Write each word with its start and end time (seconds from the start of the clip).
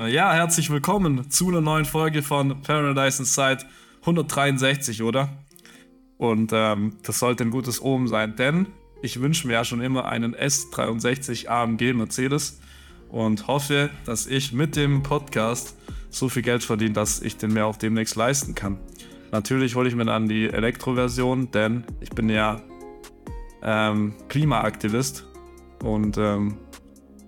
Ja, 0.00 0.32
herzlich 0.32 0.70
willkommen 0.70 1.30
zu 1.30 1.50
einer 1.50 1.60
neuen 1.60 1.84
Folge 1.84 2.22
von 2.22 2.62
Paradise 2.62 3.22
Inside 3.22 3.64
163, 4.00 5.04
oder? 5.04 5.28
Und 6.18 6.50
ähm, 6.52 6.96
das 7.04 7.20
sollte 7.20 7.44
ein 7.44 7.52
gutes 7.52 7.80
Omen 7.80 8.08
sein, 8.08 8.34
denn 8.34 8.66
ich 9.02 9.20
wünsche 9.20 9.46
mir 9.46 9.52
ja 9.52 9.64
schon 9.64 9.80
immer 9.80 10.06
einen 10.06 10.34
S63 10.34 11.46
AMG 11.46 11.92
Mercedes 11.92 12.60
und 13.08 13.46
hoffe, 13.46 13.88
dass 14.04 14.26
ich 14.26 14.52
mit 14.52 14.74
dem 14.74 15.04
Podcast 15.04 15.76
so 16.10 16.28
viel 16.28 16.42
Geld 16.42 16.64
verdiene, 16.64 16.94
dass 16.94 17.22
ich 17.22 17.36
den 17.36 17.52
mir 17.52 17.64
auch 17.64 17.76
demnächst 17.76 18.16
leisten 18.16 18.56
kann. 18.56 18.80
Natürlich 19.30 19.76
hole 19.76 19.88
ich 19.88 19.94
mir 19.94 20.06
dann 20.06 20.26
die 20.28 20.50
Elektroversion, 20.50 21.52
denn 21.52 21.84
ich 22.00 22.10
bin 22.10 22.28
ja 22.28 22.60
ähm, 23.62 24.14
Klimaaktivist 24.28 25.24
und 25.84 26.18
ähm, 26.18 26.58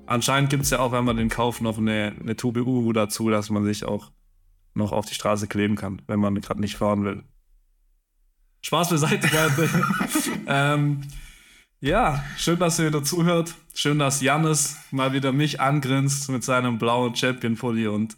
anscheinend 0.06 0.50
gibt 0.50 0.64
es 0.64 0.70
ja 0.70 0.78
auch, 0.78 0.92
wenn 0.92 1.04
man 1.04 1.16
den 1.16 1.28
kauft, 1.28 1.60
noch 1.60 1.78
eine, 1.78 2.14
eine 2.20 2.36
Tube 2.36 2.58
Uhu 2.58 2.92
dazu, 2.92 3.30
dass 3.30 3.50
man 3.50 3.64
sich 3.64 3.84
auch 3.84 4.10
noch 4.74 4.92
auf 4.92 5.06
die 5.06 5.14
Straße 5.14 5.46
kleben 5.46 5.76
kann, 5.76 6.02
wenn 6.06 6.20
man 6.20 6.40
gerade 6.40 6.60
nicht 6.60 6.76
fahren 6.76 7.04
will. 7.04 7.24
Spaß 8.62 8.90
beiseite, 8.90 9.28
Leute. 9.28 9.70
ähm, 10.46 11.02
ja, 11.80 12.24
schön, 12.36 12.58
dass 12.58 12.78
ihr 12.78 12.88
wieder 12.88 13.04
zuhört. 13.04 13.54
Schön, 13.74 13.98
dass 13.98 14.20
Jannis 14.20 14.76
mal 14.90 15.12
wieder 15.12 15.32
mich 15.32 15.60
angrinst 15.60 16.28
mit 16.30 16.42
seinem 16.42 16.78
blauen 16.78 17.14
Champion-Pulli 17.14 17.86
und 17.86 18.16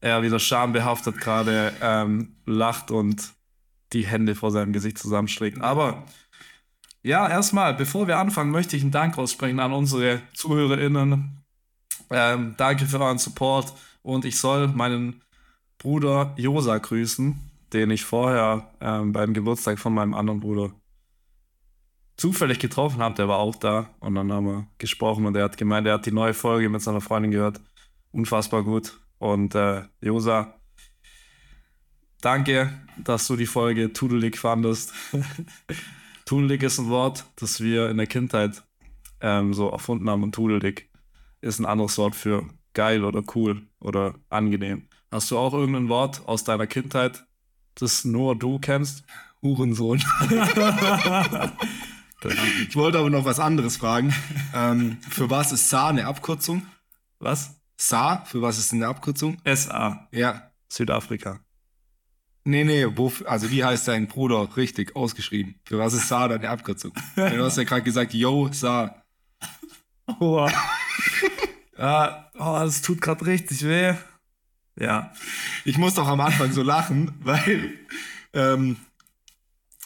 er 0.00 0.22
wieder 0.22 0.38
schambehaftet 0.38 1.18
gerade 1.18 1.72
ähm, 1.80 2.36
lacht 2.46 2.90
und 2.90 3.32
die 3.92 4.06
Hände 4.06 4.34
vor 4.34 4.50
seinem 4.50 4.72
Gesicht 4.72 4.98
zusammenschlägt. 4.98 5.60
Aber 5.60 6.04
ja, 7.02 7.28
erstmal, 7.28 7.74
bevor 7.74 8.06
wir 8.06 8.18
anfangen, 8.18 8.50
möchte 8.50 8.76
ich 8.76 8.82
einen 8.82 8.90
Dank 8.90 9.16
aussprechen 9.16 9.60
an 9.60 9.72
unsere 9.72 10.20
ZuhörerInnen. 10.34 11.42
Ähm, 12.10 12.54
danke 12.56 12.86
für 12.86 13.00
euren 13.00 13.18
Support 13.18 13.72
und 14.02 14.24
ich 14.24 14.38
soll 14.38 14.68
meinen 14.68 15.22
Bruder 15.78 16.34
Josa 16.36 16.76
grüßen, 16.76 17.38
den 17.72 17.90
ich 17.90 18.04
vorher 18.04 18.70
ähm, 18.80 19.12
beim 19.12 19.32
Geburtstag 19.32 19.78
von 19.78 19.94
meinem 19.94 20.12
anderen 20.12 20.40
Bruder 20.40 20.72
zufällig 22.16 22.58
getroffen 22.58 23.00
habe. 23.00 23.14
Der 23.14 23.28
war 23.28 23.38
auch 23.38 23.56
da 23.56 23.88
und 24.00 24.14
dann 24.14 24.30
haben 24.30 24.46
wir 24.46 24.66
gesprochen 24.76 25.24
und 25.24 25.36
er 25.36 25.44
hat 25.44 25.56
gemeint, 25.56 25.86
er 25.86 25.94
hat 25.94 26.06
die 26.06 26.12
neue 26.12 26.34
Folge 26.34 26.68
mit 26.68 26.82
seiner 26.82 27.00
Freundin 27.00 27.30
gehört. 27.30 27.60
Unfassbar 28.12 28.62
gut. 28.62 28.98
Und 29.18 29.54
äh, 29.54 29.84
Josa, 30.02 30.54
danke, 32.20 32.72
dass 32.98 33.26
du 33.26 33.36
die 33.36 33.46
Folge 33.46 33.92
tudelig 33.92 34.36
fandest. 34.36 34.92
tudelig 36.30 36.62
ist 36.62 36.78
ein 36.78 36.88
Wort, 36.90 37.24
das 37.34 37.60
wir 37.60 37.90
in 37.90 37.96
der 37.96 38.06
Kindheit 38.06 38.62
ähm, 39.20 39.52
so 39.52 39.68
erfunden 39.68 40.08
haben 40.08 40.22
und 40.22 40.32
tudelig 40.32 40.88
ist 41.40 41.58
ein 41.58 41.66
anderes 41.66 41.98
Wort 41.98 42.14
für 42.14 42.48
geil 42.72 43.02
oder 43.02 43.24
cool 43.34 43.66
oder 43.80 44.14
angenehm. 44.28 44.86
Hast 45.10 45.32
du 45.32 45.38
auch 45.38 45.52
irgendein 45.54 45.88
Wort 45.88 46.22
aus 46.28 46.44
deiner 46.44 46.68
Kindheit, 46.68 47.26
das 47.74 48.04
nur 48.04 48.38
du 48.38 48.60
kennst? 48.60 49.02
Hurensohn. 49.42 49.98
ich 52.68 52.76
wollte 52.76 53.00
aber 53.00 53.10
noch 53.10 53.24
was 53.24 53.40
anderes 53.40 53.78
fragen. 53.78 54.14
Ähm, 54.54 54.98
für 55.10 55.30
was 55.30 55.50
ist 55.50 55.68
SA 55.68 55.88
eine 55.88 56.06
Abkürzung? 56.06 56.64
Was? 57.18 57.60
SA, 57.76 58.24
für 58.24 58.40
was 58.40 58.56
ist 58.56 58.72
eine 58.72 58.86
Abkürzung? 58.86 59.38
SA. 59.44 60.06
Ja. 60.12 60.52
Südafrika. 60.68 61.40
Nee, 62.44 62.64
nee, 62.64 62.86
wo, 62.96 63.12
also 63.26 63.50
wie 63.50 63.64
heißt 63.64 63.88
dein 63.88 64.06
Bruder 64.06 64.56
richtig 64.56 64.96
ausgeschrieben? 64.96 65.56
Für 65.64 65.78
was 65.78 65.92
ist 65.92 66.08
SA 66.08 66.28
deine 66.28 66.48
Abkürzung? 66.48 66.92
du 67.16 67.44
hast 67.44 67.58
ja 67.58 67.64
gerade 67.64 67.82
gesagt, 67.82 68.14
yo, 68.14 68.50
SA. 68.52 69.02
Oh. 70.18 70.48
ja, 71.78 72.30
oh, 72.38 72.58
das 72.60 72.82
tut 72.82 73.00
gerade 73.00 73.26
richtig 73.26 73.64
weh. 73.64 73.94
Ja. 74.76 75.12
Ich 75.64 75.76
muss 75.78 75.94
doch 75.94 76.08
am 76.08 76.20
Anfang 76.20 76.52
so 76.52 76.62
lachen, 76.62 77.12
weil 77.20 77.74
ähm, 78.32 78.76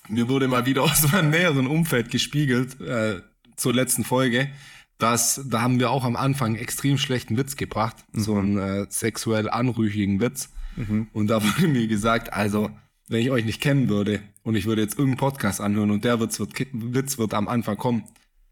mir 0.09 0.29
wurde 0.29 0.49
mal 0.49 0.67
wieder 0.67 0.83
aus 0.83 1.11
meinem 1.11 1.31
näheren 1.31 1.67
Umfeld 1.67 2.11
gespiegelt 2.11 2.81
äh, 2.81 3.21
zur 3.57 3.75
letzten 3.75 4.05
Folge, 4.05 4.51
dass 4.99 5.41
da 5.45 5.63
haben 5.63 5.81
wir 5.81 5.91
auch 5.91 6.05
am 6.05 6.17
Anfang 6.17 6.55
einen 6.55 6.57
extrem 6.57 6.99
schlechten 6.99 7.37
Witz 7.37 7.57
gebracht, 7.57 7.97
mhm. 8.13 8.21
so 8.21 8.37
einen 8.37 8.59
äh, 8.59 8.87
sexuell 8.89 9.51
anrüchigen 9.51 10.21
Witz. 10.21 10.51
Mhm. 10.77 11.09
Und 11.13 11.29
da 11.29 11.43
wurde 11.43 11.69
mir 11.69 11.87
gesagt, 11.87 12.33
also 12.33 12.71
wenn 13.09 13.21
ich 13.21 13.31
euch 13.31 13.45
nicht 13.45 13.61
kennen 13.61 13.89
würde 13.89 14.21
und 14.43 14.55
ich 14.55 14.67
würde 14.67 14.83
jetzt 14.83 14.99
irgendeinen 14.99 15.19
Podcast 15.19 15.61
anhören 15.61 15.91
und 15.91 16.05
der 16.05 16.21
Witz 16.21 16.39
wird, 16.39 16.53
Witz 16.73 17.19
wird 17.19 17.35
am 17.35 17.49
Anfang 17.49 17.77
kommen, 17.77 18.05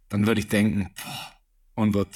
dann 0.09 0.27
würde 0.27 0.41
ich 0.41 0.49
denken, 0.49 0.91
boah, 0.97 1.83
und 1.83 1.95
wird 1.95 2.09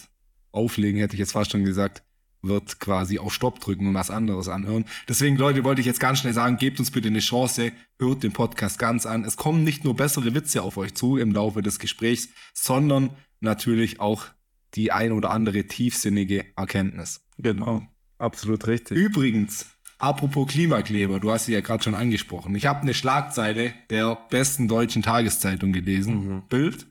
auflegen, 0.52 1.00
hätte 1.00 1.14
ich 1.14 1.20
jetzt 1.20 1.32
fast 1.32 1.52
schon 1.52 1.64
gesagt, 1.64 2.02
wird 2.42 2.78
quasi 2.78 3.18
auf 3.18 3.32
Stopp 3.32 3.60
drücken 3.60 3.88
und 3.88 3.94
was 3.94 4.10
anderes 4.10 4.48
anhören. 4.48 4.84
Deswegen, 5.08 5.36
Leute, 5.36 5.64
wollte 5.64 5.80
ich 5.80 5.86
jetzt 5.86 6.00
ganz 6.00 6.20
schnell 6.20 6.34
sagen, 6.34 6.58
gebt 6.58 6.78
uns 6.78 6.90
bitte 6.90 7.08
eine 7.08 7.18
Chance, 7.20 7.72
hört 7.98 8.22
den 8.22 8.32
Podcast 8.32 8.78
ganz 8.78 9.06
an. 9.06 9.24
Es 9.24 9.36
kommen 9.36 9.64
nicht 9.64 9.84
nur 9.84 9.96
bessere 9.96 10.34
Witze 10.34 10.62
auf 10.62 10.76
euch 10.76 10.94
zu 10.94 11.16
im 11.16 11.32
Laufe 11.32 11.62
des 11.62 11.78
Gesprächs, 11.78 12.28
sondern 12.54 13.10
natürlich 13.40 14.00
auch 14.00 14.26
die 14.74 14.92
ein 14.92 15.12
oder 15.12 15.30
andere 15.30 15.64
tiefsinnige 15.64 16.44
Erkenntnis. 16.56 17.22
Genau, 17.38 17.82
absolut 18.18 18.66
richtig. 18.66 18.96
Übrigens, 18.96 19.66
apropos 19.98 20.48
Klimakleber, 20.48 21.20
du 21.20 21.30
hast 21.30 21.46
sie 21.46 21.52
ja 21.52 21.60
gerade 21.60 21.82
schon 21.82 21.94
angesprochen. 21.94 22.54
Ich 22.54 22.66
habe 22.66 22.80
eine 22.80 22.94
Schlagzeile 22.94 23.74
der 23.90 24.18
besten 24.30 24.68
deutschen 24.68 25.02
Tageszeitung 25.02 25.72
gelesen. 25.72 26.14
Mhm. 26.14 26.42
Bild. 26.48 26.86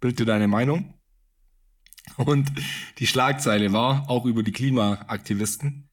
Bild 0.00 0.18
dir 0.18 0.26
deine 0.26 0.48
Meinung. 0.48 0.94
Und 2.16 2.50
die 2.98 3.06
Schlagzeile 3.06 3.72
war 3.72 4.08
auch 4.10 4.26
über 4.26 4.42
die 4.42 4.52
Klimaaktivisten. 4.52 5.88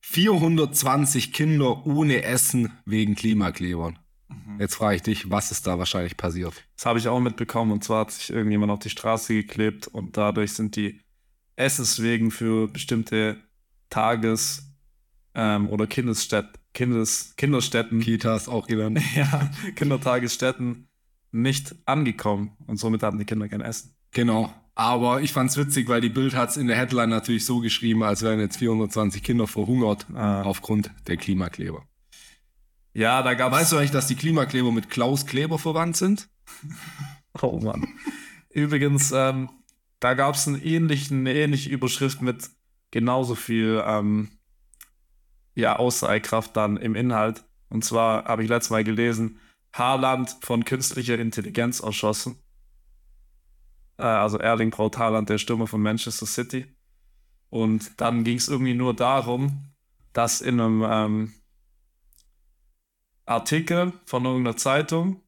420 0.00 1.32
Kinder 1.32 1.86
ohne 1.86 2.22
Essen 2.22 2.72
wegen 2.84 3.14
Klimaklebern. 3.14 3.98
Mhm. 4.28 4.60
Jetzt 4.60 4.74
frage 4.74 4.96
ich 4.96 5.02
dich, 5.02 5.30
was 5.30 5.50
ist 5.50 5.66
da 5.66 5.78
wahrscheinlich 5.78 6.16
passiert? 6.16 6.64
Das 6.76 6.86
habe 6.86 6.98
ich 6.98 7.08
auch 7.08 7.20
mitbekommen. 7.20 7.72
Und 7.72 7.84
zwar 7.84 8.00
hat 8.00 8.12
sich 8.12 8.30
irgendjemand 8.30 8.72
auf 8.72 8.78
die 8.78 8.90
Straße 8.90 9.34
geklebt 9.34 9.86
und 9.86 10.16
dadurch 10.16 10.52
sind 10.52 10.76
die 10.76 11.00
Essenswegen 11.56 12.30
für 12.30 12.68
bestimmte 12.68 13.38
Tages- 13.90 14.67
ähm, 15.34 15.68
oder 15.68 15.86
Kindesstätten, 15.86 16.52
Kindes, 16.74 17.34
Kinderstätten. 17.36 18.00
Kitas 18.00 18.48
auch 18.48 18.66
genannt. 18.66 19.00
ja, 19.14 19.50
Kindertagesstätten 19.74 20.88
nicht 21.30 21.74
angekommen. 21.84 22.52
Und 22.66 22.78
somit 22.78 23.02
hatten 23.02 23.18
die 23.18 23.24
Kinder 23.24 23.48
kein 23.48 23.60
Essen. 23.60 23.94
Genau. 24.12 24.52
Aber 24.74 25.20
ich 25.20 25.32
fand's 25.32 25.56
witzig, 25.56 25.88
weil 25.88 26.00
die 26.00 26.08
Bild 26.08 26.36
hat's 26.36 26.56
in 26.56 26.68
der 26.68 26.76
Headline 26.76 27.10
natürlich 27.10 27.44
so 27.44 27.58
geschrieben, 27.58 28.04
als 28.04 28.22
wären 28.22 28.38
jetzt 28.38 28.58
420 28.58 29.22
Kinder 29.22 29.46
verhungert 29.48 30.06
ah. 30.14 30.42
aufgrund 30.42 30.92
der 31.08 31.16
Klimakleber. 31.16 31.82
Ja, 32.94 33.22
da 33.22 33.34
gab 33.34 33.52
Weißt 33.52 33.72
du 33.72 33.76
eigentlich, 33.76 33.90
dass 33.90 34.06
die 34.06 34.14
Klimakleber 34.14 34.72
mit 34.72 34.88
Klaus 34.88 35.26
Kleber 35.26 35.58
verwandt 35.58 35.96
sind? 35.96 36.28
oh 37.42 37.58
Mann. 37.60 37.88
Übrigens, 38.50 39.12
ähm, 39.12 39.50
da 40.00 40.14
gab's 40.14 40.46
einen 40.46 40.62
ähnlichen, 40.62 41.20
eine 41.20 41.34
ähnliche 41.34 41.70
Überschrift 41.70 42.22
mit 42.22 42.50
genauso 42.90 43.34
viel 43.34 43.82
ähm, 43.84 44.30
ja, 45.58 45.76
Aussagekraft 45.76 46.56
dann 46.56 46.76
im 46.76 46.94
Inhalt. 46.94 47.44
Und 47.68 47.84
zwar 47.84 48.24
habe 48.24 48.44
ich 48.44 48.48
letztes 48.48 48.70
Mal 48.70 48.84
gelesen, 48.84 49.40
Haarland 49.72 50.36
von 50.40 50.64
künstlicher 50.64 51.18
Intelligenz 51.18 51.80
erschossen. 51.80 52.36
Äh, 53.98 54.04
also 54.04 54.38
Erling 54.38 54.70
Braut 54.70 54.98
Haaland, 54.98 55.28
der 55.28 55.38
Stürmer 55.38 55.66
von 55.66 55.82
Manchester 55.82 56.26
City. 56.26 56.66
Und 57.50 58.00
dann 58.00 58.22
ging 58.22 58.36
es 58.36 58.48
irgendwie 58.48 58.74
nur 58.74 58.94
darum, 58.94 59.64
dass 60.12 60.40
in 60.40 60.60
einem 60.60 60.86
ähm, 60.88 61.32
Artikel 63.26 63.92
von 64.06 64.24
irgendeiner 64.24 64.56
Zeitung, 64.56 65.22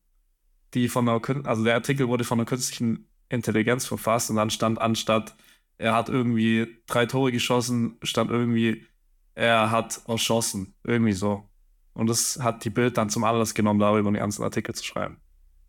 die 0.75 0.89
von 0.89 1.09
einer, 1.09 1.21
also 1.45 1.65
der 1.65 1.75
Artikel 1.75 2.07
wurde 2.09 2.25
von 2.25 2.39
einer 2.39 2.47
künstlichen 2.47 3.09
Intelligenz 3.29 3.87
verfasst 3.87 4.31
und 4.31 4.37
dann 4.37 4.51
stand 4.51 4.81
anstatt, 4.81 5.35
er 5.77 5.95
hat 5.95 6.09
irgendwie 6.09 6.83
drei 6.87 7.07
Tore 7.07 7.33
geschossen, 7.33 7.99
stand 8.03 8.31
irgendwie, 8.31 8.87
er 9.35 9.71
hat 9.71 10.00
erschossen. 10.06 10.75
Irgendwie 10.85 11.12
so. 11.12 11.49
Und 11.93 12.09
das 12.09 12.38
hat 12.41 12.65
die 12.65 12.71
Bild 12.71 12.97
dann 12.97 13.11
zum 13.11 13.25
Anlass 13.25 13.55
genommen, 13.55 13.81
darüber 13.81 14.11
den 14.11 14.19
ganzen 14.19 14.43
Artikel 14.43 14.75
zu 14.75 14.85
schreiben. 14.85 15.19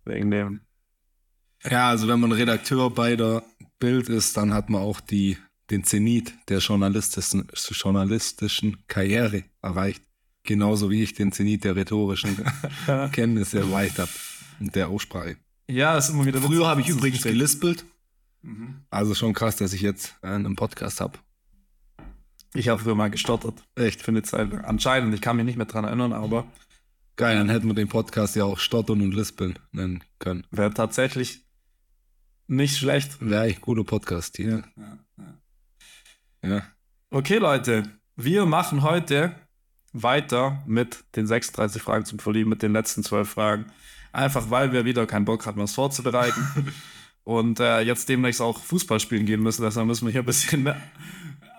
Wegen 0.06 0.32
dem. 0.32 0.62
Ja, 1.70 1.90
also 1.90 2.08
wenn 2.08 2.20
man 2.20 2.32
Redakteur 2.32 2.90
bei 2.90 3.16
der 3.16 3.44
Bild 3.80 4.10
ist, 4.10 4.38
dann 4.38 4.54
hat 4.54 4.70
man 4.70 4.82
auch 4.82 5.00
die, 5.00 5.38
den 5.70 5.84
Zenit 5.84 6.34
der 6.50 6.60
journalistischen, 6.60 7.48
journalistischen 7.54 8.84
Karriere 8.88 9.44
erreicht. 9.62 10.04
Genauso 10.44 10.90
wie 10.90 11.04
ich 11.04 11.14
den 11.14 11.32
Zenit 11.32 11.64
der 11.64 11.76
rhetorischen 11.76 12.38
Kenntnisse 13.12 13.60
erreicht 13.60 14.00
habe 14.00 14.10
und 14.60 14.76
der 14.76 14.90
Aussprache. 14.90 15.38
Ja, 15.68 15.98
ist 15.98 16.10
immer 16.10 16.26
wieder. 16.26 16.42
Früher 16.42 16.68
habe 16.68 16.82
ich 16.82 16.90
übrigens 16.90 17.22
gelispelt. 17.22 17.86
Mhm. 18.42 18.82
Also 18.90 19.14
schon 19.14 19.34
krass, 19.34 19.56
dass 19.56 19.74
ich 19.74 19.82
jetzt 19.82 20.16
einen 20.24 20.56
Podcast 20.56 21.00
habe. 21.00 21.20
Ich 22.54 22.68
habe 22.68 22.82
früher 22.82 22.96
mal 22.96 23.10
gestottert. 23.10 23.64
Echt, 23.76 24.02
für 24.02 24.12
eine 24.12 24.24
Zeit 24.24 24.52
lang. 24.52 24.66
Anscheinend, 24.66 25.14
ich 25.16 25.22
kann 25.22 25.38
mich 25.38 25.46
nicht 25.46 25.58
mehr 25.58 25.66
dran 25.66 25.86
erinnern, 25.86 26.12
aber. 26.12 26.46
Geil, 27.16 27.38
dann 27.38 27.50
hätten 27.50 27.68
wir 27.68 27.76
den 27.76 27.88
Podcast 27.88 28.36
ja 28.36 28.44
auch 28.44 28.60
Stottern 28.60 29.02
und 29.02 29.14
Lispeln 29.14 29.58
nennen 29.72 30.04
können. 30.20 30.46
Wäre 30.52 30.74
tatsächlich 30.74 31.46
nicht 32.48 32.78
schlecht. 32.78 33.18
Wäre 33.22 33.46
echt 33.46 33.62
guter 33.62 33.84
Podcast 33.84 34.36
hier. 34.38 34.64
Ja, 34.76 34.98
ja. 36.44 36.50
ja. 36.50 36.64
Okay, 37.10 37.38
Leute, 37.38 37.84
wir 38.16 38.46
machen 38.46 38.82
heute 38.82 39.36
weiter 39.94 40.62
mit 40.66 41.04
den 41.16 41.28
36 41.28 41.82
Fragen 41.82 42.06
zum 42.06 42.20
Verlieben, 42.20 42.50
mit 42.50 42.64
den 42.64 42.74
letzten 42.74 43.04
12 43.04 43.30
Fragen. 43.30 43.66
Einfach 44.12 44.50
weil 44.50 44.74
wir 44.74 44.84
wieder 44.84 45.06
keinen 45.06 45.26
Bock 45.26 45.46
hatten, 45.46 45.60
was 45.60 45.74
vorzubereiten. 45.74 46.74
und 47.24 47.62
äh, 47.62 47.82
jetzt 47.82 48.10
demnächst 48.10 48.42
auch 48.42 48.60
Fußball 48.60 49.00
spielen 49.00 49.26
gehen 49.26 49.42
müssen. 49.42 49.64
Deshalb 49.64 49.88
müssen 49.88 50.06
wir 50.06 50.12
hier 50.12 50.24
ein 50.24 50.26
bisschen 50.26 50.64
mehr 50.64 50.82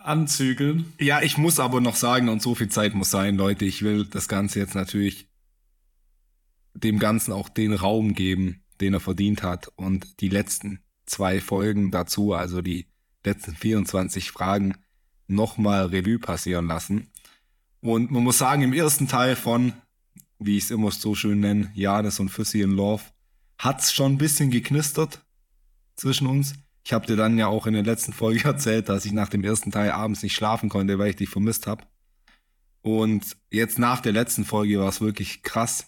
anzügeln. 0.04 0.92
Ja, 0.98 1.22
ich 1.22 1.38
muss 1.38 1.60
aber 1.60 1.80
noch 1.80 1.96
sagen, 1.96 2.28
und 2.28 2.42
so 2.42 2.54
viel 2.54 2.68
Zeit 2.68 2.94
muss 2.94 3.10
sein, 3.10 3.36
Leute, 3.36 3.64
ich 3.64 3.82
will 3.82 4.04
das 4.04 4.28
Ganze 4.28 4.58
jetzt 4.58 4.74
natürlich 4.74 5.28
dem 6.74 6.98
Ganzen 6.98 7.32
auch 7.32 7.48
den 7.48 7.72
Raum 7.72 8.14
geben, 8.14 8.62
den 8.80 8.94
er 8.94 9.00
verdient 9.00 9.42
hat. 9.42 9.68
Und 9.76 10.20
die 10.20 10.28
letzten 10.28 10.80
zwei 11.06 11.40
Folgen 11.40 11.90
dazu, 11.90 12.32
also 12.32 12.62
die 12.62 12.86
letzten 13.24 13.54
24 13.54 14.30
Fragen, 14.30 14.76
nochmal 15.26 15.86
Revue 15.86 16.18
passieren 16.18 16.66
lassen. 16.66 17.08
Und 17.80 18.10
man 18.10 18.22
muss 18.22 18.38
sagen, 18.38 18.62
im 18.62 18.72
ersten 18.72 19.08
Teil 19.08 19.36
von, 19.36 19.72
wie 20.38 20.56
ich 20.56 20.64
es 20.64 20.70
immer 20.70 20.90
so 20.90 21.14
schön 21.14 21.40
nenne, 21.40 21.70
Janis 21.74 22.20
und 22.20 22.28
Füssi 22.28 22.62
in 22.62 22.70
Love, 22.72 23.02
hat's 23.58 23.92
schon 23.92 24.12
ein 24.12 24.18
bisschen 24.18 24.50
geknistert 24.50 25.24
zwischen 25.96 26.26
uns. 26.26 26.54
Ich 26.84 26.92
habe 26.92 27.06
dir 27.06 27.16
dann 27.16 27.38
ja 27.38 27.46
auch 27.46 27.66
in 27.66 27.74
der 27.74 27.82
letzten 27.82 28.12
Folge 28.12 28.44
erzählt, 28.44 28.88
dass 28.88 29.04
ich 29.04 29.12
nach 29.12 29.28
dem 29.28 29.44
ersten 29.44 29.70
Teil 29.70 29.90
abends 29.90 30.22
nicht 30.22 30.34
schlafen 30.34 30.68
konnte, 30.68 30.98
weil 30.98 31.10
ich 31.10 31.16
dich 31.16 31.28
vermisst 31.28 31.66
habe. 31.66 31.84
Und 32.82 33.36
jetzt 33.50 33.78
nach 33.78 34.00
der 34.00 34.12
letzten 34.12 34.44
Folge 34.44 34.80
war 34.80 34.88
es 34.88 35.00
wirklich 35.00 35.42
krass, 35.42 35.86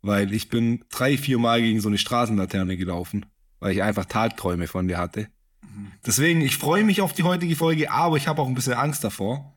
weil 0.00 0.32
ich 0.32 0.48
bin 0.48 0.84
drei, 0.90 1.16
vier 1.16 1.38
Mal 1.38 1.62
gegen 1.62 1.80
so 1.80 1.88
eine 1.88 1.98
Straßenlaterne 1.98 2.76
gelaufen, 2.76 3.26
weil 3.60 3.72
ich 3.72 3.82
einfach 3.82 4.04
Tagträume 4.06 4.66
von 4.66 4.88
dir 4.88 4.98
hatte. 4.98 5.28
Deswegen, 6.04 6.40
ich 6.40 6.56
freue 6.56 6.84
mich 6.84 7.00
auf 7.00 7.12
die 7.12 7.22
heutige 7.22 7.54
Folge, 7.54 7.90
aber 7.90 8.16
ich 8.16 8.26
habe 8.26 8.42
auch 8.42 8.48
ein 8.48 8.54
bisschen 8.54 8.74
Angst 8.74 9.04
davor. 9.04 9.56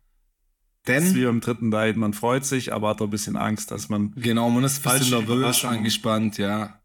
Das 0.85 1.03
ist 1.03 1.13
Denn, 1.13 1.21
wie 1.21 1.23
im 1.23 1.41
dritten 1.41 1.71
Teil. 1.71 1.95
Man 1.95 2.13
freut 2.13 2.45
sich, 2.45 2.71
aber 2.71 2.89
hat 2.89 3.01
auch 3.01 3.05
ein 3.05 3.09
bisschen 3.09 3.35
Angst, 3.35 3.71
dass 3.71 3.89
man. 3.89 4.13
genau, 4.15 4.49
man 4.51 4.63
ist 4.63 4.85
ein 4.85 4.99
bisschen 4.99 5.19
nervös, 5.19 5.65
angespannt, 5.65 6.37
ja. 6.37 6.79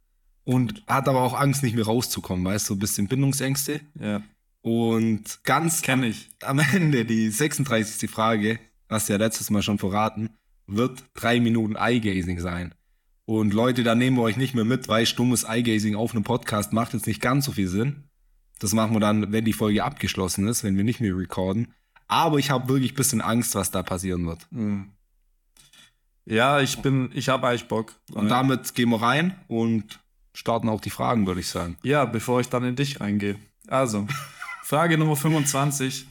Und 0.50 0.82
hat 0.88 1.08
aber 1.08 1.22
auch 1.22 1.38
Angst, 1.38 1.62
nicht 1.62 1.76
mehr 1.76 1.84
rauszukommen, 1.84 2.44
weißt 2.44 2.66
du, 2.66 2.74
so 2.74 2.76
ein 2.76 2.80
bisschen 2.80 3.06
Bindungsängste. 3.06 3.80
Ja, 4.00 4.20
Und 4.62 5.44
ganz 5.44 5.80
kenne 5.82 6.08
ich. 6.08 6.28
am 6.42 6.58
Ende, 6.58 7.04
die 7.04 7.30
36. 7.30 8.10
Frage, 8.10 8.58
hast 8.88 9.08
du 9.08 9.12
ja 9.12 9.18
letztes 9.18 9.50
Mal 9.50 9.62
schon 9.62 9.78
verraten, 9.78 10.30
wird 10.66 11.04
drei 11.14 11.38
Minuten 11.38 11.76
Eye-Gazing 11.76 12.40
sein. 12.40 12.74
Und 13.26 13.54
Leute, 13.54 13.84
da 13.84 13.94
nehmen 13.94 14.16
wir 14.16 14.22
euch 14.22 14.36
nicht 14.36 14.54
mehr 14.54 14.64
mit, 14.64 14.88
weil 14.88 15.06
stummes 15.06 15.44
Eye-Gazing 15.44 15.94
auf 15.94 16.12
einem 16.14 16.24
Podcast 16.24 16.72
macht 16.72 16.94
jetzt 16.94 17.06
nicht 17.06 17.20
ganz 17.20 17.44
so 17.44 17.52
viel 17.52 17.68
Sinn. 17.68 18.08
Das 18.58 18.72
machen 18.72 18.92
wir 18.94 19.00
dann, 19.00 19.30
wenn 19.30 19.44
die 19.44 19.52
Folge 19.52 19.84
abgeschlossen 19.84 20.48
ist, 20.48 20.64
wenn 20.64 20.76
wir 20.76 20.82
nicht 20.84 21.00
mehr 21.00 21.16
recorden. 21.16 21.72
Aber 22.08 22.38
ich 22.38 22.50
habe 22.50 22.68
wirklich 22.68 22.92
ein 22.92 22.96
bisschen 22.96 23.20
Angst, 23.20 23.54
was 23.54 23.70
da 23.70 23.84
passieren 23.84 24.26
wird. 24.26 24.48
Hm. 24.50 24.90
Ja, 26.26 26.60
ich 26.60 26.78
bin, 26.78 27.10
ich 27.14 27.28
habe 27.28 27.46
eigentlich 27.46 27.68
Bock. 27.68 27.94
Und 28.12 28.28
damit 28.28 28.74
gehen 28.74 28.90
wir 28.90 29.00
rein 29.00 29.36
und 29.46 30.00
starten 30.32 30.68
auch 30.68 30.80
die 30.80 30.90
Fragen, 30.90 31.26
würde 31.26 31.40
ich 31.40 31.48
sagen. 31.48 31.76
Ja, 31.82 32.04
bevor 32.04 32.40
ich 32.40 32.48
dann 32.48 32.64
in 32.64 32.76
dich 32.76 33.00
reingehe. 33.00 33.36
Also, 33.66 34.06
Frage 34.62 34.98
Nummer 34.98 35.16
25. 35.16 36.06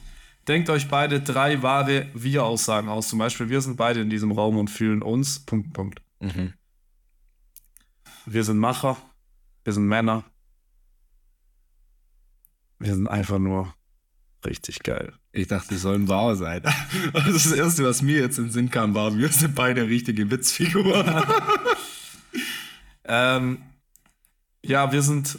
Denkt 0.48 0.70
euch 0.70 0.88
beide 0.88 1.20
drei 1.20 1.62
wahre 1.62 2.08
Wir-Aussagen 2.14 2.88
aus. 2.88 3.08
Zum 3.08 3.18
Beispiel, 3.18 3.48
wir 3.50 3.60
sind 3.60 3.76
beide 3.76 4.00
in 4.00 4.10
diesem 4.10 4.32
Raum 4.32 4.56
und 4.56 4.68
fühlen 4.68 5.02
uns. 5.02 5.40
Punkt, 5.40 5.72
Punkt. 5.72 6.02
Mhm. 6.20 6.54
Wir 8.26 8.44
sind 8.44 8.58
Macher. 8.58 8.96
Wir 9.64 9.72
sind 9.72 9.86
Männer. 9.86 10.24
Wir 12.78 12.94
sind 12.94 13.08
einfach 13.08 13.38
nur 13.38 13.74
richtig 14.44 14.82
geil. 14.82 15.12
Ich 15.32 15.48
dachte, 15.48 15.68
die 15.68 15.76
sollen 15.76 16.08
wahr 16.08 16.34
sein. 16.34 16.62
Das 17.12 17.52
Erste, 17.52 17.84
was 17.84 18.02
mir 18.02 18.20
jetzt 18.20 18.38
in 18.38 18.46
den 18.46 18.52
Sinn 18.52 18.70
kam, 18.70 18.94
war, 18.94 19.16
wir 19.16 19.28
sind 19.28 19.54
beide 19.54 19.86
richtige 19.86 20.30
Witzfiguren. 20.30 21.24
Ähm, 23.12 23.58
ja, 24.64 24.92
wir 24.92 25.02
sind 25.02 25.38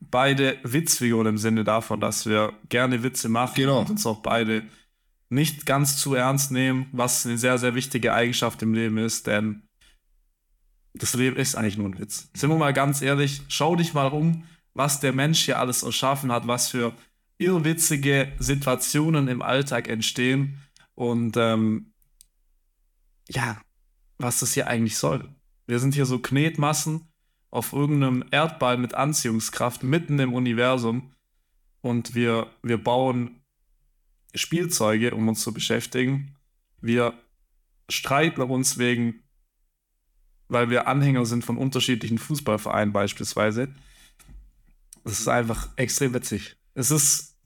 beide 0.00 0.58
Witzfiguren 0.62 1.26
im 1.26 1.38
Sinne 1.38 1.64
davon, 1.64 2.00
dass 2.00 2.26
wir 2.26 2.52
gerne 2.68 3.02
Witze 3.02 3.28
machen 3.28 3.54
Genau. 3.56 3.80
und 3.80 3.90
uns 3.90 4.06
auch 4.06 4.20
beide 4.20 4.62
nicht 5.30 5.66
ganz 5.66 5.96
zu 5.98 6.14
ernst 6.14 6.52
nehmen, 6.52 6.86
was 6.92 7.26
eine 7.26 7.36
sehr, 7.36 7.58
sehr 7.58 7.74
wichtige 7.74 8.14
Eigenschaft 8.14 8.62
im 8.62 8.72
Leben 8.74 8.98
ist, 8.98 9.26
denn 9.26 9.62
das 10.94 11.14
Leben 11.14 11.36
ist 11.36 11.54
eigentlich 11.54 11.76
nur 11.76 11.88
ein 11.88 11.98
Witz. 11.98 12.30
Sind 12.34 12.50
wir 12.50 12.56
mal 12.56 12.72
ganz 12.72 13.02
ehrlich, 13.02 13.42
schau 13.48 13.76
dich 13.76 13.92
mal 13.94 14.08
um, 14.08 14.44
was 14.74 15.00
der 15.00 15.12
Mensch 15.12 15.44
hier 15.44 15.58
alles 15.58 15.82
erschaffen 15.82 16.32
hat, 16.32 16.46
was 16.46 16.68
für 16.68 16.94
irrwitzige 17.38 18.32
Situationen 18.38 19.28
im 19.28 19.42
Alltag 19.42 19.88
entstehen 19.88 20.58
und 20.94 21.36
ähm, 21.36 21.92
ja, 23.28 23.60
was 24.18 24.40
das 24.40 24.54
hier 24.54 24.66
eigentlich 24.66 24.96
soll. 24.96 25.28
Wir 25.66 25.78
sind 25.78 25.94
hier 25.94 26.06
so 26.06 26.18
Knetmassen 26.18 27.08
auf 27.50 27.72
irgendeinem 27.72 28.24
Erdball 28.30 28.76
mit 28.76 28.94
Anziehungskraft 28.94 29.82
mitten 29.82 30.18
im 30.18 30.34
Universum 30.34 31.12
und 31.80 32.14
wir, 32.14 32.50
wir 32.62 32.82
bauen 32.82 33.40
Spielzeuge, 34.34 35.14
um 35.14 35.28
uns 35.28 35.40
zu 35.40 35.52
beschäftigen. 35.52 36.36
Wir 36.80 37.14
streiten 37.88 38.42
uns 38.42 38.78
wegen, 38.78 39.22
weil 40.48 40.70
wir 40.70 40.86
Anhänger 40.86 41.24
sind 41.24 41.44
von 41.44 41.56
unterschiedlichen 41.56 42.18
Fußballvereinen 42.18 42.92
beispielsweise. 42.92 43.74
Das 45.04 45.20
ist 45.20 45.28
einfach 45.28 45.70
extrem 45.76 46.12
witzig. 46.12 46.56
Es 46.74 46.90
ist 46.90 47.36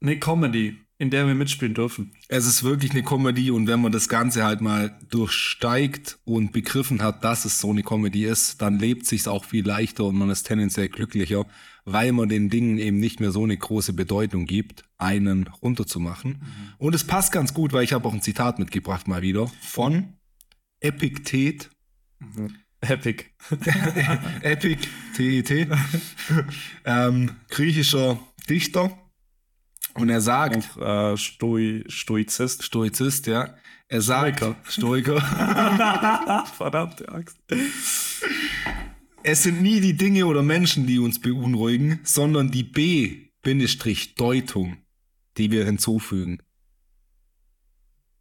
eine 0.00 0.18
Comedy, 0.18 0.85
in 0.98 1.10
der 1.10 1.26
wir 1.26 1.34
mitspielen 1.34 1.74
dürfen. 1.74 2.12
Es 2.28 2.46
ist 2.46 2.62
wirklich 2.62 2.92
eine 2.92 3.02
Comedy 3.02 3.50
und 3.50 3.66
wenn 3.66 3.80
man 3.80 3.92
das 3.92 4.08
Ganze 4.08 4.44
halt 4.44 4.60
mal 4.60 4.98
durchsteigt 5.10 6.18
und 6.24 6.52
begriffen 6.52 7.02
hat, 7.02 7.22
dass 7.22 7.44
es 7.44 7.60
so 7.60 7.70
eine 7.70 7.82
Comedy 7.82 8.24
ist, 8.24 8.62
dann 8.62 8.78
lebt 8.78 9.06
sich's 9.06 9.28
auch 9.28 9.44
viel 9.44 9.66
leichter 9.66 10.04
und 10.04 10.16
man 10.16 10.30
ist 10.30 10.44
tendenziell 10.44 10.88
glücklicher, 10.88 11.44
weil 11.84 12.12
man 12.12 12.28
den 12.28 12.48
Dingen 12.48 12.78
eben 12.78 12.98
nicht 12.98 13.20
mehr 13.20 13.30
so 13.30 13.44
eine 13.44 13.56
große 13.56 13.92
Bedeutung 13.92 14.46
gibt, 14.46 14.84
einen 14.96 15.46
runterzumachen. 15.62 16.42
Und 16.78 16.94
es 16.94 17.04
passt 17.04 17.30
ganz 17.30 17.52
gut, 17.52 17.72
weil 17.72 17.84
ich 17.84 17.92
habe 17.92 18.08
auch 18.08 18.14
ein 18.14 18.22
Zitat 18.22 18.58
mitgebracht 18.58 19.06
mal 19.06 19.22
wieder 19.22 19.48
von 19.60 20.14
Epiktet. 20.80 21.70
Epic. 22.80 23.24
Epic, 24.42 24.88
T-E-T, 25.16 25.68
ähm, 26.84 27.30
griechischer 27.48 28.18
Dichter. 28.48 28.96
Und 29.98 30.10
er 30.10 30.20
sagt, 30.20 30.76
Und 30.76 30.82
äh, 30.82 31.16
Stoi, 31.16 31.84
Stoizist. 31.88 32.62
Stoizist, 32.62 33.26
ja, 33.26 33.54
er 33.88 34.02
sagt, 34.02 34.44
Stoiker, 34.64 35.20
Verdammte 36.56 37.08
Angst. 37.08 37.38
es 39.22 39.42
sind 39.42 39.62
nie 39.62 39.80
die 39.80 39.96
Dinge 39.96 40.26
oder 40.26 40.42
Menschen, 40.42 40.86
die 40.86 40.98
uns 40.98 41.20
beunruhigen, 41.20 42.00
sondern 42.02 42.50
die 42.50 42.64
B-Deutung, 42.64 44.76
die 45.36 45.50
wir 45.50 45.64
hinzufügen. 45.64 46.38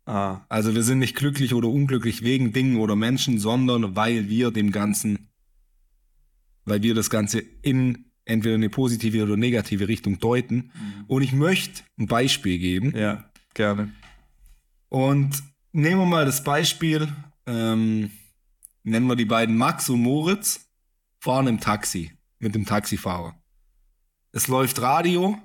Ah, 0.06 0.42
Also 0.50 0.76
wir 0.76 0.84
sind 0.84 1.00
nicht 1.00 1.16
glücklich 1.16 1.56
oder 1.56 1.68
unglücklich 1.68 2.24
wegen 2.24 2.54
Dingen 2.54 2.78
oder 2.78 2.96
Menschen, 2.96 3.40
sondern 3.40 3.96
weil 3.96 4.30
wir 4.30 4.52
dem 4.52 4.72
Ganzen, 4.72 5.30
weil 6.64 6.84
wir 6.84 6.94
das 6.94 7.10
Ganze 7.10 7.40
in 7.40 8.12
entweder 8.26 8.56
eine 8.56 8.70
positive 8.70 9.24
oder 9.24 9.38
negative 9.38 9.88
Richtung 9.88 10.20
deuten. 10.20 10.72
Und 11.08 11.22
ich 11.22 11.32
möchte 11.32 11.84
ein 11.98 12.08
Beispiel 12.08 12.58
geben. 12.58 12.96
ja, 12.98 13.30
gerne. 13.54 13.94
Und 14.90 15.44
nehmen 15.72 16.02
wir 16.02 16.06
mal 16.06 16.26
das 16.26 16.44
Beispiel, 16.44 17.08
ähm, 17.46 18.12
nennen 18.84 19.08
wir 19.08 19.16
die 19.16 19.26
beiden 19.26 19.58
Max 19.58 19.90
und 19.90 20.02
Moritz, 20.02 20.70
fahren 21.20 21.48
im 21.48 21.60
Taxi 21.60 22.12
mit 22.40 22.56
dem 22.56 22.66
Taxifahrer. 22.66 23.36
Es 24.32 24.48
läuft 24.48 24.82
Radio, 24.82 25.38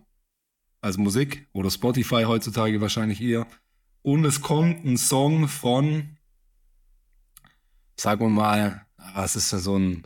also 0.80 1.00
Musik 1.00 1.48
oder 1.52 1.70
Spotify 1.70 2.24
heutzutage 2.24 2.80
wahrscheinlich 2.80 3.20
eher. 3.20 3.46
Und 4.02 4.24
es 4.24 4.40
kommt 4.40 4.84
ein 4.84 4.96
Song 4.96 5.48
von, 5.48 6.16
sagen 7.96 8.20
wir 8.20 8.30
mal, 8.30 8.86
was 9.14 9.36
ist 9.36 9.52
denn 9.52 9.60
so 9.60 9.78
ein 9.78 10.02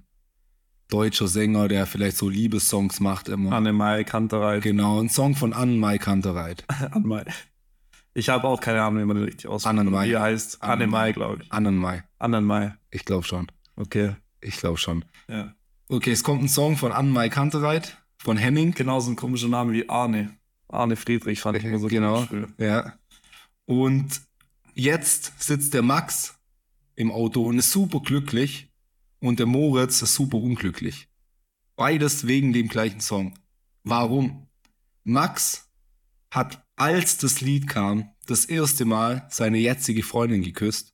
deutscher 0.94 1.26
Sänger, 1.26 1.66
der 1.66 1.86
vielleicht 1.86 2.16
so 2.16 2.28
Liebessongs 2.28 3.00
macht 3.00 3.28
immer. 3.28 3.52
Annemai 3.52 4.04
Kantereit. 4.04 4.62
Genau, 4.62 5.00
ein 5.00 5.08
Song 5.08 5.34
von 5.34 5.52
Anne-Mai 5.52 5.98
Kantereit. 5.98 6.64
Annemai. 6.92 7.24
Ich 8.14 8.28
habe 8.28 8.46
auch 8.46 8.60
keine 8.60 8.80
Ahnung, 8.82 9.02
wie 9.02 9.06
man 9.06 9.16
den 9.16 9.24
richtig 9.24 9.48
ausspricht. 9.48 9.70
Annenmai. 9.70 10.08
Wie 10.08 10.16
heißt? 10.16 10.62
Annemai, 10.62 11.10
glaube 11.10 11.42
ich. 11.42 11.52
Annenmai. 11.52 12.04
Annenmai. 12.20 12.74
Ich 12.92 13.04
glaube 13.04 13.24
schon. 13.24 13.50
Okay. 13.74 14.14
Ich 14.40 14.56
glaube 14.58 14.78
schon. 14.78 15.04
Ja. 15.28 15.52
Okay, 15.88 16.12
es 16.12 16.22
kommt 16.22 16.44
ein 16.44 16.48
Song 16.48 16.76
von 16.76 16.92
Anne-Mai 16.92 17.28
Kantereit, 17.28 17.98
von 18.18 18.36
Henning. 18.36 18.72
Genauso 18.72 19.10
ein 19.10 19.16
komischer 19.16 19.48
Name 19.48 19.72
wie 19.72 19.88
Arne. 19.88 20.36
Arne 20.68 20.94
Friedrich 20.94 21.40
fand 21.40 21.58
ich 21.58 21.64
immer 21.64 21.80
so 21.80 21.88
Genau. 21.88 22.26
Ja. 22.58 22.94
Und 23.66 24.20
jetzt 24.74 25.42
sitzt 25.42 25.74
der 25.74 25.82
Max 25.82 26.38
im 26.94 27.10
Auto 27.10 27.42
und 27.42 27.58
ist 27.58 27.72
super 27.72 27.98
glücklich 27.98 28.68
und 29.24 29.38
der 29.38 29.46
Moritz 29.46 30.02
ist 30.02 30.14
super 30.14 30.36
unglücklich. 30.36 31.08
Beides 31.76 32.26
wegen 32.26 32.52
dem 32.52 32.68
gleichen 32.68 33.00
Song. 33.00 33.38
Warum? 33.82 34.48
Max 35.02 35.70
hat, 36.30 36.62
als 36.76 37.16
das 37.16 37.40
Lied 37.40 37.66
kam, 37.66 38.10
das 38.26 38.44
erste 38.44 38.84
Mal 38.84 39.26
seine 39.30 39.56
jetzige 39.56 40.02
Freundin 40.02 40.42
geküsst. 40.42 40.92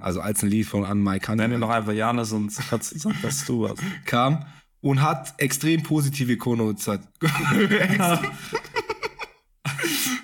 Also 0.00 0.20
als 0.20 0.44
ein 0.44 0.50
Lied 0.50 0.66
von 0.66 0.84
Anne 0.84 1.00
Mai 1.00 1.18
Nenn 1.34 1.50
ihn 1.52 1.58
noch 1.58 1.70
einfach 1.70 1.92
Janis 1.92 2.30
und 2.30 2.52
sag, 2.52 2.84
sag 2.84 3.20
das 3.20 3.44
du 3.44 3.62
was. 3.62 3.80
kam 4.04 4.46
und 4.80 5.02
hat 5.02 5.34
extrem 5.38 5.82
positive 5.82 6.36
Konnotation. 6.36 7.04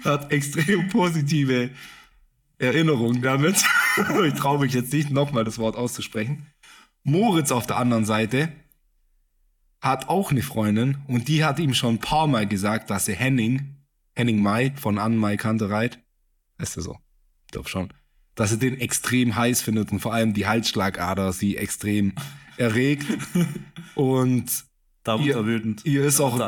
hat 0.04 0.30
extrem 0.30 0.88
positive 0.90 1.70
Erinnerungen 2.58 3.20
damit. 3.20 3.56
ich 4.24 4.34
traue 4.34 4.60
mich 4.60 4.74
jetzt 4.74 4.92
nicht 4.92 5.10
nochmal 5.10 5.42
das 5.42 5.58
Wort 5.58 5.74
auszusprechen. 5.74 6.46
Moritz 7.04 7.52
auf 7.52 7.66
der 7.66 7.76
anderen 7.76 8.04
Seite 8.04 8.50
hat 9.80 10.08
auch 10.08 10.30
eine 10.30 10.42
Freundin 10.42 10.98
und 11.06 11.28
die 11.28 11.44
hat 11.44 11.58
ihm 11.58 11.74
schon 11.74 11.96
ein 11.96 12.00
paar 12.00 12.26
Mal 12.26 12.46
gesagt, 12.48 12.88
dass 12.90 13.06
er 13.08 13.14
Henning, 13.16 13.76
Henning 14.16 14.42
Mai 14.42 14.72
von 14.76 14.98
Anne 14.98 15.16
Mai 15.16 15.36
Kantereit, 15.36 16.00
ist 16.58 16.76
er 16.76 16.82
so, 16.82 16.96
ich 17.46 17.52
glaube 17.52 17.68
schon, 17.68 17.92
dass 18.34 18.52
er 18.52 18.56
den 18.58 18.80
extrem 18.80 19.36
heiß 19.36 19.60
findet 19.60 19.92
und 19.92 20.00
vor 20.00 20.14
allem 20.14 20.32
die 20.32 20.46
Halsschlagader 20.46 21.32
sie 21.32 21.56
extrem 21.58 22.14
erregt. 22.56 23.06
und 23.94 24.64
Da 25.04 25.22
wird 25.22 25.36
er 25.36 25.44
wütend. 25.46 25.84
ihr 25.84 26.04
ist 26.04 26.20
auch. 26.20 26.38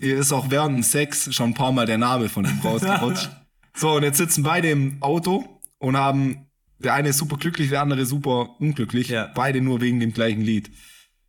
Ihr 0.00 0.18
ist 0.18 0.32
auch 0.32 0.50
während 0.50 0.76
dem 0.78 0.82
Sex 0.82 1.32
schon 1.32 1.50
ein 1.50 1.54
paar 1.54 1.70
Mal 1.72 1.86
der 1.86 1.98
Name 1.98 2.28
von 2.28 2.44
ihm 2.44 2.58
rausgerutscht. 2.64 3.30
so, 3.76 3.92
und 3.92 4.02
jetzt 4.02 4.18
sitzen 4.18 4.42
beide 4.42 4.68
im 4.70 5.00
Auto 5.00 5.60
und 5.78 5.96
haben, 5.96 6.49
der 6.80 6.94
eine 6.94 7.10
ist 7.10 7.18
super 7.18 7.36
glücklich, 7.36 7.70
der 7.70 7.82
andere 7.82 8.06
super 8.06 8.56
unglücklich. 8.58 9.08
Ja. 9.08 9.30
Beide 9.34 9.60
nur 9.60 9.80
wegen 9.80 10.00
dem 10.00 10.12
gleichen 10.12 10.40
Lied. 10.40 10.70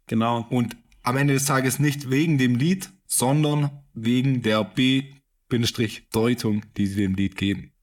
Genau. 0.07 0.47
Und 0.49 0.77
am 1.03 1.17
Ende 1.17 1.33
des 1.33 1.45
Tages 1.45 1.79
nicht 1.79 2.09
wegen 2.09 2.37
dem 2.37 2.55
Lied, 2.55 2.89
sondern 3.05 3.83
wegen 3.93 4.41
der 4.41 4.63
B-Deutung, 4.63 6.63
die 6.77 6.87
sie 6.87 7.01
dem 7.01 7.15
Lied 7.15 7.35
geben. 7.35 7.73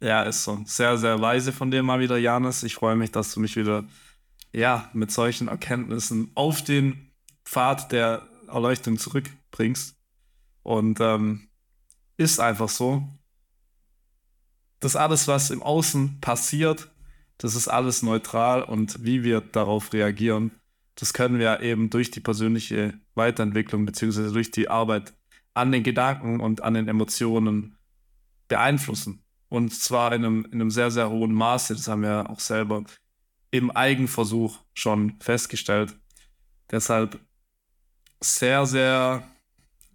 Ja, 0.00 0.22
ist 0.22 0.44
so. 0.44 0.62
Sehr, 0.66 0.98
sehr 0.98 1.20
weise 1.20 1.52
von 1.52 1.70
dir 1.70 1.82
mal 1.82 2.00
wieder, 2.00 2.18
Janis. 2.18 2.62
Ich 2.62 2.74
freue 2.74 2.96
mich, 2.96 3.10
dass 3.10 3.32
du 3.32 3.40
mich 3.40 3.56
wieder, 3.56 3.84
ja, 4.52 4.90
mit 4.92 5.10
solchen 5.10 5.48
Erkenntnissen 5.48 6.30
auf 6.34 6.62
den 6.62 7.12
Pfad 7.46 7.90
der 7.90 8.28
Erleuchtung 8.48 8.98
zurückbringst. 8.98 9.96
Und 10.62 11.00
ähm, 11.00 11.48
ist 12.16 12.40
einfach 12.40 12.68
so. 12.68 13.08
Das 14.80 14.96
alles, 14.96 15.28
was 15.28 15.50
im 15.50 15.62
Außen 15.62 16.20
passiert, 16.20 16.90
das 17.38 17.54
ist 17.54 17.68
alles 17.68 18.02
neutral 18.02 18.62
und 18.62 19.04
wie 19.04 19.24
wir 19.24 19.40
darauf 19.40 19.92
reagieren, 19.92 20.52
das 20.94 21.12
können 21.12 21.38
wir 21.38 21.60
eben 21.60 21.90
durch 21.90 22.10
die 22.10 22.20
persönliche 22.20 22.94
Weiterentwicklung 23.14 23.84
beziehungsweise 23.84 24.32
durch 24.32 24.50
die 24.50 24.68
Arbeit 24.68 25.14
an 25.52 25.72
den 25.72 25.82
Gedanken 25.82 26.40
und 26.40 26.62
an 26.62 26.74
den 26.74 26.88
Emotionen 26.88 27.76
beeinflussen. 28.48 29.22
Und 29.48 29.72
zwar 29.72 30.12
in 30.12 30.24
einem, 30.24 30.44
in 30.46 30.54
einem 30.54 30.70
sehr, 30.70 30.90
sehr 30.90 31.10
hohen 31.10 31.32
Maße. 31.32 31.74
Das 31.74 31.88
haben 31.88 32.02
wir 32.02 32.28
auch 32.30 32.40
selber 32.40 32.84
im 33.50 33.70
Eigenversuch 33.70 34.58
schon 34.74 35.20
festgestellt. 35.20 35.96
Deshalb 36.70 37.20
sehr, 38.20 38.66
sehr 38.66 39.28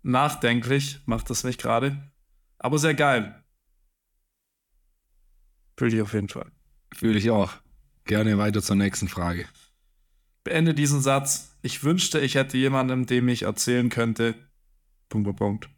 nachdenklich 0.01 1.01
macht 1.05 1.29
das 1.29 1.43
mich 1.43 1.57
gerade. 1.57 2.11
Aber 2.57 2.77
sehr 2.77 2.93
geil. 2.93 3.43
Fühle 5.77 5.95
ich 5.95 6.01
auf 6.01 6.13
jeden 6.13 6.29
Fall. 6.29 6.51
Fühle 6.93 7.17
ich 7.17 7.29
auch. 7.29 7.53
Gerne 8.05 8.37
weiter 8.37 8.61
zur 8.61 8.75
nächsten 8.75 9.07
Frage. 9.07 9.45
Beende 10.43 10.73
diesen 10.73 11.01
Satz. 11.01 11.57
Ich 11.61 11.83
wünschte, 11.83 12.19
ich 12.19 12.35
hätte 12.35 12.57
jemandem, 12.57 13.05
dem 13.05 13.27
ich 13.27 13.43
erzählen 13.43 13.89
könnte. 13.89 14.35
Punkt, 15.09 15.25
Punkt, 15.25 15.39
Punkt. 15.39 15.69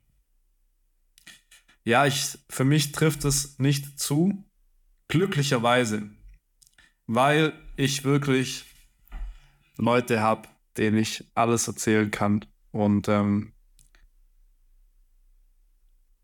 Ja, 1.83 2.05
ich, 2.05 2.37
für 2.49 2.63
mich 2.63 2.91
trifft 2.91 3.25
es 3.25 3.57
nicht 3.59 3.99
zu. 3.99 4.45
Glücklicherweise. 5.07 6.09
Weil 7.07 7.53
ich 7.75 8.03
wirklich 8.03 8.65
Leute 9.77 10.21
habe, 10.21 10.47
denen 10.77 10.97
ich 10.97 11.25
alles 11.33 11.67
erzählen 11.67 12.11
kann. 12.11 12.45
Und 12.71 13.07
ähm, 13.09 13.53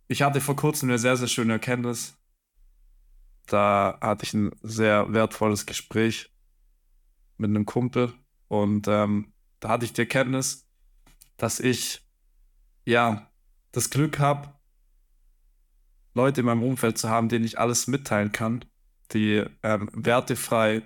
ich 0.07 0.21
hatte 0.21 0.39
vor 0.39 0.55
kurzem 0.55 0.89
eine 0.89 0.99
sehr, 0.99 1.17
sehr 1.17 1.27
schöne 1.27 1.53
Erkenntnis. 1.53 2.16
Da 3.47 3.97
hatte 4.01 4.25
ich 4.25 4.33
ein 4.33 4.51
sehr 4.61 5.11
wertvolles 5.13 5.65
Gespräch 5.65 6.29
mit 7.37 7.49
einem 7.49 7.65
Kumpel 7.65 8.13
und 8.47 8.87
ähm, 8.87 9.33
da 9.59 9.69
hatte 9.69 9.85
ich 9.85 9.93
die 9.93 10.01
Erkenntnis, 10.01 10.67
dass 11.37 11.59
ich 11.59 12.05
ja 12.85 13.31
das 13.71 13.89
Glück 13.89 14.19
habe, 14.19 14.53
Leute 16.13 16.41
in 16.41 16.47
meinem 16.47 16.63
Umfeld 16.63 16.97
zu 16.97 17.09
haben, 17.09 17.29
denen 17.29 17.45
ich 17.45 17.59
alles 17.59 17.87
mitteilen 17.87 18.31
kann, 18.31 18.65
die 19.13 19.45
ähm, 19.63 19.89
wertefrei 19.93 20.81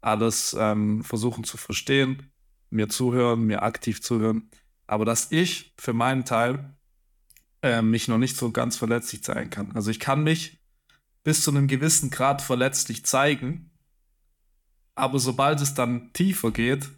alles 0.00 0.56
ähm, 0.58 1.02
versuchen 1.02 1.44
zu 1.44 1.56
verstehen, 1.56 2.30
mir 2.70 2.88
zuhören, 2.88 3.44
mir 3.44 3.62
aktiv 3.62 4.02
zuhören, 4.02 4.50
aber 4.86 5.04
dass 5.04 5.32
ich 5.32 5.74
für 5.76 5.92
meinen 5.92 6.24
Teil 6.24 6.76
äh, 7.62 7.82
mich 7.82 8.08
noch 8.08 8.18
nicht 8.18 8.36
so 8.36 8.52
ganz 8.52 8.76
verletzlich 8.76 9.24
zeigen 9.24 9.50
kann. 9.50 9.72
Also 9.72 9.90
ich 9.90 10.00
kann 10.00 10.22
mich 10.22 10.60
bis 11.26 11.42
zu 11.42 11.50
einem 11.50 11.66
gewissen 11.66 12.10
Grad 12.10 12.40
verletzlich 12.40 13.04
zeigen, 13.04 13.72
aber 14.94 15.18
sobald 15.18 15.60
es 15.60 15.74
dann 15.74 16.12
tiefer 16.12 16.52
geht 16.52 16.88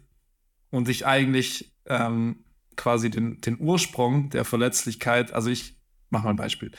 und 0.69 0.87
ich 0.87 1.07
eigentlich 1.07 1.73
ähm, 1.87 2.45
quasi 2.75 3.09
den, 3.09 3.41
den 3.41 3.59
Ursprung 3.59 4.29
der 4.29 4.45
Verletzlichkeit, 4.45 5.33
also 5.33 5.49
ich 5.49 5.79
mach 6.11 6.23
mal 6.23 6.29
ein 6.29 6.35
Beispiel. 6.35 6.71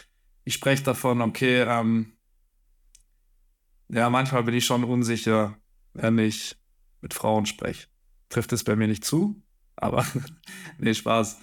Ich 0.44 0.54
spreche 0.54 0.84
davon, 0.84 1.20
okay, 1.22 1.62
ähm, 1.62 2.12
ja, 3.88 4.08
manchmal 4.10 4.44
bin 4.44 4.54
ich 4.54 4.64
schon 4.64 4.84
unsicher, 4.84 5.58
wenn 5.92 6.18
ich 6.18 6.54
mit 7.00 7.14
Frauen 7.14 7.46
spreche. 7.46 7.88
Trifft 8.28 8.52
es 8.52 8.62
bei 8.62 8.76
mir 8.76 8.86
nicht 8.86 9.04
zu, 9.04 9.42
aber 9.74 10.06
nee, 10.78 10.94
Spaß. 10.94 11.38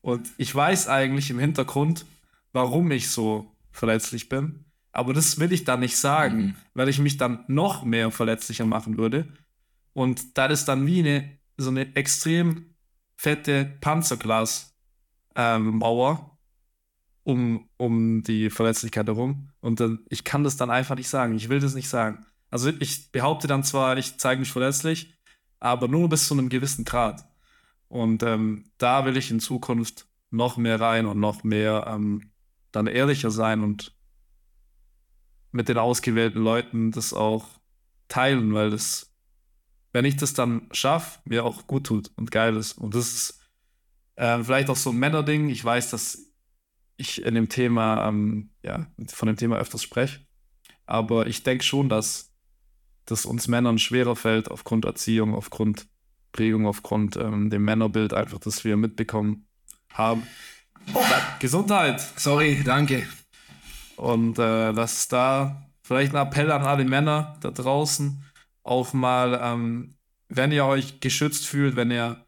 Und 0.00 0.28
ich 0.38 0.52
weiß 0.52 0.88
eigentlich 0.88 1.30
im 1.30 1.38
Hintergrund, 1.38 2.04
warum 2.52 2.90
ich 2.90 3.10
so 3.10 3.54
verletzlich 3.70 4.28
bin. 4.28 4.64
Aber 4.92 5.14
das 5.14 5.38
will 5.38 5.52
ich 5.52 5.64
dann 5.64 5.80
nicht 5.80 5.96
sagen, 5.96 6.36
Mhm. 6.38 6.54
weil 6.74 6.88
ich 6.88 6.98
mich 6.98 7.16
dann 7.16 7.44
noch 7.48 7.82
mehr 7.84 8.10
verletzlicher 8.10 8.66
machen 8.66 8.98
würde. 8.98 9.26
Und 9.94 10.36
da 10.36 10.46
ist 10.46 10.66
dann 10.66 10.86
wie 10.86 11.00
eine, 11.00 11.38
so 11.56 11.70
eine 11.70 11.94
extrem 11.96 12.74
fette 13.16 13.76
Panzerglas-Mauer 15.34 16.38
um, 17.24 17.68
um 17.76 18.22
die 18.22 18.50
Verletzlichkeit 18.50 19.06
herum. 19.06 19.48
Und 19.60 19.80
dann, 19.80 20.00
ich 20.08 20.24
kann 20.24 20.44
das 20.44 20.56
dann 20.56 20.70
einfach 20.70 20.96
nicht 20.96 21.08
sagen. 21.08 21.34
Ich 21.36 21.48
will 21.48 21.60
das 21.60 21.74
nicht 21.74 21.88
sagen. 21.88 22.26
Also 22.50 22.70
ich 22.80 23.12
behaupte 23.12 23.46
dann 23.46 23.62
zwar, 23.64 23.96
ich 23.96 24.18
zeige 24.18 24.40
mich 24.40 24.50
verletzlich, 24.52 25.14
aber 25.60 25.88
nur 25.88 26.08
bis 26.08 26.26
zu 26.26 26.34
einem 26.34 26.48
gewissen 26.48 26.84
Grad. 26.84 27.24
Und 27.88 28.22
ähm, 28.22 28.64
da 28.78 29.04
will 29.04 29.16
ich 29.16 29.30
in 29.30 29.40
Zukunft 29.40 30.06
noch 30.30 30.56
mehr 30.56 30.80
rein 30.80 31.06
und 31.06 31.20
noch 31.20 31.44
mehr 31.44 31.86
ähm, 31.88 32.30
dann 32.72 32.86
ehrlicher 32.86 33.30
sein 33.30 33.62
und 33.62 33.94
mit 35.52 35.68
den 35.68 35.78
ausgewählten 35.78 36.42
Leuten 36.42 36.90
das 36.90 37.12
auch 37.12 37.46
teilen, 38.08 38.52
weil 38.54 38.70
das, 38.70 39.14
wenn 39.92 40.04
ich 40.04 40.16
das 40.16 40.34
dann 40.34 40.68
schaffe, 40.72 41.20
mir 41.24 41.44
auch 41.44 41.66
gut 41.66 41.84
tut 41.84 42.10
und 42.16 42.30
geil 42.30 42.56
ist. 42.56 42.72
Und 42.72 42.94
das 42.94 43.12
ist 43.12 43.40
ähm, 44.16 44.44
vielleicht 44.44 44.70
auch 44.70 44.76
so 44.76 44.90
ein 44.90 44.96
Männerding. 44.96 45.48
Ich 45.48 45.64
weiß, 45.64 45.90
dass 45.90 46.18
ich 46.96 47.22
in 47.22 47.34
dem 47.34 47.48
Thema, 47.48 48.08
ähm, 48.08 48.50
ja, 48.62 48.86
von 49.08 49.26
dem 49.26 49.36
Thema 49.36 49.56
öfters 49.56 49.82
spreche. 49.82 50.20
Aber 50.86 51.26
ich 51.26 51.42
denke 51.42 51.64
schon, 51.64 51.88
dass 51.88 52.32
das 53.06 53.24
uns 53.24 53.48
Männern 53.48 53.78
schwerer 53.78 54.16
fällt 54.16 54.50
aufgrund 54.50 54.84
Erziehung, 54.84 55.34
aufgrund 55.34 55.86
Prägung, 56.32 56.66
aufgrund 56.66 57.16
ähm, 57.16 57.50
dem 57.50 57.64
Männerbild 57.64 58.14
einfach, 58.14 58.38
das 58.38 58.64
wir 58.64 58.76
mitbekommen 58.76 59.46
haben. 59.92 60.26
Gesundheit! 61.38 62.00
Sorry, 62.16 62.62
danke. 62.64 63.06
Und 64.02 64.36
äh, 64.40 64.72
dass 64.72 65.06
da 65.06 65.70
vielleicht 65.80 66.12
ein 66.12 66.26
Appell 66.26 66.50
an 66.50 66.62
alle 66.62 66.84
Männer 66.84 67.36
da 67.40 67.52
draußen 67.52 68.24
auf 68.64 68.94
mal, 68.94 69.38
ähm, 69.40 69.94
wenn 70.28 70.50
ihr 70.50 70.64
euch 70.64 70.98
geschützt 70.98 71.46
fühlt, 71.46 71.76
wenn 71.76 71.92
ihr 71.92 72.26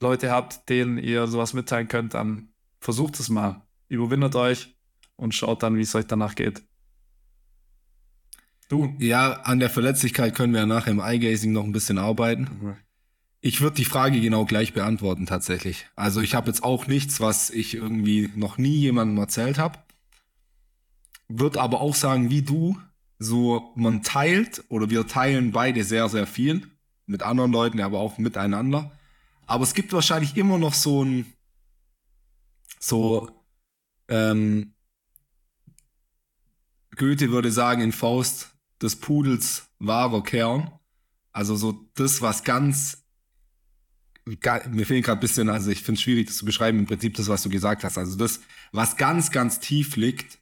Leute 0.00 0.30
habt, 0.30 0.68
denen 0.68 0.98
ihr 0.98 1.26
sowas 1.26 1.52
mitteilen 1.52 1.88
könnt, 1.88 2.14
dann 2.14 2.50
versucht 2.78 3.18
es 3.18 3.28
mal. 3.28 3.62
Überwindet 3.88 4.36
euch 4.36 4.76
und 5.16 5.34
schaut 5.34 5.64
dann, 5.64 5.76
wie 5.76 5.80
es 5.82 5.96
euch 5.96 6.06
danach 6.06 6.36
geht. 6.36 6.62
Du. 8.68 8.94
Ja, 9.00 9.40
an 9.42 9.58
der 9.58 9.68
Verletzlichkeit 9.68 10.36
können 10.36 10.52
wir 10.52 10.60
ja 10.60 10.66
nachher 10.66 10.92
im 10.92 11.00
Eye-Gazing 11.00 11.50
noch 11.50 11.64
ein 11.64 11.72
bisschen 11.72 11.98
arbeiten. 11.98 12.76
Ich 13.40 13.60
würde 13.60 13.74
die 13.74 13.84
Frage 13.84 14.20
genau 14.20 14.44
gleich 14.44 14.72
beantworten 14.72 15.26
tatsächlich. 15.26 15.88
Also 15.96 16.20
ich 16.20 16.36
habe 16.36 16.46
jetzt 16.46 16.62
auch 16.62 16.86
nichts, 16.86 17.18
was 17.18 17.50
ich 17.50 17.74
irgendwie 17.74 18.30
noch 18.36 18.58
nie 18.58 18.76
jemandem 18.76 19.18
erzählt 19.18 19.58
habe. 19.58 19.80
Würde 21.38 21.60
aber 21.60 21.80
auch 21.80 21.94
sagen, 21.94 22.30
wie 22.30 22.42
du, 22.42 22.78
so 23.18 23.72
man 23.76 24.02
teilt 24.02 24.64
oder 24.68 24.90
wir 24.90 25.06
teilen 25.06 25.52
beide 25.52 25.84
sehr, 25.84 26.08
sehr 26.08 26.26
viel 26.26 26.70
mit 27.06 27.22
anderen 27.22 27.52
Leuten, 27.52 27.80
aber 27.80 28.00
auch 28.00 28.18
miteinander. 28.18 28.92
Aber 29.46 29.64
es 29.64 29.74
gibt 29.74 29.92
wahrscheinlich 29.92 30.36
immer 30.36 30.58
noch 30.58 30.74
so 30.74 31.04
ein 31.04 31.26
so 32.78 33.30
ähm, 34.08 34.74
Goethe 36.96 37.30
würde 37.30 37.50
sagen 37.52 37.80
in 37.82 37.92
Faust, 37.92 38.50
des 38.82 38.96
Pudels 38.96 39.68
wahrer 39.78 40.22
Kern. 40.22 40.70
Also 41.32 41.56
so 41.56 41.88
das, 41.94 42.20
was 42.20 42.44
ganz, 42.44 43.04
ga- 44.40 44.68
mir 44.68 44.84
fehlen 44.84 45.02
gerade 45.02 45.18
ein 45.18 45.20
bisschen, 45.20 45.48
also 45.48 45.70
ich 45.70 45.82
finde 45.82 45.98
es 45.98 46.02
schwierig, 46.02 46.26
das 46.26 46.36
zu 46.36 46.44
beschreiben, 46.44 46.80
im 46.80 46.86
Prinzip 46.86 47.14
das, 47.14 47.28
was 47.28 47.42
du 47.42 47.48
gesagt 47.48 47.84
hast. 47.84 47.96
Also 47.96 48.18
das, 48.18 48.40
was 48.72 48.96
ganz, 48.96 49.30
ganz 49.30 49.60
tief 49.60 49.96
liegt 49.96 50.41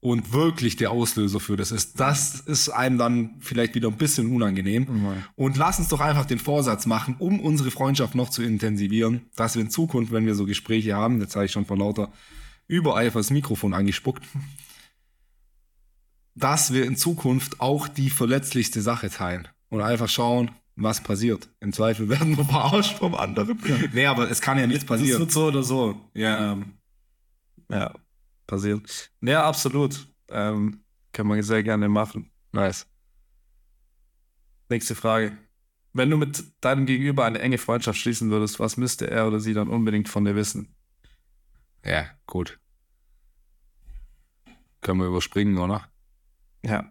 und 0.00 0.32
wirklich 0.32 0.76
der 0.76 0.90
Auslöser 0.90 1.40
für 1.40 1.56
das 1.56 1.72
ist, 1.72 1.98
das 1.98 2.40
ist 2.40 2.68
einem 2.68 2.98
dann 2.98 3.36
vielleicht 3.40 3.74
wieder 3.74 3.88
ein 3.88 3.96
bisschen 3.96 4.32
unangenehm. 4.32 4.86
Und 5.34 5.56
lass 5.56 5.78
uns 5.78 5.88
doch 5.88 6.00
einfach 6.00 6.26
den 6.26 6.38
Vorsatz 6.38 6.86
machen, 6.86 7.16
um 7.18 7.40
unsere 7.40 7.70
Freundschaft 7.70 8.14
noch 8.14 8.28
zu 8.30 8.42
intensivieren, 8.42 9.22
dass 9.36 9.54
wir 9.54 9.62
in 9.62 9.70
Zukunft, 9.70 10.12
wenn 10.12 10.26
wir 10.26 10.34
so 10.34 10.44
Gespräche 10.46 10.94
haben, 10.94 11.20
jetzt 11.20 11.34
habe 11.34 11.46
ich 11.46 11.52
schon 11.52 11.66
vor 11.66 11.78
lauter 11.78 12.12
Übereifer 12.68 13.18
das 13.20 13.30
Mikrofon 13.30 13.74
angespuckt, 13.74 14.22
dass 16.34 16.72
wir 16.72 16.84
in 16.84 16.96
Zukunft 16.96 17.60
auch 17.60 17.88
die 17.88 18.10
verletzlichste 18.10 18.82
Sache 18.82 19.08
teilen 19.10 19.48
und 19.70 19.80
einfach 19.80 20.08
schauen, 20.08 20.50
was 20.76 21.00
passiert. 21.00 21.48
Im 21.60 21.72
Zweifel 21.72 22.08
werden 22.08 22.36
wir 22.36 22.44
verarscht 22.44 22.98
vom 22.98 23.14
anderen. 23.14 23.58
Nee, 23.92 24.06
aber 24.06 24.30
es 24.30 24.40
kann 24.42 24.58
ja 24.58 24.66
nichts 24.66 24.84
Das 24.84 24.98
passieren. 24.98 25.20
wird 25.20 25.32
so 25.32 25.46
oder 25.46 25.62
so. 25.62 25.98
Ja. 26.12 26.52
Ähm, 26.52 26.74
ja, 27.70 27.94
passieren. 28.46 28.82
Ja, 29.20 29.44
absolut. 29.44 30.08
Ähm, 30.28 30.82
kann 31.12 31.26
man 31.26 31.42
sehr 31.42 31.62
gerne 31.62 31.88
machen. 31.88 32.30
Nice. 32.52 32.86
Nächste 34.68 34.94
Frage. 34.94 35.36
Wenn 35.92 36.10
du 36.10 36.16
mit 36.16 36.44
deinem 36.60 36.84
Gegenüber 36.84 37.24
eine 37.24 37.38
enge 37.38 37.58
Freundschaft 37.58 37.98
schließen 37.98 38.30
würdest, 38.30 38.60
was 38.60 38.76
müsste 38.76 39.10
er 39.10 39.26
oder 39.26 39.40
sie 39.40 39.54
dann 39.54 39.68
unbedingt 39.68 40.08
von 40.08 40.24
dir 40.24 40.34
wissen? 40.34 40.74
Ja, 41.84 42.06
gut. 42.26 42.58
Können 44.82 45.00
wir 45.00 45.06
überspringen, 45.06 45.56
oder? 45.56 45.88
Ja. 46.62 46.90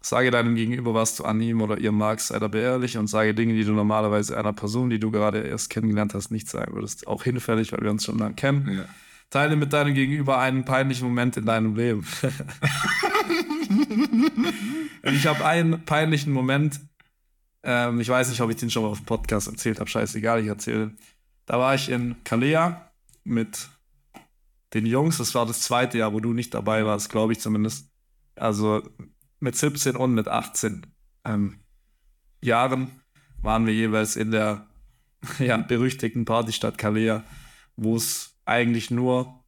Sage 0.00 0.30
deinem 0.30 0.54
Gegenüber, 0.54 0.94
was 0.94 1.16
du 1.16 1.24
an 1.24 1.40
ihm 1.40 1.60
oder 1.60 1.78
ihr 1.78 1.92
magst, 1.92 2.28
sei 2.28 2.38
dabei 2.38 2.60
ehrlich 2.60 2.96
und 2.96 3.06
sage 3.06 3.34
Dinge, 3.34 3.54
die 3.54 3.64
du 3.64 3.72
normalerweise 3.72 4.36
einer 4.36 4.52
Person, 4.52 4.90
die 4.90 4.98
du 4.98 5.10
gerade 5.10 5.42
erst 5.42 5.70
kennengelernt 5.70 6.14
hast, 6.14 6.30
nicht 6.30 6.48
sagen 6.48 6.74
würdest. 6.74 7.06
Auch 7.06 7.22
hinfällig, 7.24 7.72
weil 7.72 7.82
wir 7.82 7.90
uns 7.90 8.04
schon 8.04 8.18
lange 8.18 8.34
kennen. 8.34 8.78
Ja. 8.78 8.84
Teile 9.32 9.56
mit 9.56 9.72
deinem 9.72 9.94
Gegenüber 9.94 10.38
einen 10.38 10.64
peinlichen 10.66 11.08
Moment 11.08 11.38
in 11.38 11.46
deinem 11.46 11.74
Leben. 11.74 12.06
ich 15.02 15.26
habe 15.26 15.46
einen 15.46 15.86
peinlichen 15.86 16.34
Moment. 16.34 16.78
Ähm, 17.62 17.98
ich 18.00 18.10
weiß 18.10 18.28
nicht, 18.28 18.42
ob 18.42 18.50
ich 18.50 18.56
den 18.56 18.70
schon 18.70 18.82
mal 18.82 18.90
auf 18.90 18.98
dem 18.98 19.06
Podcast 19.06 19.48
erzählt 19.48 19.80
habe. 19.80 19.88
Scheißegal, 19.88 20.42
ich 20.42 20.48
erzähle. 20.48 20.94
Da 21.46 21.58
war 21.58 21.74
ich 21.74 21.88
in 21.88 22.22
Kalea 22.24 22.92
mit 23.24 23.70
den 24.74 24.84
Jungs. 24.84 25.16
Das 25.16 25.34
war 25.34 25.46
das 25.46 25.62
zweite 25.62 25.96
Jahr, 25.96 26.12
wo 26.12 26.20
du 26.20 26.34
nicht 26.34 26.52
dabei 26.52 26.84
warst, 26.84 27.08
glaube 27.08 27.32
ich 27.32 27.40
zumindest. 27.40 27.88
Also 28.36 28.82
mit 29.40 29.56
17 29.56 29.96
und 29.96 30.12
mit 30.12 30.28
18 30.28 30.86
ähm, 31.24 31.58
Jahren 32.42 32.90
waren 33.40 33.64
wir 33.64 33.72
jeweils 33.72 34.16
in 34.16 34.30
der 34.30 34.66
ja, 35.38 35.56
berüchtigten 35.56 36.26
Partystadt 36.26 36.76
Kalea, 36.76 37.24
wo 37.76 37.96
es 37.96 38.31
eigentlich 38.44 38.90
nur 38.90 39.42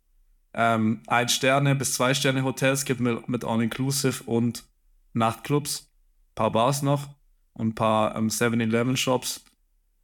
ähm, 0.52 1.02
ein 1.06 1.28
Sterne 1.28 1.74
bis 1.74 1.94
zwei 1.94 2.14
Sterne 2.14 2.44
Hotels 2.44 2.84
gibt 2.84 3.00
mit, 3.00 3.28
mit 3.28 3.44
All-Inclusive 3.44 4.22
und 4.24 4.64
Nachtclubs, 5.12 5.90
paar 6.34 6.50
Bars 6.50 6.82
noch 6.82 7.08
und 7.54 7.68
ein 7.68 7.74
paar 7.74 8.16
ähm, 8.16 8.28
7-Eleven-Shops, 8.28 9.44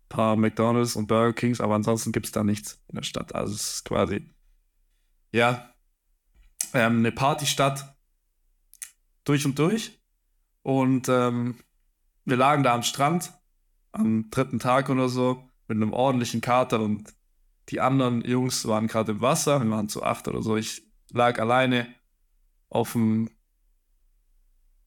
paar 0.08 0.36
McDonalds 0.36 0.96
und 0.96 1.06
Burger 1.06 1.32
Kings, 1.32 1.60
aber 1.60 1.74
ansonsten 1.74 2.12
gibt 2.12 2.26
es 2.26 2.32
da 2.32 2.42
nichts 2.42 2.82
in 2.88 2.96
der 2.96 3.02
Stadt. 3.02 3.34
Also 3.34 3.54
es 3.54 3.74
ist 3.74 3.84
quasi, 3.84 4.28
ja, 5.32 5.72
ähm, 6.74 6.98
eine 6.98 7.12
Partystadt 7.12 7.96
durch 9.24 9.44
und 9.44 9.58
durch. 9.58 9.98
Und 10.62 11.08
ähm, 11.08 11.58
wir 12.24 12.36
lagen 12.36 12.62
da 12.62 12.74
am 12.74 12.82
Strand 12.82 13.32
am 13.92 14.30
dritten 14.30 14.58
Tag 14.58 14.88
oder 14.88 15.08
so 15.08 15.48
mit 15.68 15.76
einem 15.76 15.92
ordentlichen 15.92 16.40
Kater 16.40 16.80
und 16.80 17.12
die 17.70 17.80
anderen 17.80 18.22
Jungs 18.22 18.66
waren 18.66 18.86
gerade 18.86 19.12
im 19.12 19.20
Wasser, 19.20 19.62
wir 19.62 19.70
waren 19.70 19.88
zu 19.88 20.02
acht 20.02 20.26
oder 20.28 20.42
so. 20.42 20.56
Ich 20.56 20.82
lag 21.12 21.38
alleine 21.38 21.86
auf 22.68 22.92
dem. 22.92 23.30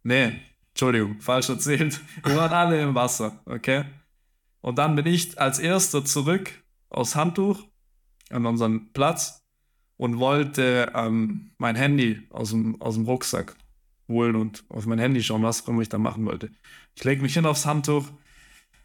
Nee, 0.03 0.33
Entschuldigung, 0.69 1.21
falsch 1.21 1.49
erzählt. 1.49 2.01
Wir 2.23 2.35
waren 2.35 2.51
alle 2.51 2.81
im 2.81 2.95
Wasser, 2.95 3.39
okay? 3.45 3.85
Und 4.59 4.77
dann 4.79 4.95
bin 4.95 5.05
ich 5.05 5.39
als 5.39 5.59
erster 5.59 6.03
zurück 6.03 6.51
aus 6.89 7.15
Handtuch 7.15 7.63
an 8.29 8.45
unseren 8.45 8.91
Platz 8.91 9.43
und 9.97 10.19
wollte 10.19 10.91
ähm, 10.95 11.51
mein 11.57 11.75
Handy 11.75 12.27
aus 12.31 12.49
dem, 12.49 12.81
aus 12.81 12.95
dem 12.95 13.05
Rucksack 13.05 13.55
holen 14.07 14.35
und 14.35 14.65
auf 14.67 14.85
mein 14.85 14.99
Handy 14.99 15.21
schauen, 15.23 15.43
was 15.43 15.63
ich 15.67 15.89
da 15.89 15.97
machen 15.97 16.25
wollte. 16.25 16.49
Ich 16.95 17.03
lege 17.03 17.21
mich 17.21 17.35
hin 17.35 17.45
aufs 17.45 17.65
Handtuch 17.65 18.07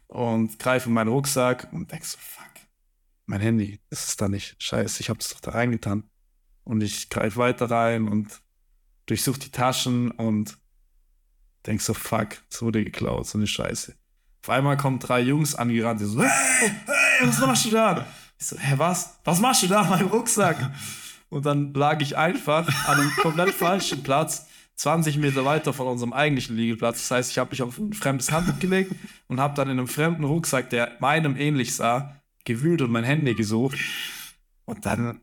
und 0.07 0.57
greife 0.59 0.89
in 0.89 0.93
meinen 0.93 1.09
Rucksack 1.09 1.67
und 1.71 1.91
denk 1.91 2.05
so, 2.05 2.17
mein 3.29 3.41
Handy, 3.41 3.79
ist 3.91 4.19
da 4.19 4.27
nicht. 4.27 4.55
Scheiße, 4.61 5.01
ich 5.01 5.09
habe 5.09 5.19
das 5.19 5.29
doch 5.29 5.39
da 5.39 5.51
reingetan. 5.51 6.03
Und 6.63 6.81
ich 6.81 7.09
greife 7.09 7.37
weiter 7.37 7.69
rein 7.69 8.07
und 8.07 8.41
durchsuche 9.05 9.39
die 9.39 9.51
Taschen 9.51 10.09
und 10.11 10.57
denk 11.67 11.79
so, 11.81 11.93
fuck, 11.93 12.29
es 12.49 12.61
wurde 12.61 12.83
geklaut, 12.83 13.27
so 13.27 13.37
eine 13.37 13.45
Scheiße. 13.45 13.95
Auf 14.41 14.49
einmal 14.49 14.77
kommen 14.77 14.97
drei 14.97 15.19
Jungs 15.21 15.53
angerannt, 15.53 16.01
die 16.01 16.05
so, 16.05 16.21
hey, 16.21 16.71
hey, 16.87 17.27
was 17.27 17.39
machst 17.39 17.65
du 17.65 17.69
da? 17.69 18.07
Ich 18.39 18.47
so, 18.47 18.57
hä, 18.57 18.73
was? 18.77 19.19
Was 19.23 19.39
machst 19.39 19.61
du 19.61 19.67
da 19.67 19.83
in 19.83 19.89
meinem 19.89 20.07
Rucksack? 20.07 20.71
Und 21.29 21.45
dann 21.45 21.71
lag 21.75 22.01
ich 22.01 22.17
einfach 22.17 22.67
an 22.87 22.99
einem 22.99 23.11
komplett 23.11 23.53
falschen 23.53 24.01
Platz, 24.01 24.47
20 24.75 25.17
Meter 25.17 25.45
weiter 25.45 25.71
von 25.71 25.87
unserem 25.87 26.13
eigentlichen 26.13 26.55
Liegeplatz. 26.55 27.01
Das 27.01 27.11
heißt, 27.11 27.31
ich 27.31 27.37
habe 27.37 27.51
mich 27.51 27.61
auf 27.61 27.77
ein 27.77 27.93
fremdes 27.93 28.31
Handtuch 28.31 28.57
gelegt 28.57 28.91
und 29.27 29.39
habe 29.39 29.53
dann 29.53 29.69
in 29.69 29.77
einem 29.77 29.87
fremden 29.87 30.23
Rucksack, 30.23 30.71
der 30.71 30.97
meinem 30.99 31.35
ähnlich 31.35 31.75
sah, 31.75 32.18
gewühlt 32.49 32.81
und 32.81 32.91
mein 32.91 33.03
Handy 33.03 33.35
gesucht. 33.35 33.77
Und 34.65 34.85
dann 34.85 35.21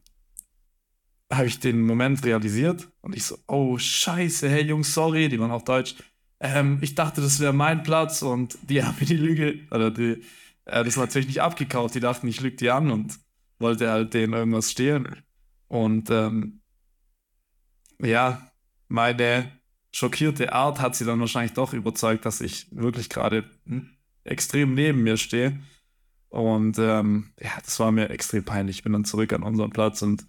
habe 1.30 1.46
ich 1.46 1.58
den 1.58 1.80
Moment 1.82 2.24
realisiert 2.24 2.88
und 3.00 3.16
ich 3.16 3.24
so, 3.24 3.36
oh 3.48 3.76
scheiße, 3.76 4.48
hey 4.48 4.62
Jungs, 4.62 4.94
sorry, 4.94 5.28
die 5.28 5.40
waren 5.40 5.50
auch 5.50 5.62
deutsch. 5.62 5.96
Ähm, 6.38 6.78
ich 6.82 6.94
dachte, 6.94 7.20
das 7.20 7.40
wäre 7.40 7.52
mein 7.52 7.82
Platz 7.82 8.22
und 8.22 8.56
die 8.62 8.82
haben 8.84 8.96
mir 9.00 9.06
die 9.06 9.16
Lüge, 9.16 9.58
oder 9.72 9.90
die, 9.90 10.22
äh, 10.66 10.84
das 10.84 10.96
natürlich 10.96 11.26
nicht 11.26 11.42
abgekauft. 11.42 11.96
Die 11.96 12.00
dachten, 12.00 12.28
ich 12.28 12.40
lüge 12.40 12.56
die 12.56 12.70
an 12.70 12.90
und 12.92 13.18
wollte 13.58 13.90
halt 13.90 14.14
denen 14.14 14.34
irgendwas 14.34 14.70
stehlen. 14.70 15.16
Und 15.66 16.10
ähm, 16.10 16.60
ja, 18.00 18.52
meine 18.86 19.50
schockierte 19.90 20.52
Art 20.52 20.78
hat 20.78 20.94
sie 20.94 21.04
dann 21.04 21.18
wahrscheinlich 21.18 21.54
doch 21.54 21.72
überzeugt, 21.72 22.24
dass 22.24 22.40
ich 22.40 22.68
wirklich 22.70 23.08
gerade 23.08 23.50
hm, 23.66 23.90
extrem 24.22 24.74
neben 24.74 25.02
mir 25.02 25.16
stehe. 25.16 25.58
Und 26.36 26.78
ähm, 26.78 27.30
ja, 27.40 27.52
das 27.64 27.80
war 27.80 27.90
mir 27.92 28.10
extrem 28.10 28.44
peinlich. 28.44 28.76
Ich 28.76 28.82
bin 28.82 28.92
dann 28.92 29.06
zurück 29.06 29.32
an 29.32 29.42
unseren 29.42 29.70
Platz 29.70 30.02
und 30.02 30.26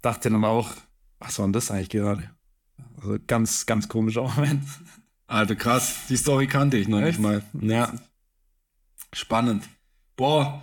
dachte 0.00 0.30
dann 0.30 0.46
auch, 0.46 0.72
was 1.18 1.38
war 1.38 1.46
denn 1.46 1.52
das 1.52 1.70
eigentlich 1.70 1.90
gerade? 1.90 2.30
Also 2.96 3.18
ganz, 3.26 3.66
ganz 3.66 3.88
komischer 3.88 4.22
Moment. 4.36 4.64
Alter, 5.26 5.56
krass. 5.56 6.06
Die 6.08 6.16
Story 6.16 6.46
kannte 6.46 6.78
ich 6.78 6.88
noch 6.88 7.02
Echt? 7.02 7.18
nicht 7.18 7.20
mal. 7.20 7.42
Ja. 7.60 7.92
Spannend. 9.12 9.68
Boah, 10.16 10.62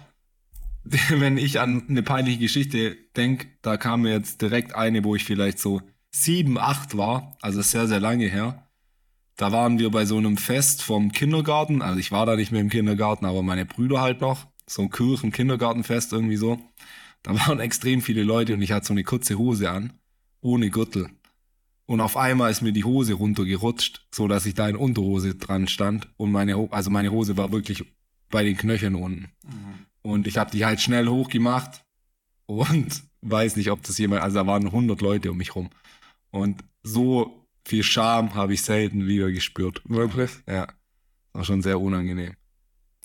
wenn 1.10 1.38
ich 1.38 1.60
an 1.60 1.84
eine 1.88 2.02
peinliche 2.02 2.40
Geschichte 2.40 2.98
denke, 3.16 3.46
da 3.62 3.78
kam 3.78 4.02
mir 4.02 4.14
jetzt 4.14 4.42
direkt 4.42 4.74
eine, 4.74 5.04
wo 5.04 5.16
ich 5.16 5.24
vielleicht 5.24 5.60
so 5.60 5.84
sieben, 6.12 6.58
acht 6.58 6.98
war, 6.98 7.38
also 7.44 7.62
sehr, 7.62 7.88
sehr 7.88 8.00
lange 8.00 8.26
her. 8.26 8.65
Da 9.38 9.52
waren 9.52 9.80
wir 9.80 9.90
bei 9.92 10.06
so 10.06 10.18
einem 10.18 10.38
Fest 10.38 10.82
vom 10.82 11.12
Kindergarten, 11.12 11.82
also 11.82 12.00
ich 12.00 12.12
war 12.12 12.26
da 12.26 12.36
nicht 12.36 12.52
mehr 12.52 12.62
im 12.62 12.70
Kindergarten, 12.70 13.26
aber 13.26 13.44
meine 13.44 13.66
Brüder 13.66 14.00
halt 14.02 14.22
noch, 14.22 14.48
so 14.68 14.82
ein 14.84 14.90
Kirchen-Kindergartenfest 14.90 16.14
irgendwie 16.14 16.38
so. 16.38 16.60
Da 17.22 17.36
waren 17.36 17.60
extrem 17.68 18.02
viele 18.02 18.24
Leute 18.24 18.54
und 18.54 18.62
ich 18.62 18.72
hatte 18.72 18.88
so 18.88 18.94
eine 18.94 19.04
kurze 19.04 19.38
Hose 19.38 19.70
an, 19.70 19.94
ohne 20.42 20.70
Gürtel. 20.70 21.10
Und 21.86 22.02
auf 22.02 22.18
einmal 22.18 22.50
ist 22.50 22.62
mir 22.62 22.72
die 22.72 22.84
Hose 22.86 23.14
runtergerutscht, 23.14 24.08
so 24.14 24.28
dass 24.28 24.46
ich 24.46 24.54
da 24.56 24.68
in 24.68 24.76
Unterhose 24.76 25.36
dran 25.36 25.68
stand 25.68 26.08
und 26.18 26.32
meine, 26.32 26.56
Ho- 26.58 26.70
also 26.72 26.90
meine 26.90 27.12
Hose 27.12 27.38
war 27.38 27.52
wirklich 27.52 27.84
bei 28.32 28.44
den 28.44 28.58
Knöcheln 28.58 28.96
unten. 28.96 29.30
Und 30.02 30.28
ich 30.28 30.38
habe 30.38 30.50
die 30.50 30.66
halt 30.66 30.82
schnell 30.82 31.08
hochgemacht 31.08 31.84
und 32.46 33.04
weiß 33.22 33.58
nicht, 33.58 33.70
ob 33.70 33.84
das 33.84 33.98
jemand, 33.98 34.24
also 34.24 34.36
da 34.40 34.48
waren 34.48 34.66
100 34.66 35.02
Leute 35.02 35.30
um 35.32 35.38
mich 35.38 35.56
rum. 35.56 35.70
Und 36.32 36.64
so 36.84 37.45
viel 37.66 37.84
Scham 37.84 38.36
habe 38.36 38.54
ich 38.54 38.62
selten 38.62 39.08
wieder 39.08 39.32
gespürt. 39.32 39.82
Wirklich? 39.86 40.32
Ja, 40.48 40.68
war 41.34 41.44
schon 41.44 41.62
sehr 41.62 41.80
unangenehm. 41.80 42.34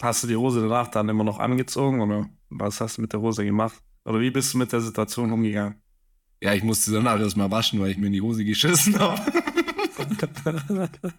Hast 0.01 0.23
du 0.23 0.29
die 0.29 0.37
Hose 0.37 0.61
danach 0.61 0.88
dann 0.88 1.09
immer 1.09 1.25
noch 1.25 1.38
angezogen 1.38 2.01
oder 2.01 2.29
was 2.49 2.81
hast 2.81 2.99
du 2.99 3.03
mit 3.03 3.12
der 3.12 3.20
Hose 3.20 3.44
gemacht? 3.44 3.83
Oder 4.05 4.20
wie 4.20 4.31
bist 4.31 4.55
du 4.55 4.59
mit 4.59 4.73
der 4.73 4.81
Situation 4.81 5.33
umgegangen? 5.33 5.75
Ja, 6.42 6.55
ich 6.55 6.62
musste 6.62 6.90
danach 6.92 7.20
erstmal 7.20 7.51
waschen, 7.51 7.81
weil 7.81 7.90
ich 7.90 7.99
mir 7.99 8.07
in 8.07 8.14
die 8.14 8.23
Hose 8.23 8.44
geschissen 8.44 8.99
habe. 8.99 9.20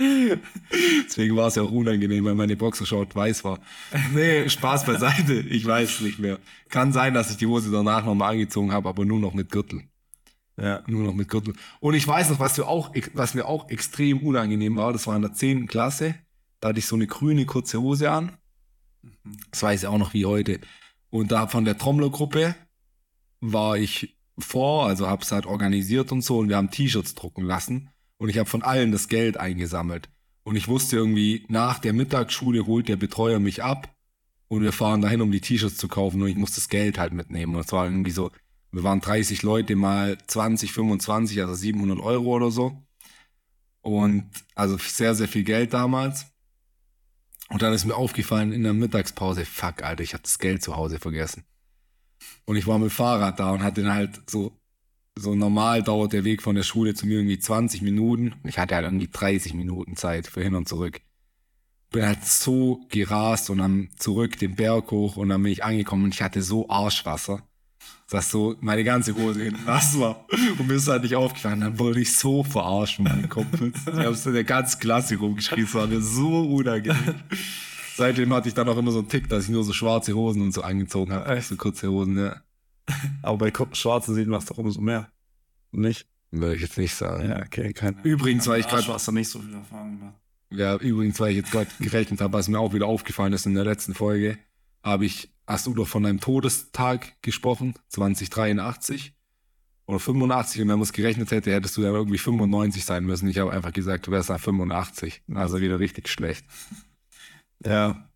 Deswegen 0.00 1.36
war 1.36 1.48
es 1.48 1.56
ja 1.56 1.62
auch 1.62 1.72
unangenehm, 1.72 2.24
weil 2.24 2.34
meine 2.34 2.56
Boxershort 2.56 3.16
weiß 3.16 3.42
war. 3.44 3.58
Nee, 4.14 4.48
Spaß 4.48 4.84
beiseite. 4.84 5.40
Ich 5.40 5.66
weiß 5.66 5.90
es 5.90 6.00
nicht 6.02 6.18
mehr. 6.18 6.38
Kann 6.68 6.92
sein, 6.92 7.14
dass 7.14 7.30
ich 7.30 7.38
die 7.38 7.46
Hose 7.46 7.70
danach 7.72 8.04
nochmal 8.04 8.32
angezogen 8.32 8.72
habe, 8.72 8.88
aber 8.88 9.04
nur 9.04 9.18
noch 9.18 9.34
mit 9.34 9.50
Gürtel. 9.50 9.82
Ja. 10.60 10.82
Nur 10.86 11.04
noch 11.04 11.14
mit 11.14 11.28
Gürtel. 11.28 11.54
Und 11.80 11.94
ich 11.94 12.06
weiß 12.06 12.30
noch, 12.30 12.40
was, 12.40 12.56
wir 12.56 12.66
auch, 12.66 12.92
was 13.14 13.34
mir 13.34 13.46
auch 13.46 13.70
extrem 13.70 14.18
unangenehm 14.18 14.76
war, 14.76 14.92
das 14.92 15.06
war 15.06 15.14
in 15.14 15.22
der 15.22 15.32
10. 15.32 15.68
Klasse. 15.68 16.16
Da 16.60 16.68
hatte 16.68 16.80
ich 16.80 16.86
so 16.86 16.96
eine 16.96 17.06
grüne 17.06 17.46
kurze 17.46 17.80
Hose 17.80 18.10
an. 18.10 18.32
Das 19.50 19.62
weiß 19.62 19.82
ich 19.82 19.86
auch 19.86 19.98
noch 19.98 20.14
wie 20.14 20.26
heute. 20.26 20.60
Und 21.10 21.30
da 21.30 21.46
von 21.46 21.64
der 21.64 21.78
Trommlergruppe 21.78 22.56
war 23.40 23.76
ich 23.76 24.16
vor, 24.38 24.86
also 24.86 25.08
habe 25.08 25.22
es 25.22 25.32
halt 25.32 25.46
organisiert 25.46 26.12
und 26.12 26.22
so 26.22 26.38
und 26.38 26.48
wir 26.48 26.56
haben 26.56 26.70
T-Shirts 26.70 27.14
drucken 27.14 27.44
lassen 27.44 27.90
und 28.18 28.28
ich 28.28 28.38
habe 28.38 28.48
von 28.48 28.62
allen 28.62 28.92
das 28.92 29.08
Geld 29.08 29.36
eingesammelt. 29.36 30.08
Und 30.42 30.56
ich 30.56 30.68
wusste 30.68 30.96
irgendwie, 30.96 31.44
nach 31.48 31.78
der 31.78 31.92
Mittagsschule 31.92 32.66
holt 32.66 32.88
der 32.88 32.96
Betreuer 32.96 33.38
mich 33.38 33.62
ab 33.62 33.94
und 34.48 34.62
wir 34.62 34.72
fahren 34.72 35.02
dahin, 35.02 35.20
um 35.20 35.30
die 35.30 35.40
T-Shirts 35.40 35.76
zu 35.76 35.88
kaufen 35.88 36.22
und 36.22 36.28
ich 36.28 36.36
muss 36.36 36.54
das 36.54 36.68
Geld 36.68 36.98
halt 36.98 37.12
mitnehmen. 37.12 37.54
Und 37.54 37.64
es 37.64 37.72
war 37.72 37.84
irgendwie 37.84 38.10
so, 38.10 38.30
wir 38.70 38.82
waren 38.82 39.00
30 39.00 39.42
Leute 39.42 39.76
mal 39.76 40.18
20, 40.26 40.72
25, 40.72 41.40
also 41.40 41.54
700 41.54 42.00
Euro 42.00 42.36
oder 42.36 42.50
so. 42.50 42.82
Und 43.80 44.30
also 44.54 44.76
sehr, 44.78 45.14
sehr 45.14 45.28
viel 45.28 45.44
Geld 45.44 45.72
damals. 45.72 46.26
Und 47.48 47.62
dann 47.62 47.72
ist 47.72 47.86
mir 47.86 47.96
aufgefallen 47.96 48.52
in 48.52 48.62
der 48.62 48.74
Mittagspause, 48.74 49.46
fuck, 49.46 49.82
Alter, 49.82 50.02
ich 50.02 50.12
habe 50.12 50.22
das 50.22 50.38
Geld 50.38 50.62
zu 50.62 50.76
Hause 50.76 50.98
vergessen. 50.98 51.44
Und 52.44 52.56
ich 52.56 52.66
war 52.66 52.78
mit 52.78 52.90
dem 52.90 52.94
Fahrrad 52.94 53.40
da 53.40 53.52
und 53.52 53.62
hatte 53.62 53.82
dann 53.82 53.94
halt 53.94 54.20
so, 54.28 54.58
so 55.16 55.34
normal 55.34 55.82
dauert 55.82 56.12
der 56.12 56.24
Weg 56.24 56.42
von 56.42 56.54
der 56.54 56.62
Schule 56.62 56.94
zu 56.94 57.06
mir 57.06 57.18
irgendwie 57.18 57.38
20 57.38 57.80
Minuten. 57.80 58.34
Ich 58.44 58.58
hatte 58.58 58.74
halt 58.74 58.84
irgendwie 58.84 59.08
30 59.08 59.54
Minuten 59.54 59.96
Zeit 59.96 60.26
für 60.26 60.42
hin 60.42 60.54
und 60.54 60.68
zurück. 60.68 61.00
Bin 61.90 62.04
halt 62.04 62.22
so 62.24 62.84
gerast 62.90 63.48
und 63.48 63.58
dann 63.58 63.88
zurück 63.96 64.38
den 64.38 64.54
Berg 64.54 64.90
hoch 64.90 65.16
und 65.16 65.30
dann 65.30 65.42
bin 65.42 65.52
ich 65.52 65.64
angekommen 65.64 66.04
und 66.04 66.14
ich 66.14 66.20
hatte 66.20 66.42
so 66.42 66.68
Arschwasser, 66.68 67.47
dass 68.10 68.30
so 68.30 68.56
meine 68.60 68.84
ganze 68.84 69.14
Hose 69.14 69.42
hinten 69.42 69.64
nass 69.64 69.98
war. 69.98 70.24
Und 70.58 70.66
mir 70.66 70.74
ist 70.74 70.88
halt 70.88 71.02
nicht 71.02 71.14
aufgefallen. 71.14 71.60
Dann 71.60 71.78
wurde 71.78 72.00
ich 72.00 72.16
so 72.16 72.42
verarscht 72.42 72.98
mit 73.00 73.12
meinem 73.12 73.28
Kopf. 73.28 73.46
Ich 73.60 73.86
habe 73.92 74.14
so 74.14 74.32
der 74.32 74.44
ganze 74.44 74.78
Klasse 74.78 75.16
rumgeschrien. 75.16 75.64
Es 75.64 75.74
war 75.74 75.86
mir 75.86 76.00
so 76.00 76.42
unangenehm. 76.42 77.14
Seitdem 77.96 78.32
hatte 78.32 78.48
ich 78.48 78.54
dann 78.54 78.68
auch 78.68 78.76
immer 78.78 78.92
so 78.92 79.00
einen 79.00 79.08
Tick, 79.08 79.28
dass 79.28 79.44
ich 79.44 79.50
nur 79.50 79.64
so 79.64 79.72
schwarze 79.72 80.14
Hosen 80.14 80.42
und 80.42 80.52
so 80.52 80.62
angezogen 80.62 81.12
habe. 81.12 81.36
Echt 81.36 81.48
so 81.48 81.56
kurze 81.56 81.90
Hosen, 81.90 82.16
ja. 82.16 82.36
Aber 83.22 83.38
bei 83.50 83.52
Schwarzen 83.72 84.14
sieht 84.14 84.28
man 84.28 84.38
es 84.38 84.46
doch 84.46 84.56
umso 84.56 84.80
mehr. 84.80 85.10
Nicht? 85.72 86.06
Würde 86.30 86.54
ich 86.56 86.62
jetzt 86.62 86.78
nicht 86.78 86.94
sagen. 86.94 87.28
Ja, 87.28 87.42
okay, 87.42 87.72
keine 87.72 88.00
Übrigens, 88.02 88.46
weil 88.46 88.60
ich 88.60 88.68
gerade, 88.68 88.86
hast 88.86 89.08
du 89.08 89.12
nicht 89.12 89.28
so 89.28 89.40
viel 89.40 89.52
Erfahrung 89.54 89.98
gemacht. 89.98 90.14
ja, 90.50 90.76
übrigens, 90.76 91.18
weil 91.20 91.30
ich 91.32 91.38
jetzt 91.38 91.50
gerade 91.50 91.68
gerechnet 91.80 92.20
habe, 92.20 92.32
was 92.32 92.48
mir 92.48 92.58
auch 92.58 92.72
wieder 92.72 92.86
aufgefallen 92.86 93.32
ist 93.32 93.46
in 93.46 93.54
der 93.54 93.64
letzten 93.64 93.94
Folge, 93.94 94.38
habe 94.82 95.04
ich, 95.04 95.30
hast 95.48 95.66
du 95.66 95.74
doch 95.74 95.88
von 95.88 96.02
deinem 96.02 96.20
Todestag 96.20 97.20
gesprochen, 97.22 97.74
2083 97.88 99.14
oder 99.86 99.98
85, 99.98 100.60
und 100.60 100.68
wenn 100.68 100.78
man 100.78 100.82
es 100.82 100.92
gerechnet 100.92 101.30
hätte, 101.30 101.50
hättest 101.50 101.76
du 101.78 101.82
ja 101.82 101.90
irgendwie 101.90 102.18
95 102.18 102.84
sein 102.84 103.04
müssen. 103.04 103.26
Ich 103.28 103.38
habe 103.38 103.50
einfach 103.50 103.72
gesagt, 103.72 104.06
du 104.06 104.10
wärst 104.10 104.28
nach 104.28 104.38
85. 104.38 105.22
Also 105.34 105.60
wieder 105.60 105.80
richtig 105.80 106.08
schlecht. 106.08 106.44
Ja. 107.64 108.08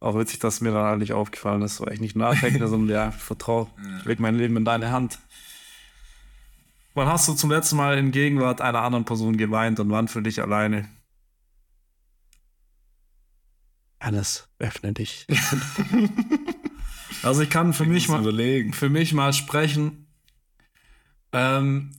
Auch 0.00 0.18
witzig, 0.18 0.40
dass 0.40 0.60
mir 0.60 0.72
dann 0.72 0.84
halt 0.84 0.98
nicht 0.98 1.12
aufgefallen 1.12 1.62
ist, 1.62 1.80
weil 1.80 1.92
ich 1.92 2.00
nicht 2.00 2.16
nachdenke, 2.16 2.66
sondern 2.68 2.94
ja, 2.94 3.10
vertraue. 3.12 3.68
Ich 4.00 4.04
leg 4.04 4.18
mein 4.18 4.34
Leben 4.34 4.56
in 4.56 4.64
deine 4.64 4.90
Hand. 4.90 5.20
Wann 6.94 7.06
hast 7.06 7.28
du 7.28 7.34
zum 7.34 7.50
letzten 7.50 7.76
Mal 7.76 7.96
in 7.96 8.10
Gegenwart 8.10 8.60
einer 8.60 8.82
anderen 8.82 9.04
Person 9.04 9.36
geweint 9.36 9.78
und 9.78 9.90
wann 9.90 10.08
für 10.08 10.22
dich 10.22 10.42
alleine? 10.42 10.88
Hannes, 14.00 14.48
öffne 14.58 14.92
dich. 14.92 15.26
also 17.22 17.42
ich 17.42 17.50
kann 17.50 17.72
für 17.72 17.84
mich 17.84 18.08
mal 18.08 18.20
überlegen. 18.20 18.72
für 18.72 18.88
mich 18.88 19.12
mal 19.12 19.32
sprechen. 19.32 20.06
Ähm, 21.32 21.96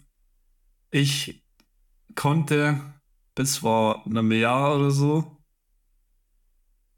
ich 0.91 1.43
konnte 2.15 2.81
bis 3.35 3.57
vor 3.57 4.05
einem 4.05 4.31
Jahr 4.31 4.75
oder 4.75 4.91
so 4.91 5.39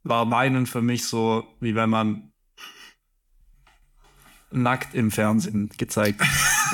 war 0.03 0.29
Weinen 0.31 0.65
für 0.65 0.81
mich 0.81 1.05
so, 1.05 1.47
wie 1.59 1.75
wenn 1.75 1.89
man 1.89 2.31
nackt 4.51 4.93
im 4.95 5.11
Fernsehen 5.11 5.69
gezeigt. 5.77 6.21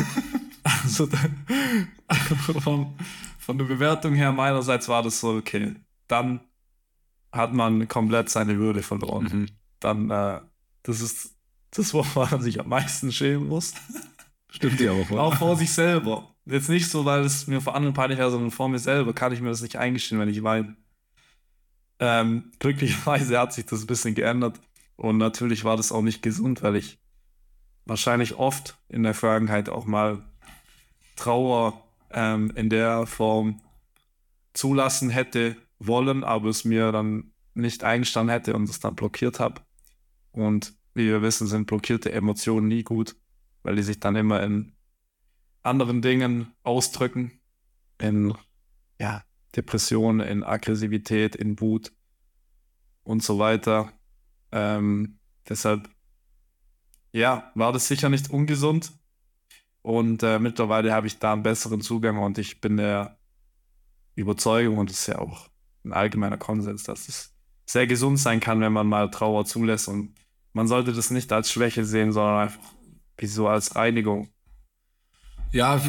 also 0.64 1.08
von, 2.62 2.98
von 3.38 3.58
der 3.58 3.66
Bewertung 3.66 4.16
her 4.16 4.32
meinerseits 4.32 4.88
war 4.88 5.04
das 5.04 5.20
so, 5.20 5.36
okay, 5.36 5.76
dann 6.08 6.42
hat 7.38 7.54
man 7.54 7.88
komplett 7.88 8.30
seine 8.30 8.58
Würde 8.58 8.82
verloren. 8.82 9.30
Mhm. 9.32 9.46
Dann, 9.80 10.10
äh, 10.10 10.42
das 10.84 11.02
ist 11.02 11.36
das, 11.72 11.94
woran 11.94 12.30
man 12.32 12.42
sich 12.42 12.60
am 12.60 12.70
meisten 12.70 13.12
schämen 13.12 13.48
muss. 13.48 13.74
Stimmt 14.50 14.80
ja 14.80 14.92
auch, 14.92 15.12
Auch 15.12 15.36
vor 15.36 15.56
sich 15.56 15.72
selber. 15.72 16.34
Jetzt 16.46 16.70
nicht 16.70 16.90
so, 16.90 17.04
weil 17.06 17.22
es 17.22 17.48
mir 17.48 17.62
vor 17.62 17.76
anderen 17.76 17.94
peinlich 17.94 18.18
wäre, 18.18 18.32
sondern 18.32 18.52
vor 18.52 18.70
mir 18.70 18.80
selber 18.80 19.14
kann 19.14 19.34
ich 19.34 19.42
mir 19.42 19.50
das 19.50 19.62
nicht 19.62 19.76
eingestehen, 19.76 20.20
wenn 20.20 20.30
ich 20.30 20.44
weine. 20.44 20.76
Ähm, 22.00 22.52
glücklicherweise 22.60 23.38
hat 23.38 23.54
sich 23.54 23.66
das 23.66 23.82
ein 23.82 23.88
bisschen 23.88 24.16
geändert. 24.16 24.60
Und 24.96 25.18
natürlich 25.18 25.64
war 25.64 25.78
das 25.78 25.92
auch 25.92 26.02
nicht 26.02 26.24
gesund, 26.24 26.64
weil 26.64 26.78
ich 26.78 26.98
wahrscheinlich 27.86 28.36
oft 28.36 28.78
in 28.90 29.04
der 29.04 29.14
Vergangenheit 29.14 29.70
auch 29.70 29.86
mal 29.86 30.24
Trauer 31.16 31.84
ähm, 32.12 32.52
in 32.56 32.70
der 32.70 33.06
Form 33.06 33.62
zulassen 34.54 35.10
hätte 35.10 35.56
wollen, 35.80 36.24
aber 36.24 36.50
es 36.50 36.66
mir 36.66 36.92
dann 36.92 37.34
nicht 37.54 37.84
eingestanden 37.84 38.32
hätte 38.32 38.56
und 38.56 38.70
es 38.70 38.80
dann 38.80 38.96
blockiert 38.96 39.40
habe. 39.40 39.62
Und 40.32 40.74
wie 40.94 41.06
wir 41.06 41.22
wissen, 41.22 41.48
sind 41.48 41.68
blockierte 41.68 42.12
Emotionen 42.12 42.68
nie 42.68 42.84
gut, 42.84 43.16
weil 43.64 43.76
die 43.76 43.84
sich 43.84 44.00
dann 44.00 44.16
immer 44.16 44.42
in 44.44 44.76
anderen 45.64 46.02
Dingen 46.02 46.54
ausdrücken. 46.64 47.32
In 48.00 48.34
ja, 49.00 49.24
Depression, 49.56 50.20
in 50.20 50.44
Aggressivität, 50.44 51.36
in 51.36 51.60
Wut 51.60 51.92
und 53.04 53.24
so 53.24 53.40
weiter. 53.40 53.92
Ähm, 54.52 55.20
deshalb, 55.48 55.90
ja, 57.12 57.52
war 57.56 57.74
das 57.74 57.88
sicher 57.88 58.10
nicht 58.10 58.30
ungesund. 58.30 58.92
Und 59.82 60.22
äh, 60.22 60.40
mittlerweile 60.40 60.94
habe 60.94 61.08
ich 61.08 61.18
da 61.20 61.34
einen 61.34 61.44
besseren 61.44 61.82
Zugang 61.82 62.18
und 62.18 62.38
ich 62.38 62.60
bin 62.60 62.78
der 62.78 63.18
Überzeugung, 64.16 64.80
und 64.80 64.90
das 64.90 65.00
ist 65.00 65.08
ja 65.08 65.20
auch 65.20 65.50
ein 65.88 65.94
allgemeiner 65.94 66.38
Konsens, 66.38 66.84
dass 66.84 67.08
es 67.08 67.34
sehr 67.66 67.88
gesund 67.88 68.20
sein 68.20 68.40
kann, 68.40 68.62
wenn 68.62 68.74
man 68.74 68.88
mal 68.88 69.10
Trauer 69.10 69.46
zulässt. 69.46 69.88
Und 69.88 70.16
man 70.54 70.68
sollte 70.68 70.94
das 70.94 71.12
nicht 71.12 71.32
als 71.32 71.52
Schwäche 71.52 71.86
sehen, 71.86 72.12
sondern 72.12 72.44
einfach 72.44 72.60
wie 73.18 73.28
so 73.28 73.48
als 73.48 73.76
Reinigung. 73.76 74.30
Ja, 75.52 75.82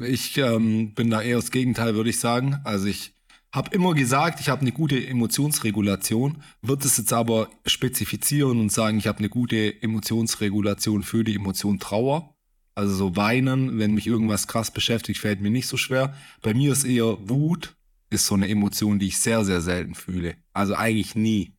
ich 0.00 0.38
ähm, 0.38 0.94
bin 0.94 1.10
da 1.10 1.22
eher 1.22 1.36
das 1.36 1.50
Gegenteil, 1.50 1.94
würde 1.94 2.10
ich 2.10 2.18
sagen. 2.18 2.60
Also 2.64 2.86
ich 2.86 3.12
habe 3.52 3.74
immer 3.74 3.94
gesagt, 3.94 4.40
ich 4.40 4.48
habe 4.48 4.62
eine 4.62 4.72
gute 4.72 5.06
Emotionsregulation, 5.06 6.42
wird 6.62 6.84
es 6.84 6.96
jetzt 6.96 7.12
aber 7.12 7.48
spezifizieren 7.66 8.58
und 8.60 8.72
sagen, 8.72 8.98
ich 8.98 9.06
habe 9.06 9.18
eine 9.18 9.28
gute 9.28 9.82
Emotionsregulation 9.82 11.02
für 11.02 11.24
die 11.24 11.36
Emotion 11.36 11.78
Trauer. 11.78 12.34
Also 12.74 12.94
so 12.94 13.16
weinen, 13.16 13.78
wenn 13.78 13.94
mich 13.94 14.06
irgendwas 14.06 14.48
krass 14.48 14.70
beschäftigt, 14.70 15.20
fällt 15.20 15.40
mir 15.40 15.50
nicht 15.50 15.68
so 15.68 15.78
schwer. 15.78 16.14
Bei 16.42 16.52
mir 16.52 16.72
ist 16.72 16.84
eher 16.84 17.16
Wut, 17.28 17.75
ist 18.10 18.26
so 18.26 18.34
eine 18.34 18.48
Emotion, 18.48 18.98
die 18.98 19.08
ich 19.08 19.18
sehr, 19.18 19.44
sehr 19.44 19.60
selten 19.60 19.94
fühle. 19.94 20.36
Also 20.52 20.74
eigentlich 20.74 21.14
nie. 21.14 21.52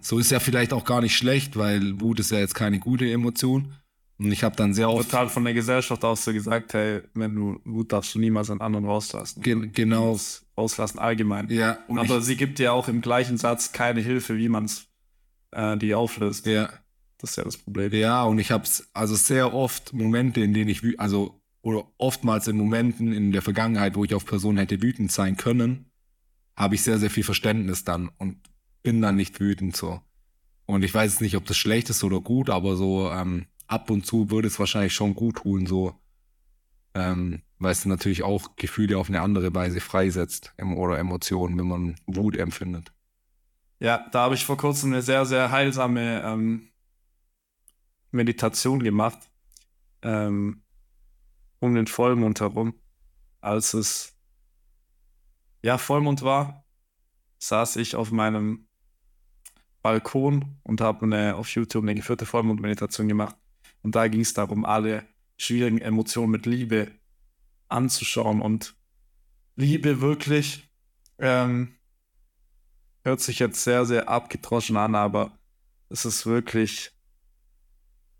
So 0.00 0.18
ist 0.18 0.30
ja 0.30 0.40
vielleicht 0.40 0.72
auch 0.72 0.84
gar 0.84 1.00
nicht 1.00 1.16
schlecht, 1.16 1.56
weil 1.56 2.00
Wut 2.00 2.20
ist 2.20 2.30
ja 2.30 2.38
jetzt 2.38 2.54
keine 2.54 2.78
gute 2.78 3.10
Emotion. 3.10 3.74
Und 4.18 4.32
ich 4.32 4.42
habe 4.42 4.56
dann 4.56 4.74
sehr 4.74 4.90
oft 4.90 5.10
Total 5.10 5.28
von 5.28 5.44
der 5.44 5.54
Gesellschaft 5.54 6.04
aus 6.04 6.24
so 6.24 6.32
gesagt, 6.32 6.74
hey, 6.74 7.02
wenn 7.14 7.34
du 7.34 7.60
Wut 7.64 7.92
darfst 7.92 8.14
du 8.14 8.18
niemals 8.18 8.50
an 8.50 8.60
anderen 8.60 8.84
rauslassen. 8.86 9.42
ge 9.42 9.68
genau, 9.72 10.18
Rauslassen 10.56 10.98
allgemein. 10.98 11.48
ja, 11.50 11.78
Aber 11.88 12.20
sie 12.20 12.36
gibt 12.36 12.58
dir 12.58 12.72
auch 12.72 12.88
im 12.88 13.00
gleichen 13.00 13.38
Satz 13.38 13.72
keine 13.72 14.00
Hilfe, 14.00 14.36
wie 14.36 14.48
man 14.48 14.64
es 14.64 14.86
äh, 15.52 15.76
die 15.76 15.94
auflöst. 15.94 16.46
ja, 16.46 16.68
Das 17.18 17.30
ist 17.30 17.36
ja 17.36 17.44
das 17.44 17.56
Problem. 17.56 17.92
Ja, 17.92 18.24
und 18.24 18.40
ich 18.40 18.50
habe 18.50 18.64
also 18.92 19.14
sehr 19.14 19.54
oft 19.54 19.92
Momente, 19.92 20.40
in 20.40 20.52
denen 20.52 20.68
ich 20.70 20.82
also 20.98 21.40
oder 21.62 21.84
oftmals 21.98 22.48
in 22.48 22.56
Momenten 22.56 23.12
in 23.12 23.30
der 23.30 23.42
Vergangenheit, 23.42 23.94
wo 23.94 24.04
ich 24.04 24.14
auf 24.14 24.24
Personen 24.24 24.58
hätte 24.58 24.80
wütend 24.82 25.12
sein 25.12 25.36
können, 25.36 25.87
habe 26.58 26.74
ich 26.74 26.82
sehr 26.82 26.98
sehr 26.98 27.10
viel 27.10 27.24
Verständnis 27.24 27.84
dann 27.84 28.10
und 28.18 28.38
bin 28.82 29.00
dann 29.00 29.16
nicht 29.16 29.40
wütend 29.40 29.76
so. 29.76 30.00
Und 30.66 30.82
ich 30.82 30.92
weiß 30.92 31.20
nicht, 31.20 31.36
ob 31.36 31.46
das 31.46 31.56
schlecht 31.56 31.88
ist 31.88 32.04
oder 32.04 32.20
gut, 32.20 32.50
aber 32.50 32.76
so 32.76 33.10
ähm, 33.10 33.46
ab 33.66 33.90
und 33.90 34.04
zu 34.04 34.30
würde 34.30 34.48
es 34.48 34.58
wahrscheinlich 34.58 34.92
schon 34.92 35.14
gut 35.14 35.36
tun, 35.36 35.66
so 35.66 35.94
ähm, 36.94 37.42
weil 37.58 37.72
es 37.72 37.84
natürlich 37.84 38.22
auch 38.22 38.56
Gefühle 38.56 38.98
auf 38.98 39.08
eine 39.08 39.20
andere 39.20 39.54
Weise 39.54 39.80
freisetzt 39.80 40.54
oder 40.76 40.98
Emotionen, 40.98 41.58
wenn 41.58 41.68
man 41.68 41.96
Wut 42.06 42.36
empfindet. 42.36 42.92
Ja, 43.80 44.06
da 44.10 44.22
habe 44.22 44.34
ich 44.34 44.44
vor 44.44 44.56
kurzem 44.56 44.92
eine 44.92 45.02
sehr, 45.02 45.24
sehr 45.24 45.50
heilsame 45.50 46.22
ähm, 46.22 46.68
Meditation 48.10 48.80
gemacht. 48.80 49.18
Ähm, 50.02 50.62
um 51.60 51.74
den 51.74 51.86
Vollmond 51.86 52.40
herum. 52.40 52.74
Als 53.40 53.74
es 53.74 54.16
ja 55.62 55.78
Vollmond 55.78 56.22
war, 56.22 56.64
saß 57.38 57.76
ich 57.76 57.94
auf 57.96 58.10
meinem 58.10 58.66
Balkon 59.82 60.56
und 60.64 60.80
habe 60.80 61.06
eine, 61.06 61.36
auf 61.36 61.48
YouTube 61.50 61.84
eine 61.84 61.94
geführte 61.94 62.26
Vollmondmeditation 62.26 63.08
gemacht. 63.08 63.36
Und 63.82 63.94
da 63.94 64.08
ging 64.08 64.20
es 64.20 64.34
darum, 64.34 64.64
alle 64.64 65.06
schwierigen 65.36 65.78
Emotionen 65.78 66.32
mit 66.32 66.46
Liebe 66.46 66.90
anzuschauen 67.68 68.40
und 68.40 68.74
Liebe 69.56 70.00
wirklich 70.00 70.68
ähm, 71.18 71.74
hört 73.04 73.20
sich 73.20 73.38
jetzt 73.38 73.62
sehr, 73.64 73.84
sehr 73.86 74.08
abgedroschen 74.08 74.76
an, 74.76 74.94
aber 74.94 75.38
es 75.88 76.04
ist 76.04 76.26
wirklich 76.26 76.92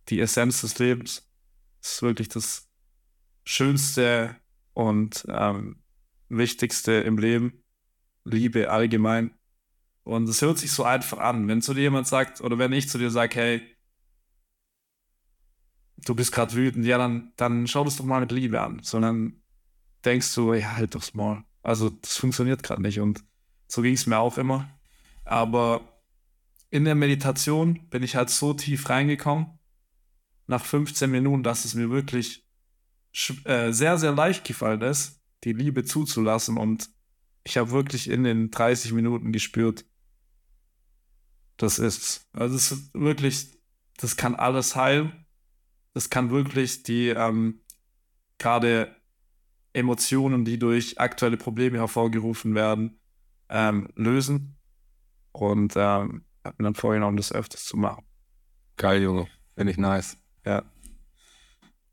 die 0.08 0.20
Essenz 0.20 0.62
des 0.62 0.78
Lebens. 0.78 1.28
Es 1.80 1.94
ist 1.94 2.02
wirklich 2.02 2.28
das 2.28 2.68
Schönste 3.44 4.36
und 4.74 5.26
ähm, 5.28 5.82
Wichtigste 6.28 6.92
im 6.92 7.18
Leben. 7.18 7.64
Liebe 8.24 8.70
allgemein. 8.70 9.32
Und 10.04 10.28
es 10.28 10.42
hört 10.42 10.58
sich 10.58 10.72
so 10.72 10.84
einfach 10.84 11.18
an. 11.18 11.48
Wenn 11.48 11.62
zu 11.62 11.74
dir 11.74 11.82
jemand 11.82 12.06
sagt, 12.06 12.40
oder 12.40 12.58
wenn 12.58 12.72
ich 12.72 12.88
zu 12.88 12.98
dir 12.98 13.10
sage, 13.10 13.36
hey, 13.36 13.76
du 15.98 16.14
bist 16.14 16.32
gerade 16.32 16.54
wütend, 16.54 16.86
ja, 16.86 16.98
dann, 16.98 17.32
dann 17.36 17.66
schau 17.66 17.84
das 17.84 17.96
doch 17.96 18.04
mal 18.04 18.20
mit 18.20 18.32
Liebe 18.32 18.60
an. 18.60 18.80
Sondern 18.82 19.42
denkst 20.04 20.34
du, 20.34 20.54
ja, 20.54 20.76
halt 20.76 20.94
doch 20.94 21.12
mal. 21.14 21.44
Also, 21.62 21.90
das 21.90 22.16
funktioniert 22.16 22.62
gerade 22.62 22.82
nicht. 22.82 23.00
Und 23.00 23.24
so 23.66 23.82
ging 23.82 23.94
es 23.94 24.06
mir 24.06 24.18
auch 24.18 24.38
immer. 24.38 24.70
Aber 25.24 26.02
in 26.70 26.84
der 26.84 26.94
Meditation 26.94 27.88
bin 27.90 28.02
ich 28.02 28.16
halt 28.16 28.30
so 28.30 28.54
tief 28.54 28.88
reingekommen, 28.88 29.58
nach 30.46 30.64
15 30.64 31.10
Minuten, 31.10 31.42
dass 31.42 31.64
es 31.64 31.74
mir 31.74 31.90
wirklich 31.90 32.46
äh, 33.44 33.72
sehr, 33.72 33.98
sehr 33.98 34.12
leicht 34.12 34.44
gefallen 34.44 34.80
ist, 34.82 35.17
die 35.44 35.52
Liebe 35.52 35.84
zuzulassen. 35.84 36.56
Und 36.56 36.90
ich 37.44 37.56
habe 37.56 37.70
wirklich 37.70 38.10
in 38.10 38.24
den 38.24 38.50
30 38.50 38.92
Minuten 38.92 39.32
gespürt, 39.32 39.84
das 41.56 41.78
ist, 41.78 42.28
also 42.32 42.54
es 42.54 42.70
ist 42.70 42.94
wirklich, 42.94 43.58
das 43.96 44.16
kann 44.16 44.34
alles 44.36 44.76
heilen. 44.76 45.26
Das 45.92 46.08
kann 46.08 46.30
wirklich 46.30 46.84
die 46.84 47.08
ähm, 47.08 47.62
gerade 48.38 48.94
Emotionen, 49.72 50.44
die 50.44 50.58
durch 50.58 51.00
aktuelle 51.00 51.36
Probleme 51.36 51.78
hervorgerufen 51.78 52.54
werden, 52.54 53.00
ähm, 53.48 53.88
lösen. 53.96 54.56
Und 55.32 55.74
ähm, 55.76 56.24
habe 56.44 56.56
mir 56.58 56.64
dann 56.64 56.74
vorgenommen, 56.74 57.16
das 57.16 57.32
öfters 57.32 57.64
zu 57.64 57.76
machen. 57.76 58.04
Geil, 58.76 59.02
Junge. 59.02 59.26
Finde 59.56 59.72
ich 59.72 59.78
nice. 59.78 60.16
Ja. 60.44 60.64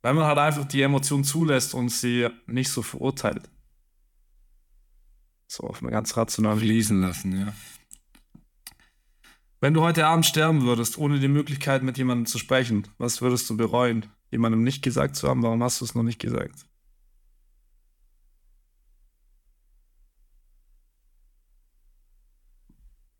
Weil 0.06 0.14
man 0.14 0.26
halt 0.26 0.38
einfach 0.38 0.66
die 0.66 0.84
Emotionen 0.84 1.24
zulässt 1.24 1.74
und 1.74 1.90
sie 1.90 2.30
nicht 2.46 2.70
so 2.70 2.84
verurteilt. 2.84 3.50
So 5.48 5.64
auf 5.64 5.82
eine 5.82 5.90
ganz 5.90 6.16
rationale 6.16 6.60
Fließen 6.60 7.02
lassen, 7.02 7.40
ja. 7.40 7.56
Wenn 9.62 9.74
du 9.74 9.82
heute 9.82 10.06
Abend 10.06 10.28
sterben 10.28 10.62
würdest, 10.62 11.00
ohne 11.00 11.20
die 11.20 11.28
Möglichkeit 11.28 11.82
mit 11.82 11.98
jemandem 11.98 12.28
zu 12.28 12.38
sprechen, 12.38 12.88
was 13.00 13.24
würdest 13.24 13.50
du 13.50 13.58
bereuen? 13.58 14.06
Jemandem 14.30 14.64
nicht 14.64 14.84
gesagt 14.84 15.16
zu 15.16 15.28
haben, 15.28 15.42
warum 15.42 15.64
hast 15.64 15.82
du 15.82 15.86
es 15.86 15.96
noch 15.96 16.04
nicht 16.04 16.20
gesagt? 16.20 16.68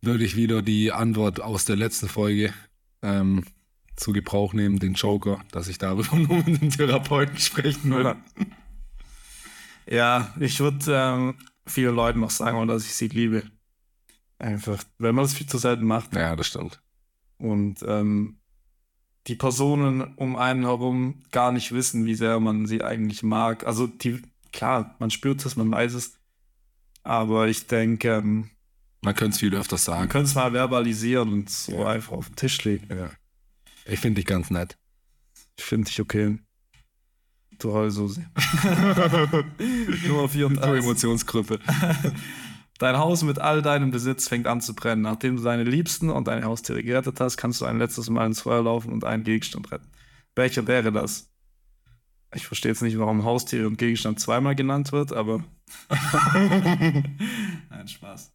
Würde 0.02 0.24
ich 0.24 0.36
wieder 0.36 0.62
die 0.62 0.92
Antwort 0.92 1.42
aus 1.42 1.66
der 1.66 1.78
letzten 1.78 2.10
Folge 2.10 2.54
ähm, 3.02 3.44
zu 3.96 4.14
Gebrauch 4.14 4.54
nehmen, 4.54 4.80
den 4.80 4.94
Joker, 4.94 5.44
dass 5.52 5.68
ich 5.68 5.78
darüber 5.78 6.16
nur 6.18 6.38
mit 6.38 6.62
dem 6.62 6.70
Therapeuten 6.70 7.38
sprechen 7.38 7.92
würde. 7.92 8.18
Ja, 9.88 10.34
ich 10.40 10.60
würde 10.60 10.86
ähm, 10.90 11.36
vielen 11.66 11.96
Leuten 11.96 12.20
noch 12.20 12.32
sagen, 12.32 12.68
dass 12.68 12.86
ich 12.86 12.94
sie 12.94 13.08
liebe. 13.08 13.44
Einfach, 14.38 14.84
wenn 14.98 15.16
man 15.16 15.24
das 15.24 15.34
viel 15.34 15.48
zu 15.48 15.58
selten 15.58 15.86
macht. 15.86 16.14
Ja, 16.16 16.36
das 16.36 16.48
stimmt. 16.48 16.82
Und 17.38 17.84
ähm, 17.88 18.38
die 19.28 19.36
Personen 19.36 20.02
um 20.16 20.36
einen 20.36 20.64
herum 20.64 21.24
gar 21.32 21.52
nicht 21.52 21.72
wissen, 21.72 22.06
wie 22.06 22.16
sehr 22.16 22.40
man 22.40 22.66
sie 22.66 22.84
eigentlich 22.84 23.24
mag. 23.24 23.66
Also 23.66 23.88
die, 23.88 24.22
klar, 24.52 24.96
man 25.00 25.10
spürt 25.10 25.46
es, 25.46 25.56
man 25.56 25.72
weiß 25.72 25.94
es. 25.94 26.20
Aber 27.04 27.48
ich 27.48 27.68
denke, 27.68 28.10
ähm, 28.10 28.50
man 29.02 29.16
könnte 29.16 29.36
es 29.36 29.40
viel 29.40 29.54
öfter 29.56 29.78
sagen. 29.78 30.00
Man 30.02 30.10
könnte 30.10 30.30
es 30.30 30.36
mal 30.36 30.52
verbalisieren 30.52 31.32
und 31.32 31.50
so 31.50 31.74
ja. 31.74 31.88
einfach 31.88 32.14
auf 32.14 32.28
den 32.28 32.36
Tisch 32.36 32.64
legen. 32.64 32.88
Ja. 32.90 33.12
Ich 33.86 34.00
finde 34.00 34.20
dich 34.20 34.26
ganz 34.26 34.50
nett. 34.50 34.78
Ich 35.58 35.64
finde 35.64 35.86
dich 35.88 36.02
okay. 36.02 36.40
Du 37.60 37.72
Heulsuse. 37.72 38.26
Nummer 40.08 40.28
4 40.28 40.48
und 40.48 40.60
1. 40.60 40.68
Du 40.68 40.74
Emotionsgruppe. 40.74 41.60
Dein 42.78 42.98
Haus 42.98 43.24
mit 43.24 43.40
all 43.40 43.62
deinem 43.62 43.92
Besitz 43.92 44.28
fängt 44.28 44.48
an 44.48 44.60
zu 44.60 44.76
brennen. 44.76 45.02
Nachdem 45.04 45.38
du 45.38 45.44
deine 45.44 45.64
Liebsten 45.64 46.10
und 46.10 46.28
deine 46.28 46.44
Haustiere 46.44 46.84
gerettet 46.84 47.22
hast, 47.22 47.38
kannst 47.38 47.62
du 47.62 47.66
ein 47.66 47.78
letztes 47.78 48.10
Mal 48.10 48.26
ins 48.26 48.42
Feuer 48.42 48.64
laufen 48.64 48.92
und 48.92 49.06
einen 49.06 49.24
Gegenstand 49.24 49.72
retten. 49.72 49.90
Welcher 50.36 50.68
wäre 50.68 50.92
das? 50.92 51.32
Ich 52.34 52.46
verstehe 52.46 52.72
jetzt 52.72 52.82
nicht, 52.82 53.00
warum 53.00 53.24
Haustiere 53.24 53.68
und 53.68 53.78
Gegenstand 53.78 54.20
zweimal 54.20 54.56
genannt 54.56 54.92
wird, 54.92 55.14
aber. 55.14 55.46
Nein, 57.70 57.88
Spaß. 57.88 58.34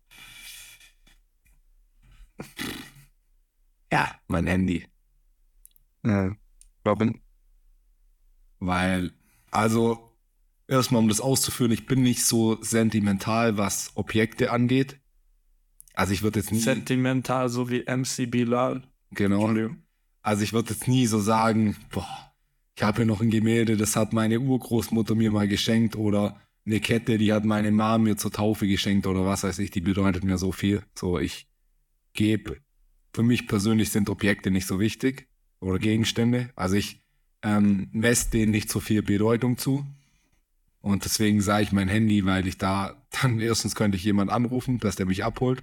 Ja, 3.93 4.15
mein 4.27 4.47
Handy. 4.47 4.90
Äh, 6.03 6.31
Robin. 6.87 7.21
Weil, 8.59 9.13
also, 9.51 10.11
erstmal 10.69 11.03
um 11.03 11.09
das 11.09 11.21
auszuführen, 11.21 11.73
ich 11.73 11.87
bin 11.87 12.03
nicht 12.03 12.25
so 12.25 12.63
sentimental, 12.63 13.59
was 13.59 13.91
Objekte 13.95 14.53
angeht. 14.53 14.99
Also 15.95 16.13
ich 16.13 16.23
würde 16.23 16.41
jetzt 16.41 16.53
nie. 16.53 16.61
Sentimental, 16.61 17.49
so 17.49 17.69
wie 17.69 17.85
MC 17.85 18.31
Bilal. 18.31 18.83
Genau. 19.11 19.53
Also 20.23 20.43
ich 20.43 20.53
würde 20.53 20.71
jetzt 20.71 20.87
nie 20.87 21.07
so 21.07 21.19
sagen, 21.19 21.77
boah, 21.91 22.33
ich 22.77 22.83
habe 22.83 22.99
hier 22.99 23.07
noch 23.07 23.21
ein 23.21 23.31
Gemälde, 23.31 23.77
das 23.77 23.97
hat 23.97 24.13
meine 24.13 24.41
Urgroßmutter 24.41 25.15
mir 25.15 25.33
mal 25.33 25.49
geschenkt 25.49 25.97
oder 25.97 26.41
eine 26.65 26.81
Kette, 26.81 27.19
die 27.19 27.33
hat 27.33 27.45
meine 27.45 27.73
Mom 27.73 28.05
mir 28.05 28.17
zur 28.17 28.31
Taufe 28.31 28.69
geschenkt 28.69 29.07
oder 29.07 29.25
was 29.25 29.43
weiß 29.43 29.59
ich, 29.59 29.71
die 29.71 29.81
bedeutet 29.81 30.25
mir 30.25 30.39
so 30.39 30.53
viel. 30.53 30.83
So, 30.95 31.19
ich 31.19 31.49
gebe, 32.13 32.59
für 33.13 33.23
mich 33.23 33.49
persönlich 33.49 33.91
sind 33.91 34.09
Objekte 34.09 34.51
nicht 34.51 34.67
so 34.67 34.79
wichtig 34.79 35.30
oder 35.61 35.79
Gegenstände. 35.79 36.51
Also 36.57 36.77
ich 36.77 37.01
ähm, 37.43 37.89
messe 37.93 38.31
denen 38.31 38.53
nicht 38.53 38.71
so 38.71 38.81
viel 38.81 39.03
Bedeutung 39.03 39.59
zu. 39.59 39.87
Und 40.81 41.05
deswegen 41.05 41.43
sage 41.43 41.65
ich 41.65 41.73
mein 41.73 41.89
Handy, 41.89 42.25
weil 42.25 42.47
ich 42.47 42.59
da 42.59 42.97
dann 43.23 43.41
erstens 43.41 43.75
könnte 43.75 43.97
ich 43.97 44.05
jemand 44.05 44.31
anrufen, 44.31 44.79
dass 44.79 44.97
der 44.97 45.07
mich 45.07 45.25
abholt. 45.25 45.63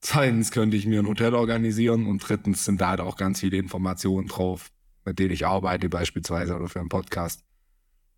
Zweitens 0.00 0.50
könnte 0.50 0.76
ich 0.76 0.86
mir 0.86 1.00
ein 1.00 1.06
Hotel 1.06 1.34
organisieren 1.34 2.06
und 2.06 2.18
drittens 2.18 2.64
sind 2.64 2.80
da 2.80 2.90
halt 2.90 3.00
auch 3.00 3.16
ganz 3.16 3.40
viele 3.40 3.56
Informationen 3.56 4.28
drauf, 4.28 4.70
mit 5.04 5.18
denen 5.18 5.32
ich 5.32 5.46
arbeite 5.46 5.88
beispielsweise 5.88 6.54
oder 6.54 6.68
für 6.68 6.80
einen 6.80 6.88
Podcast. 6.88 7.42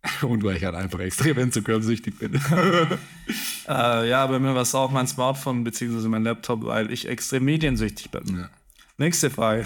Und 0.21 0.43
weil 0.43 0.55
ich 0.55 0.63
halt 0.63 0.75
einfach 0.75 0.99
extrem 0.99 1.37
Instagram-süchtig 1.37 2.17
bin. 2.19 2.35
äh, 3.67 4.09
ja, 4.09 4.25
bei 4.27 4.39
mir 4.39 4.55
war 4.55 4.61
es 4.61 4.73
auch 4.73 4.91
mein 4.91 5.07
Smartphone 5.07 5.65
bzw. 5.65 6.07
mein 6.07 6.23
Laptop, 6.23 6.63
weil 6.63 6.89
ich 6.91 7.05
extrem 7.05 7.43
mediensüchtig 7.43 8.09
bin. 8.09 8.37
Ja. 8.37 8.49
Nächste 8.97 9.29
Frage. 9.29 9.65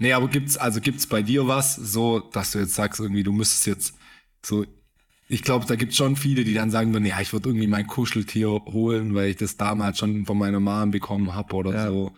Nee, 0.00 0.12
aber 0.14 0.28
gibt's, 0.28 0.56
also 0.56 0.80
gibt's 0.80 1.06
bei 1.06 1.22
dir 1.22 1.46
was, 1.46 1.76
so, 1.76 2.18
dass 2.18 2.52
du 2.52 2.58
jetzt 2.58 2.74
sagst, 2.74 3.00
irgendwie, 3.00 3.22
du 3.22 3.32
müsstest 3.32 3.66
jetzt 3.66 3.94
so, 4.44 4.64
ich 5.28 5.42
glaube, 5.42 5.66
da 5.66 5.76
gibt 5.76 5.92
es 5.92 5.98
schon 5.98 6.16
viele, 6.16 6.42
die 6.42 6.54
dann 6.54 6.70
sagen 6.70 6.92
würden, 6.92 7.04
ja, 7.04 7.20
ich 7.20 7.32
würde 7.32 7.50
irgendwie 7.50 7.68
mein 7.68 7.86
Kuscheltier 7.86 8.48
holen, 8.48 9.14
weil 9.14 9.28
ich 9.28 9.36
das 9.36 9.56
damals 9.56 9.98
schon 9.98 10.24
von 10.24 10.38
meiner 10.38 10.58
Mom 10.58 10.90
bekommen 10.90 11.34
habe 11.34 11.54
oder 11.54 11.72
ja. 11.72 11.86
so. 11.86 12.12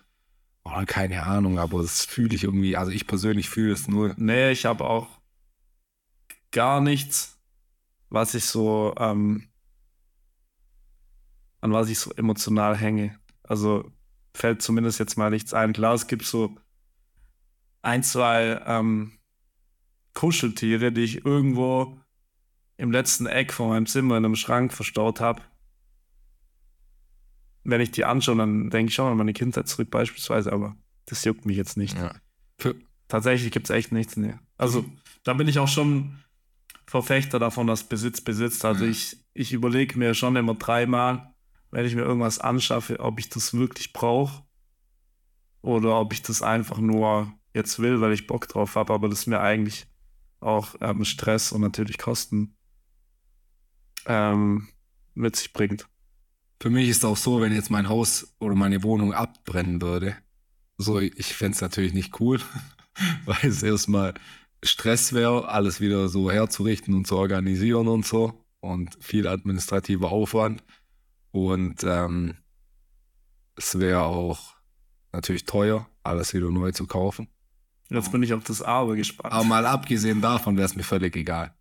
Oder 0.65 0.87
keine 0.87 1.25
Ahnung, 1.25 1.59
aber 1.59 1.83
das 1.83 2.05
fühle 2.05 2.35
ich 2.37 2.45
irgendwie, 2.45 2.77
also 2.77 2.93
ich 2.93 3.09
persönlich 3.09 3.51
fühle 3.51 3.73
es 3.73 3.89
nur. 3.89 4.15
Nee, 4.17 4.53
ich 4.53 4.65
habe 4.65 4.85
auch 4.85 5.09
gar 6.53 6.81
nichts, 6.81 7.41
was 8.11 8.35
ich 8.35 8.45
so, 8.45 8.95
ähm, 8.97 9.49
an 11.61 11.73
was 11.73 11.89
ich 11.89 11.99
so 11.99 12.13
emotional 12.13 12.77
hänge. 12.77 13.19
Also 13.43 13.91
fällt 14.35 14.63
zumindest 14.63 15.01
jetzt 15.01 15.19
mal 15.19 15.31
nichts 15.31 15.53
ein. 15.53 15.73
Klar, 15.73 15.95
es 15.95 16.07
gibt 16.07 16.25
so 16.25 16.57
ein, 17.83 18.03
zwei 18.03 18.61
ähm, 18.67 19.13
Kuscheltiere, 20.15 20.93
die 20.93 21.03
ich 21.03 21.25
irgendwo 21.25 21.99
im 22.77 22.91
letzten 22.91 23.27
Eck 23.27 23.53
von 23.53 23.69
meinem 23.69 23.87
Zimmer 23.87 24.17
in 24.17 24.25
einem 24.25 24.37
Schrank 24.37 24.73
verstaut 24.73 25.21
habe. 25.21 25.43
Wenn 27.65 27.81
ich 27.81 27.91
die 27.91 28.05
anschaue, 28.05 28.37
dann 28.37 28.71
denke 28.71 28.91
ich 28.91 28.95
schon 28.95 29.11
an 29.11 29.17
meine 29.17 29.33
Kindheit 29.33 29.69
zurück 29.69 29.91
beispielsweise, 29.91 30.53
aber 30.53 30.77
das 31.07 31.25
juckt 31.25 31.47
mich 31.47 31.57
jetzt 31.57 31.77
nicht. 31.77 31.97
Ja. 31.97 32.15
Tatsächlich 33.09 33.53
gibt 33.53 33.69
es 33.69 33.77
echt 33.77 33.93
nichts. 33.93 34.17
Nee. 34.17 34.35
Also 34.57 34.85
da 35.23 35.35
bin 35.35 35.47
ich 35.47 35.59
auch 35.59 35.69
schon 35.69 36.19
Verfechter 36.87 37.39
davon, 37.39 37.67
dass 37.67 37.85
Besitz 37.85 38.21
besitzt. 38.21 38.65
Also 38.65 38.85
ja. 38.85 38.91
ich, 38.91 39.17
ich 39.35 39.53
überlege 39.53 39.99
mir 39.99 40.15
schon 40.15 40.37
immer 40.37 40.55
dreimal, 40.55 41.35
wenn 41.71 41.87
ich 41.87 41.95
mir 41.95 42.03
irgendwas 42.03 42.39
anschaffe, 42.39 43.01
ob 43.01 43.19
ich 43.19 43.29
das 43.29 43.55
wirklich 43.55 43.93
brauche 43.93 44.45
oder 45.61 46.01
ob 46.01 46.13
ich 46.13 46.23
das 46.23 46.43
einfach 46.43 46.79
nur 46.79 47.33
jetzt 47.55 47.79
will, 47.79 48.01
weil 48.01 48.13
ich 48.13 48.27
Bock 48.27 48.49
drauf 48.49 48.77
habe, 48.77 48.93
aber 48.93 49.09
das 49.09 49.27
mir 49.27 49.41
eigentlich 49.41 49.87
auch 50.41 50.75
ähm, 50.81 51.05
Stress 51.05 51.53
und 51.53 51.61
natürlich 51.61 51.99
Kosten 51.99 52.57
ähm, 54.07 54.69
mit 55.15 55.37
sich 55.37 55.53
bringt. 55.53 55.87
Für 56.61 56.71
mich 56.71 56.89
ist 56.89 57.05
auch 57.05 57.17
so, 57.17 57.41
wenn 57.41 57.55
jetzt 57.55 57.71
mein 57.71 57.89
Haus 57.89 58.35
oder 58.39 58.55
meine 58.55 58.83
Wohnung 58.83 59.13
abbrennen 59.13 59.81
würde, 59.83 60.17
so 60.79 60.99
ich 61.01 61.35
fände 61.35 61.55
es 61.55 61.61
natürlich 61.61 61.93
nicht 61.93 62.21
cool, 62.21 62.41
weil 63.25 63.51
es 63.51 63.63
erstmal 63.63 64.15
Stress 64.65 65.13
wäre, 65.13 65.49
alles 65.49 65.81
wieder 65.81 66.09
so 66.09 66.31
herzurichten 66.31 66.95
und 66.95 67.07
zu 67.07 67.17
organisieren 67.17 67.89
und 67.89 68.07
so. 68.07 68.33
Und 68.61 68.97
viel 69.01 69.27
administrativer 69.27 70.13
Aufwand. 70.13 70.63
Und 71.33 71.83
ähm, 71.83 72.37
es 73.57 73.79
wäre 73.79 74.03
auch 74.03 74.55
natürlich 75.13 75.45
teuer, 75.47 75.89
alles 76.05 76.33
wieder 76.33 76.49
neu 76.51 76.71
zu 76.71 76.87
kaufen. 76.87 77.27
Jetzt 77.91 78.11
bin 78.11 78.23
ich 78.23 78.33
auf 78.33 78.45
das 78.45 78.63
Aber 78.63 78.97
gespannt. 78.97 79.35
Aber 79.35 79.45
mal 79.45 79.67
abgesehen 79.67 80.21
davon 80.21 80.57
wäre 80.57 80.67
es 80.67 80.77
mir 80.77 80.83
völlig 80.83 81.15
egal. 81.17 81.55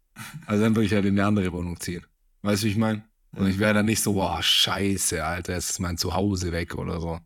Also 0.45 0.63
dann 0.63 0.75
würde 0.75 0.85
ich 0.85 0.93
halt 0.93 1.05
in 1.05 1.19
eine 1.19 1.27
andere 1.27 1.51
Wohnung 1.51 1.79
ziehen. 1.79 2.05
Weißt 2.41 2.63
du, 2.63 2.67
wie 2.67 2.71
ich 2.71 2.77
meine? 2.77 3.03
Und 3.33 3.47
ich 3.47 3.59
wäre 3.59 3.73
dann 3.73 3.85
nicht 3.85 4.01
so, 4.01 4.13
boah, 4.13 4.41
scheiße, 4.41 5.23
Alter, 5.23 5.53
jetzt 5.53 5.69
ist 5.69 5.79
mein 5.79 5.97
Zuhause 5.97 6.51
weg 6.51 6.75
oder 6.75 6.99
so. 6.99 7.19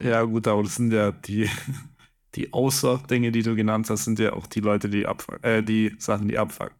Ja, 0.00 0.22
gut, 0.22 0.46
aber 0.46 0.62
das 0.62 0.76
sind 0.76 0.92
ja 0.92 1.12
die, 1.12 1.48
die 2.34 2.52
Außerdinge, 2.52 3.32
die 3.32 3.42
du 3.42 3.54
genannt 3.54 3.90
hast, 3.90 4.04
sind 4.04 4.18
ja 4.18 4.32
auch 4.32 4.46
die 4.46 4.60
Leute, 4.60 4.88
die 4.88 5.06
abfangen, 5.06 5.42
äh, 5.42 5.62
die 5.62 5.94
Sachen, 5.98 6.28
die 6.28 6.38
abfangen. 6.38 6.74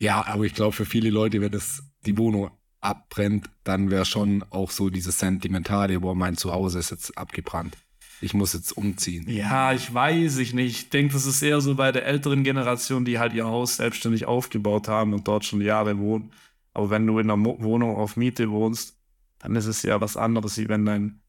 Ja, 0.00 0.24
aber 0.26 0.44
ich 0.44 0.54
glaube, 0.54 0.72
für 0.72 0.86
viele 0.86 1.10
Leute, 1.10 1.40
wenn 1.40 1.50
das 1.50 1.82
die 2.06 2.16
Wohnung 2.16 2.50
abbrennt, 2.80 3.50
dann 3.64 3.90
wäre 3.90 4.04
schon 4.04 4.44
auch 4.50 4.70
so 4.70 4.90
dieses 4.90 5.18
Sentimentale, 5.18 5.98
boah, 5.98 6.14
mein 6.14 6.36
Zuhause 6.36 6.78
ist 6.78 6.90
jetzt 6.90 7.18
abgebrannt. 7.18 7.76
Ich 8.20 8.34
muss 8.34 8.52
jetzt 8.52 8.76
umziehen. 8.76 9.24
Ja, 9.28 9.72
ich 9.72 9.92
weiß 9.92 10.38
ich 10.38 10.52
nicht. 10.52 10.76
Ich 10.76 10.90
denke, 10.90 11.12
das 11.12 11.26
ist 11.26 11.42
eher 11.42 11.60
so 11.60 11.74
bei 11.74 11.92
der 11.92 12.06
älteren 12.06 12.42
Generation, 12.42 13.04
die 13.04 13.18
halt 13.18 13.32
ihr 13.32 13.46
Haus 13.46 13.76
selbstständig 13.76 14.26
aufgebaut 14.26 14.88
haben 14.88 15.14
und 15.14 15.28
dort 15.28 15.44
schon 15.44 15.60
Jahre 15.60 15.98
wohnen. 15.98 16.30
Aber 16.74 16.90
wenn 16.90 17.06
du 17.06 17.18
in 17.18 17.30
einer 17.30 17.44
Wohnung 17.44 17.96
auf 17.96 18.16
Miete 18.16 18.50
wohnst, 18.50 18.96
dann 19.38 19.54
ist 19.56 19.66
es 19.66 19.82
ja 19.82 20.00
was 20.00 20.16
anderes, 20.16 20.58
wie 20.58 20.68
wenn 20.68 20.84
dein 20.84 21.20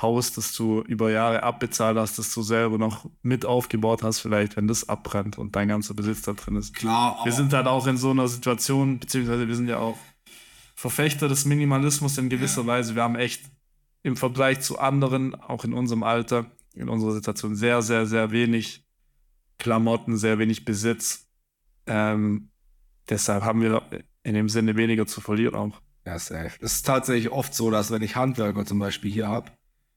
Haus, 0.00 0.32
das 0.32 0.54
du 0.54 0.82
über 0.82 1.10
Jahre 1.10 1.42
abbezahlt 1.42 1.96
hast, 1.98 2.18
das 2.18 2.32
du 2.32 2.42
selber 2.42 2.78
noch 2.78 3.10
mit 3.22 3.44
aufgebaut 3.44 4.04
hast, 4.04 4.20
vielleicht, 4.20 4.56
wenn 4.56 4.68
das 4.68 4.88
abbrennt 4.88 5.38
und 5.38 5.56
dein 5.56 5.68
ganzer 5.68 5.94
Besitz 5.94 6.22
da 6.22 6.34
drin 6.34 6.54
ist. 6.54 6.74
Klar, 6.74 7.20
Wir 7.24 7.32
sind 7.32 7.52
halt 7.52 7.66
auch 7.66 7.86
in 7.88 7.96
so 7.96 8.10
einer 8.10 8.28
Situation, 8.28 9.00
beziehungsweise 9.00 9.48
wir 9.48 9.56
sind 9.56 9.68
ja 9.68 9.78
auch 9.78 9.98
Verfechter 10.76 11.28
des 11.28 11.44
Minimalismus 11.46 12.16
in 12.18 12.28
gewisser 12.28 12.64
Weise. 12.64 12.94
Wir 12.94 13.02
haben 13.02 13.16
echt 13.16 13.42
im 14.02 14.16
Vergleich 14.16 14.60
zu 14.60 14.78
anderen, 14.78 15.34
auch 15.34 15.64
in 15.64 15.72
unserem 15.72 16.02
Alter, 16.02 16.46
in 16.74 16.88
unserer 16.88 17.12
Situation, 17.12 17.56
sehr, 17.56 17.82
sehr, 17.82 18.06
sehr 18.06 18.30
wenig 18.30 18.86
Klamotten, 19.58 20.16
sehr 20.16 20.38
wenig 20.38 20.64
Besitz. 20.64 21.28
Ähm, 21.86 22.50
deshalb 23.08 23.42
haben 23.42 23.60
wir 23.60 23.82
in 24.22 24.34
dem 24.34 24.48
Sinne 24.48 24.76
weniger 24.76 25.06
zu 25.06 25.20
verlieren 25.20 25.54
auch. 25.54 25.80
Ja, 26.06 26.18
safe. 26.18 26.52
Das 26.60 26.74
ist 26.74 26.86
tatsächlich 26.86 27.30
oft 27.30 27.52
so, 27.54 27.70
dass 27.70 27.90
wenn 27.90 28.02
ich 28.02 28.16
Handwerker 28.16 28.64
zum 28.64 28.78
Beispiel 28.78 29.10
hier 29.10 29.28
habe 29.28 29.50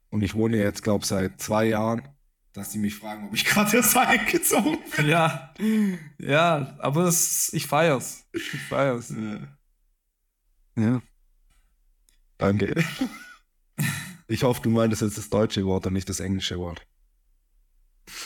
und 0.09 0.23
ich 0.23 0.35
wohne 0.35 0.57
jetzt, 0.57 0.83
glaube 0.83 1.05
seit 1.05 1.39
zwei 1.39 1.65
Jahren, 1.65 2.01
dass 2.53 2.69
die 2.71 2.79
mich 2.79 2.95
fragen, 2.95 3.27
ob 3.27 3.33
ich 3.33 3.45
gerade 3.45 3.77
erst 3.77 3.95
eingezogen 3.95 4.77
bin. 4.95 5.07
Ja, 5.07 5.53
ja, 6.17 6.75
aber 6.79 7.03
das, 7.03 7.53
ich 7.53 7.67
feier's. 7.67 8.25
Ich 8.33 8.49
feier's. 8.67 9.13
Ja. 10.75 11.01
Danke. 12.37 12.83
Ich 14.27 14.43
hoffe, 14.43 14.61
du 14.61 14.69
meintest 14.69 15.01
jetzt 15.01 15.17
das 15.17 15.29
deutsche 15.29 15.65
Wort 15.65 15.87
und 15.87 15.93
nicht 15.93 16.07
das 16.07 16.21
englische 16.21 16.57
Wort. 16.57 16.81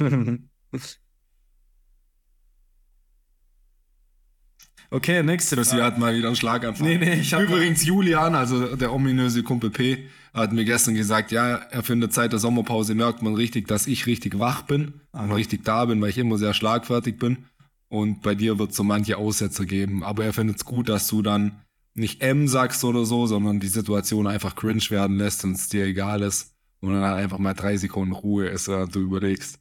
okay, 4.92 5.24
nächste 5.24 5.64
Sie 5.64 5.82
hat 5.82 5.98
mal 5.98 6.16
wieder 6.16 6.28
einen 6.28 6.36
Schlaganfall. 6.36 6.88
Nee, 6.88 6.98
nee, 6.98 7.22
ich 7.22 7.34
hab 7.34 7.42
Übrigens, 7.42 7.84
Julian, 7.86 8.36
also 8.36 8.76
der 8.76 8.94
ominöse 8.94 9.42
Kumpel 9.42 9.72
P, 9.72 10.08
hat 10.34 10.52
mir 10.52 10.66
gestern 10.66 10.96
gesagt, 10.96 11.32
ja, 11.32 11.56
er 11.56 11.82
findet 11.82 12.14
seit 12.14 12.34
der 12.34 12.40
Sommerpause 12.40 12.94
merkt 12.94 13.22
man 13.22 13.36
richtig, 13.36 13.68
dass 13.68 13.88
ich 13.88 14.06
richtig 14.06 14.38
wach 14.38 14.64
bin 14.64 15.02
und 15.12 15.32
richtig 15.32 15.64
da 15.64 15.86
bin, 15.86 16.02
weil 16.02 16.10
ich 16.10 16.18
immer 16.18 16.38
sehr 16.38 16.54
schlagfertig 16.54 17.18
bin. 17.18 17.46
Und 17.88 18.22
bei 18.22 18.36
dir 18.36 18.60
wird 18.60 18.72
es 18.72 18.78
so 18.78 18.84
manche 18.84 19.18
Aussetzer 19.18 19.66
geben. 19.66 20.04
Aber 20.04 20.26
er 20.26 20.34
findet 20.34 20.58
es 20.58 20.66
gut, 20.66 20.90
dass 20.90 21.08
du 21.08 21.22
dann 21.22 21.62
nicht 21.96 22.22
M 22.22 22.48
sagst 22.48 22.84
oder 22.84 23.06
so, 23.06 23.26
sondern 23.26 23.60
die 23.60 23.68
Situation 23.68 24.28
einfach 24.28 24.56
cringe 24.56 24.84
werden 24.90 25.18
lässt 25.18 25.44
und 25.44 25.54
es 25.54 25.70
dir 25.70 25.86
egal 25.86 26.22
ist. 26.22 26.54
Und 26.82 26.94
dann 26.94 27.04
halt 27.04 27.24
einfach 27.24 27.40
mal 27.40 27.54
drei 27.54 27.78
Sekunden 27.78 28.14
Ruhe 28.14 28.48
ist, 28.48 28.68
während 28.68 28.94
du 28.94 29.00
überlegst. 29.00 29.60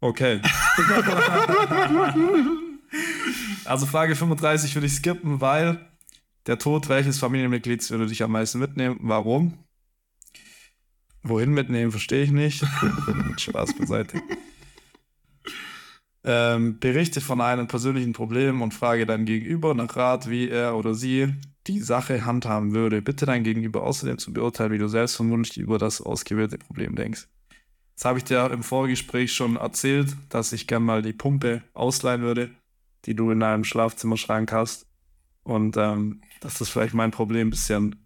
Okay. 0.00 0.40
also 3.64 3.86
Frage 3.86 4.14
35 4.14 4.76
würde 4.76 4.86
ich 4.86 4.92
skippen, 4.92 5.40
weil 5.40 5.84
der 6.46 6.58
Tod 6.58 6.88
welches 6.88 7.18
Familienmitglieds 7.18 7.90
würde 7.90 8.06
dich 8.06 8.22
am 8.22 8.30
meisten 8.30 8.60
mitnehmen? 8.60 8.98
Warum? 9.00 9.54
Wohin 11.22 11.50
mitnehmen, 11.52 11.90
verstehe 11.90 12.22
ich 12.22 12.30
nicht. 12.30 12.64
Spaß 13.38 13.76
beiseite. 13.76 14.22
Ähm, 16.24 16.78
berichte 16.80 17.20
von 17.20 17.40
einem 17.40 17.68
persönlichen 17.68 18.12
Problem 18.12 18.60
und 18.60 18.74
frage 18.74 19.06
dein 19.06 19.24
Gegenüber 19.24 19.74
nach 19.74 19.96
Rat, 19.96 20.28
wie 20.28 20.48
er 20.48 20.76
oder 20.76 20.94
sie 20.94 21.34
die 21.68 21.80
Sache 21.80 22.24
handhaben 22.24 22.72
würde. 22.72 23.02
Bitte 23.02 23.24
dein 23.24 23.44
Gegenüber 23.44 23.84
außerdem 23.84 24.18
zu 24.18 24.32
beurteilen, 24.32 24.72
wie 24.72 24.78
du 24.78 24.88
selbst 24.88 25.20
Wunsch 25.20 25.56
über 25.56 25.78
das 25.78 26.00
ausgewählte 26.00 26.58
Problem 26.58 26.96
denkst. 26.96 27.28
Das 27.94 28.04
habe 28.04 28.18
ich 28.18 28.24
dir 28.24 28.50
im 28.50 28.62
Vorgespräch 28.62 29.32
schon 29.32 29.56
erzählt, 29.56 30.16
dass 30.28 30.52
ich 30.52 30.66
gerne 30.66 30.84
mal 30.84 31.02
die 31.02 31.12
Pumpe 31.12 31.62
ausleihen 31.74 32.22
würde, 32.22 32.50
die 33.04 33.14
du 33.14 33.30
in 33.30 33.40
deinem 33.40 33.64
Schlafzimmerschrank 33.64 34.52
hast. 34.52 34.86
Und 35.42 35.76
ähm, 35.76 36.22
dass 36.40 36.58
das 36.58 36.68
vielleicht 36.68 36.94
mein 36.94 37.10
Problem 37.10 37.48
ein 37.48 37.50
bisschen 37.50 37.96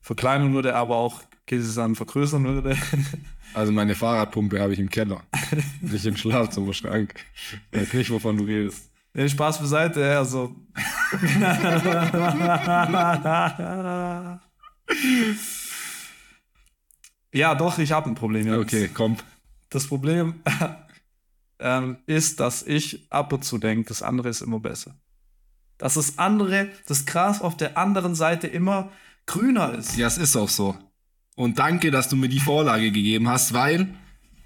verkleinern 0.00 0.54
würde, 0.54 0.74
aber 0.74 0.96
auch 0.96 1.22
gesamt 1.46 1.98
vergrößern 1.98 2.44
würde. 2.44 2.76
Also 3.54 3.72
meine 3.72 3.94
Fahrradpumpe 3.94 4.60
habe 4.60 4.72
ich 4.72 4.78
im 4.78 4.88
Keller, 4.90 5.22
nicht 5.80 6.06
im 6.06 6.16
Schlafzimmerschrank. 6.16 7.14
Ich 7.72 7.80
weiß 7.80 7.92
nicht, 7.94 8.10
wovon 8.10 8.36
du 8.36 8.44
redest. 8.44 8.90
Nee, 9.12 9.28
Spaß 9.28 9.58
beiseite, 9.58 10.16
also. 10.16 10.54
ja, 17.32 17.54
doch, 17.56 17.78
ich 17.78 17.90
habe 17.90 18.08
ein 18.08 18.14
Problem. 18.14 18.46
Jetzt. 18.46 18.58
Okay, 18.58 18.88
komm. 18.92 19.16
Das 19.68 19.88
Problem 19.88 20.34
ähm, 21.58 21.96
ist, 22.06 22.38
dass 22.38 22.62
ich 22.62 23.10
ab 23.10 23.32
und 23.32 23.44
zu 23.44 23.58
denke, 23.58 23.88
das 23.88 24.02
andere 24.02 24.28
ist 24.28 24.42
immer 24.42 24.60
besser. 24.60 24.94
Dass 25.78 25.94
das 25.94 26.18
andere, 26.18 26.68
das 26.86 27.04
Gras 27.04 27.40
auf 27.40 27.56
der 27.56 27.76
anderen 27.76 28.14
Seite 28.14 28.46
immer 28.46 28.92
grüner 29.26 29.74
ist. 29.74 29.96
Ja, 29.96 30.06
es 30.06 30.18
ist 30.18 30.36
auch 30.36 30.48
so. 30.48 30.76
Und 31.40 31.58
danke, 31.58 31.90
dass 31.90 32.10
du 32.10 32.16
mir 32.16 32.28
die 32.28 32.38
Vorlage 32.38 32.92
gegeben 32.92 33.26
hast, 33.26 33.54
weil, 33.54 33.88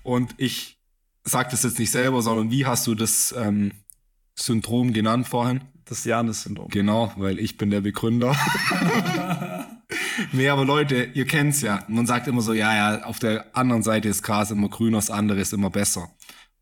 und 0.05 0.33
ich 0.37 0.79
sag 1.25 1.51
das 1.51 1.65
jetzt 1.65 1.81
nicht 1.81 1.91
selber, 1.91 2.23
sondern 2.23 2.53
wie 2.53 2.67
hast 2.67 2.87
du 2.87 2.95
das 2.95 3.35
ähm, 3.37 3.73
Syndrom 4.37 4.93
genannt 4.93 5.27
vorhin? 5.27 5.63
Das 5.87 6.05
Janis-Syndrom. 6.05 6.69
Genau, 6.69 7.13
weil 7.17 7.41
ich 7.41 7.57
bin 7.57 7.71
der 7.71 7.81
Begründer. 7.81 8.37
nee, 10.33 10.49
aber 10.49 10.65
Leute, 10.65 11.11
ihr 11.15 11.27
kennt's 11.27 11.63
ja. 11.63 11.83
Man 11.89 12.07
sagt 12.07 12.29
immer 12.29 12.43
so, 12.43 12.53
ja, 12.53 12.73
ja, 12.73 13.03
auf 13.03 13.19
der 13.19 13.57
anderen 13.57 13.83
Seite 13.83 14.09
ist 14.09 14.23
Gras 14.23 14.53
immer 14.53 14.69
grüner, 14.69 14.99
das 14.99 15.11
andere 15.11 15.41
ist 15.41 15.53
immer 15.53 15.71
besser. 15.71 16.13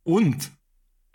Und 0.02 0.50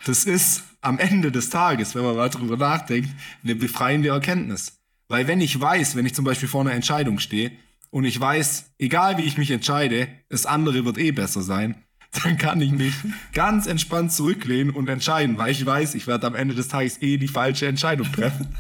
das 0.06 0.26
ist 0.26 0.62
am 0.82 1.00
Ende 1.00 1.32
des 1.32 1.50
Tages, 1.50 1.96
wenn 1.96 2.04
man 2.04 2.18
mal 2.18 2.30
drüber 2.30 2.56
nachdenkt, 2.56 3.10
eine 3.44 3.56
befreiende 3.56 4.10
Erkenntnis. 4.10 4.78
Weil 5.08 5.28
wenn 5.28 5.42
ich 5.42 5.60
weiß, 5.60 5.96
wenn 5.96 6.06
ich 6.06 6.14
zum 6.14 6.24
Beispiel 6.24 6.48
vor 6.48 6.62
einer 6.62 6.74
Entscheidung 6.74 7.18
stehe 7.18 7.52
und 7.90 8.06
ich 8.06 8.20
weiß, 8.20 8.74
egal 8.80 9.18
wie 9.18 9.24
ich 9.24 9.38
mich 9.38 9.52
entscheide, 9.52 10.08
das 10.30 10.46
andere 10.46 10.86
wird 10.86 10.98
eh 10.98 11.12
besser 11.12 11.42
sein, 11.42 11.84
dann 12.24 12.38
kann 12.38 12.62
ich 12.62 12.72
mich 12.72 12.94
ganz 13.34 13.68
entspannt 13.68 14.12
zurücklehnen 14.12 14.74
und 14.74 14.88
entscheiden, 14.90 15.38
weil 15.38 15.52
ich 15.52 15.66
weiß, 15.66 15.96
ich 15.96 16.08
werde 16.08 16.28
am 16.28 16.36
Ende 16.36 16.56
des 16.56 16.68
Tages 16.68 17.02
eh 17.02 17.18
die 17.18 17.28
falsche 17.28 17.68
Entscheidung 17.68 18.12
treffen. 18.12 18.48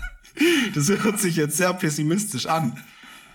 Das 0.75 0.87
hört 0.87 1.19
sich 1.19 1.35
jetzt 1.35 1.57
sehr 1.57 1.73
pessimistisch 1.73 2.45
an, 2.45 2.77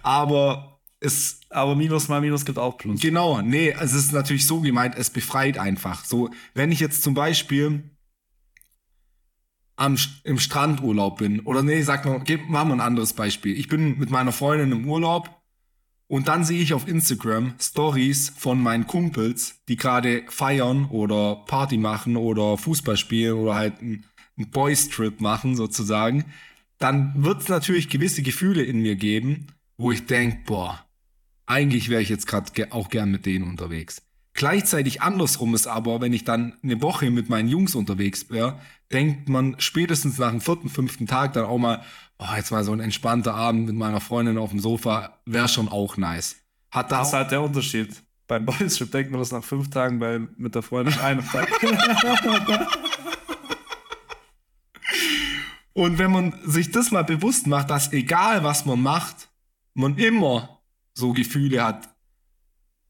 aber 0.04 0.80
es 1.00 1.40
Aber 1.50 1.74
Minus 1.74 2.08
mal 2.08 2.20
Minus 2.20 2.44
gibt 2.44 2.58
auch 2.58 2.78
Plus. 2.78 3.00
Genau, 3.00 3.42
nee, 3.42 3.74
es 3.78 3.92
ist 3.92 4.12
natürlich 4.12 4.46
so 4.46 4.60
gemeint, 4.60 4.94
es 4.96 5.10
befreit 5.10 5.58
einfach. 5.58 6.04
So, 6.04 6.30
wenn 6.54 6.70
ich 6.70 6.78
jetzt 6.78 7.02
zum 7.02 7.14
Beispiel 7.14 7.90
am, 9.74 9.98
im 10.22 10.38
Strandurlaub 10.38 11.18
bin, 11.18 11.40
oder 11.40 11.62
nee, 11.64 11.82
sag 11.82 12.04
mal, 12.04 12.20
gib, 12.24 12.48
machen 12.48 12.68
wir 12.68 12.74
ein 12.74 12.80
anderes 12.80 13.14
Beispiel. 13.14 13.58
Ich 13.58 13.66
bin 13.66 13.98
mit 13.98 14.10
meiner 14.10 14.30
Freundin 14.32 14.70
im 14.70 14.88
Urlaub 14.88 15.41
und 16.12 16.28
dann 16.28 16.44
sehe 16.44 16.60
ich 16.60 16.74
auf 16.74 16.86
Instagram 16.86 17.54
Stories 17.58 18.34
von 18.36 18.62
meinen 18.62 18.86
Kumpels, 18.86 19.62
die 19.66 19.76
gerade 19.76 20.24
feiern 20.28 20.84
oder 20.90 21.36
Party 21.46 21.78
machen 21.78 22.18
oder 22.18 22.58
Fußball 22.58 22.98
spielen 22.98 23.38
oder 23.38 23.54
halt 23.54 23.80
einen, 23.80 24.04
Boys-Trip 24.36 25.22
machen 25.22 25.56
sozusagen. 25.56 26.26
Dann 26.76 27.24
wird 27.24 27.40
es 27.40 27.48
natürlich 27.48 27.88
gewisse 27.88 28.20
Gefühle 28.20 28.62
in 28.62 28.80
mir 28.80 28.96
geben, 28.96 29.46
wo 29.78 29.90
ich 29.90 30.04
denke, 30.04 30.40
boah, 30.44 30.84
eigentlich 31.46 31.88
wäre 31.88 32.02
ich 32.02 32.10
jetzt 32.10 32.26
gerade 32.26 32.52
ge 32.52 32.66
auch 32.68 32.90
gern 32.90 33.10
mit 33.10 33.24
denen 33.24 33.48
unterwegs. 33.48 34.02
Gleichzeitig 34.34 35.00
andersrum 35.00 35.54
ist 35.54 35.66
aber, 35.66 36.02
wenn 36.02 36.12
ich 36.12 36.24
dann 36.24 36.58
eine 36.62 36.82
Woche 36.82 37.10
mit 37.10 37.30
meinen 37.30 37.48
Jungs 37.48 37.74
unterwegs 37.74 38.28
wäre, 38.28 38.60
denkt 38.92 39.30
man 39.30 39.56
spätestens 39.58 40.18
nach 40.18 40.30
dem 40.30 40.42
vierten, 40.42 40.68
fünften 40.68 41.06
Tag 41.06 41.32
dann 41.32 41.46
auch 41.46 41.58
mal, 41.58 41.82
oh, 42.22 42.36
jetzt 42.36 42.50
mal 42.50 42.64
so 42.64 42.72
ein 42.72 42.80
entspannter 42.80 43.34
Abend 43.34 43.66
mit 43.66 43.74
meiner 43.74 44.00
Freundin 44.00 44.38
auf 44.38 44.50
dem 44.50 44.60
Sofa, 44.60 45.18
wäre 45.26 45.48
schon 45.48 45.68
auch 45.68 45.96
nice. 45.96 46.36
Hat 46.70 46.92
da 46.92 46.98
Das 47.00 47.08
ist 47.08 47.14
halt 47.14 47.30
der 47.30 47.42
Unterschied. 47.42 48.02
beim 48.26 48.46
Boystrip 48.46 48.90
denkt 48.92 49.10
man 49.10 49.20
das 49.20 49.32
nach 49.32 49.44
fünf 49.44 49.68
Tagen 49.70 49.98
bei, 49.98 50.20
mit 50.36 50.54
der 50.54 50.62
Freundin 50.62 50.98
einem 51.00 51.24
Tag. 51.26 51.50
Und 55.74 55.98
wenn 55.98 56.10
man 56.10 56.34
sich 56.44 56.70
das 56.70 56.90
mal 56.90 57.02
bewusst 57.02 57.46
macht, 57.46 57.70
dass 57.70 57.92
egal 57.92 58.44
was 58.44 58.66
man 58.66 58.80
macht, 58.80 59.28
man 59.74 59.96
immer 59.96 60.60
so 60.94 61.12
Gefühle 61.12 61.64
hat, 61.64 61.88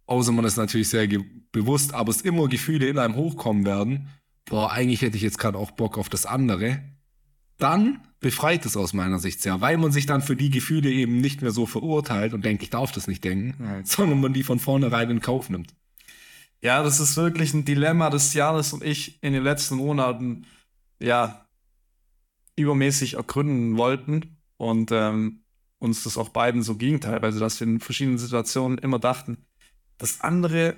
außer 0.07 0.33
man 0.33 0.45
ist 0.45 0.57
natürlich 0.57 0.89
sehr 0.89 1.07
bewusst, 1.53 1.95
aber 1.95 2.11
es 2.11 2.23
immer 2.23 2.49
Gefühle 2.49 2.89
in 2.89 2.99
einem 2.99 3.15
hochkommen 3.15 3.65
werden, 3.65 4.09
boah, 4.47 4.73
eigentlich 4.73 5.03
hätte 5.03 5.17
ich 5.17 5.23
jetzt 5.23 5.39
gerade 5.39 5.59
auch 5.59 5.71
Bock 5.71 5.97
auf 5.97 6.09
das 6.09 6.27
andere, 6.27 6.83
dann 7.63 8.01
befreit 8.21 8.65
es 8.67 8.77
aus 8.77 8.93
meiner 8.93 9.19
Sicht 9.19 9.41
sehr, 9.43 9.61
weil 9.61 9.79
man 9.79 9.91
sich 9.93 10.07
dann 10.07 10.23
für 10.23 10.37
die 10.37 10.51
Gefühle 10.51 10.91
eben 10.91 11.21
nicht 11.21 11.43
mehr 11.43 11.51
so 11.51 11.67
verurteilt 11.67 12.35
und 12.35 12.45
denkt, 12.45 12.63
ich 12.63 12.71
darf 12.71 12.93
das 12.93 13.09
nicht 13.09 13.25
denken, 13.25 13.55
Ja. 13.63 13.81
sondern 13.85 14.21
man 14.21 14.33
die 14.33 14.43
von 14.45 14.59
vornherein 14.59 15.11
in 15.11 15.21
Kauf 15.21 15.51
nimmt. 15.51 15.75
Ja, 16.61 16.83
das 16.85 17.01
ist 17.01 17.17
wirklich 17.17 17.53
ein 17.55 17.65
Dilemma, 17.65 18.09
das 18.11 18.33
Janis 18.35 18.73
und 18.73 18.85
ich 18.85 19.19
in 19.23 19.33
den 19.33 19.43
letzten 19.43 19.77
Monaten, 19.77 20.47
ja, 21.01 21.47
übermäßig 22.55 23.15
ergründen 23.15 23.77
wollten 23.77 24.37
und 24.57 24.93
ähm, 24.93 25.41
uns 25.79 26.05
das 26.05 26.17
auch 26.17 26.29
beiden 26.29 26.63
so 26.63 26.77
ging 26.77 27.01
teilweise, 27.01 27.41
dass 27.41 27.59
wir 27.59 27.67
in 27.67 27.81
verschiedenen 27.81 28.19
Situationen 28.19 28.79
immer 28.79 29.01
dachten, 29.01 29.39
das 29.99 30.21
andere, 30.21 30.77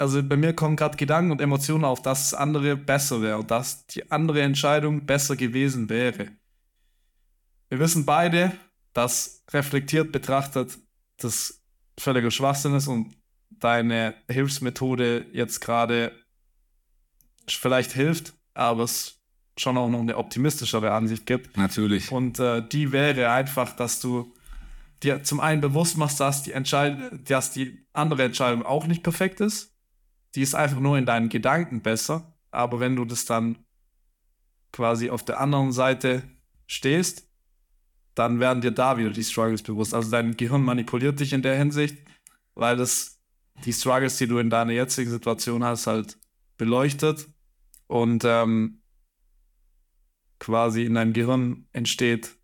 also 0.00 0.22
bei 0.22 0.36
mir 0.36 0.54
kommen 0.54 0.76
gerade 0.76 0.96
Gedanken 0.96 1.30
und 1.30 1.40
Emotionen 1.42 1.84
auf, 1.84 2.00
dass 2.00 2.30
das 2.30 2.34
andere 2.38 2.74
besser 2.76 3.20
wäre 3.20 3.38
und 3.38 3.50
dass 3.50 3.86
die 3.86 4.10
andere 4.10 4.40
Entscheidung 4.40 5.04
besser 5.04 5.36
gewesen 5.36 5.90
wäre. 5.90 6.28
Wir 7.68 7.78
wissen 7.78 8.06
beide, 8.06 8.52
dass 8.94 9.44
reflektiert 9.52 10.10
betrachtet 10.10 10.78
das 11.18 11.62
völliger 11.98 12.30
Schwachsinn 12.30 12.74
ist 12.74 12.88
und 12.88 13.14
deine 13.50 14.14
Hilfsmethode 14.30 15.26
jetzt 15.32 15.60
gerade 15.60 16.12
vielleicht 17.46 17.92
hilft, 17.92 18.32
aber 18.54 18.84
es 18.84 19.20
schon 19.58 19.76
auch 19.76 19.90
noch 19.90 20.00
eine 20.00 20.16
optimistischere 20.16 20.92
Ansicht 20.92 21.26
gibt. 21.26 21.58
Natürlich. 21.58 22.10
Und 22.10 22.38
äh, 22.38 22.66
die 22.66 22.92
wäre 22.92 23.30
einfach, 23.30 23.76
dass 23.76 24.00
du 24.00 24.32
dir 25.02 25.22
zum 25.22 25.40
einen 25.40 25.60
bewusst 25.60 25.98
machst, 25.98 26.20
dass 26.20 26.42
die, 26.42 26.52
Entscheid 26.52 26.96
dass 27.28 27.52
die 27.52 27.86
andere 27.92 28.22
Entscheidung 28.22 28.64
auch 28.64 28.86
nicht 28.86 29.02
perfekt 29.02 29.40
ist. 29.40 29.76
Die 30.34 30.42
ist 30.42 30.54
einfach 30.54 30.80
nur 30.80 30.98
in 30.98 31.06
deinen 31.06 31.28
Gedanken 31.28 31.80
besser. 31.80 32.32
Aber 32.50 32.80
wenn 32.80 32.96
du 32.96 33.04
das 33.04 33.24
dann 33.24 33.58
quasi 34.72 35.10
auf 35.10 35.24
der 35.24 35.40
anderen 35.40 35.72
Seite 35.72 36.22
stehst, 36.66 37.28
dann 38.14 38.40
werden 38.40 38.60
dir 38.60 38.72
da 38.72 38.98
wieder 38.98 39.10
die 39.10 39.24
Struggles 39.24 39.62
bewusst. 39.62 39.94
Also 39.94 40.10
dein 40.10 40.36
Gehirn 40.36 40.62
manipuliert 40.62 41.20
dich 41.20 41.32
in 41.32 41.42
der 41.42 41.56
Hinsicht, 41.56 41.98
weil 42.54 42.76
das 42.76 43.20
die 43.64 43.72
Struggles, 43.72 44.16
die 44.16 44.26
du 44.26 44.38
in 44.38 44.50
deiner 44.50 44.72
jetzigen 44.72 45.10
Situation 45.10 45.64
hast, 45.64 45.86
halt 45.86 46.18
beleuchtet 46.56 47.26
und 47.86 48.24
ähm, 48.24 48.82
quasi 50.38 50.84
in 50.84 50.94
deinem 50.94 51.12
Gehirn 51.12 51.66
entsteht 51.72 52.36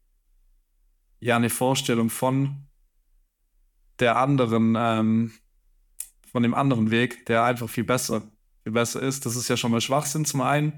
ja 1.20 1.36
eine 1.36 1.50
Vorstellung 1.50 2.10
von 2.10 2.66
der 3.98 4.16
anderen, 4.16 4.74
ähm, 4.78 5.32
von 6.36 6.42
dem 6.42 6.52
anderen 6.52 6.90
Weg, 6.90 7.24
der 7.24 7.44
einfach 7.44 7.66
viel 7.66 7.84
besser, 7.84 8.20
viel 8.62 8.72
besser 8.72 9.00
ist. 9.00 9.24
Das 9.24 9.36
ist 9.36 9.48
ja 9.48 9.56
schon 9.56 9.70
mal 9.70 9.80
Schwachsinn 9.80 10.26
zum 10.26 10.42
einen. 10.42 10.74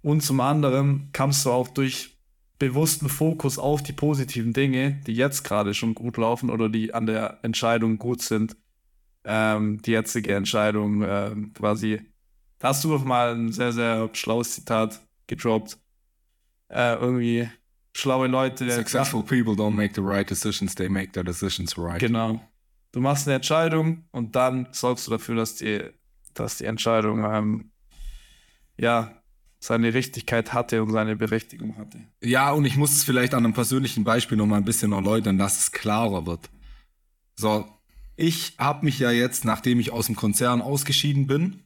Und 0.00 0.22
zum 0.22 0.40
anderen 0.40 1.10
kannst 1.12 1.44
du 1.44 1.50
auch 1.50 1.68
durch 1.68 2.16
bewussten 2.58 3.10
Fokus 3.10 3.58
auf 3.58 3.82
die 3.82 3.92
positiven 3.92 4.54
Dinge, 4.54 5.02
die 5.06 5.12
jetzt 5.12 5.44
gerade 5.44 5.74
schon 5.74 5.94
gut 5.94 6.16
laufen 6.16 6.48
oder 6.48 6.70
die 6.70 6.94
an 6.94 7.04
der 7.04 7.40
Entscheidung 7.42 7.98
gut 7.98 8.22
sind, 8.22 8.56
ähm, 9.26 9.82
die 9.82 9.90
jetzige 9.90 10.34
Entscheidung 10.34 11.04
ähm, 11.06 11.52
quasi. 11.52 12.00
Da 12.58 12.68
hast 12.68 12.82
du 12.84 12.88
doch 12.88 13.04
mal 13.04 13.34
ein 13.34 13.52
sehr, 13.52 13.72
sehr 13.72 14.08
schlaues 14.14 14.54
Zitat 14.54 14.98
gedroppt. 15.26 15.76
Äh, 16.70 16.94
irgendwie 16.94 17.50
schlaue 17.92 18.28
Leute. 18.28 18.70
Successful 18.70 19.22
people 19.22 19.52
don't 19.52 19.74
make 19.74 19.92
the 19.94 20.00
right 20.00 20.30
decisions, 20.30 20.74
they 20.74 20.88
make 20.88 21.12
their 21.12 21.22
decisions 21.22 21.76
right. 21.76 22.00
Genau. 22.00 22.40
Du 22.94 23.00
machst 23.00 23.26
eine 23.26 23.34
Entscheidung 23.34 24.04
und 24.12 24.36
dann 24.36 24.68
sorgst 24.70 25.08
du 25.08 25.10
dafür, 25.10 25.34
dass 25.34 25.56
die, 25.56 25.82
dass 26.32 26.58
die 26.58 26.64
Entscheidung 26.66 27.24
ähm, 27.24 27.72
ja 28.76 29.20
seine 29.58 29.92
Richtigkeit 29.94 30.52
hatte 30.52 30.80
und 30.80 30.92
seine 30.92 31.16
Berechtigung 31.16 31.76
hatte. 31.76 31.98
Ja, 32.22 32.52
und 32.52 32.64
ich 32.66 32.76
muss 32.76 32.92
es 32.92 33.02
vielleicht 33.02 33.34
an 33.34 33.44
einem 33.44 33.52
persönlichen 33.52 34.04
Beispiel 34.04 34.38
noch 34.38 34.46
mal 34.46 34.58
ein 34.58 34.64
bisschen 34.64 34.92
erläutern, 34.92 35.38
dass 35.38 35.58
es 35.58 35.72
klarer 35.72 36.24
wird. 36.24 36.48
So, 37.34 37.66
ich 38.14 38.54
habe 38.58 38.84
mich 38.84 39.00
ja 39.00 39.10
jetzt, 39.10 39.44
nachdem 39.44 39.80
ich 39.80 39.90
aus 39.90 40.06
dem 40.06 40.14
Konzern 40.14 40.62
ausgeschieden 40.62 41.26
bin, 41.26 41.64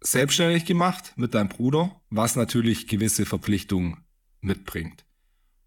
selbstständig 0.00 0.64
gemacht 0.64 1.12
mit 1.16 1.34
deinem 1.34 1.50
Bruder, 1.50 2.00
was 2.08 2.36
natürlich 2.36 2.86
gewisse 2.86 3.26
Verpflichtungen 3.26 3.98
mitbringt. 4.40 5.04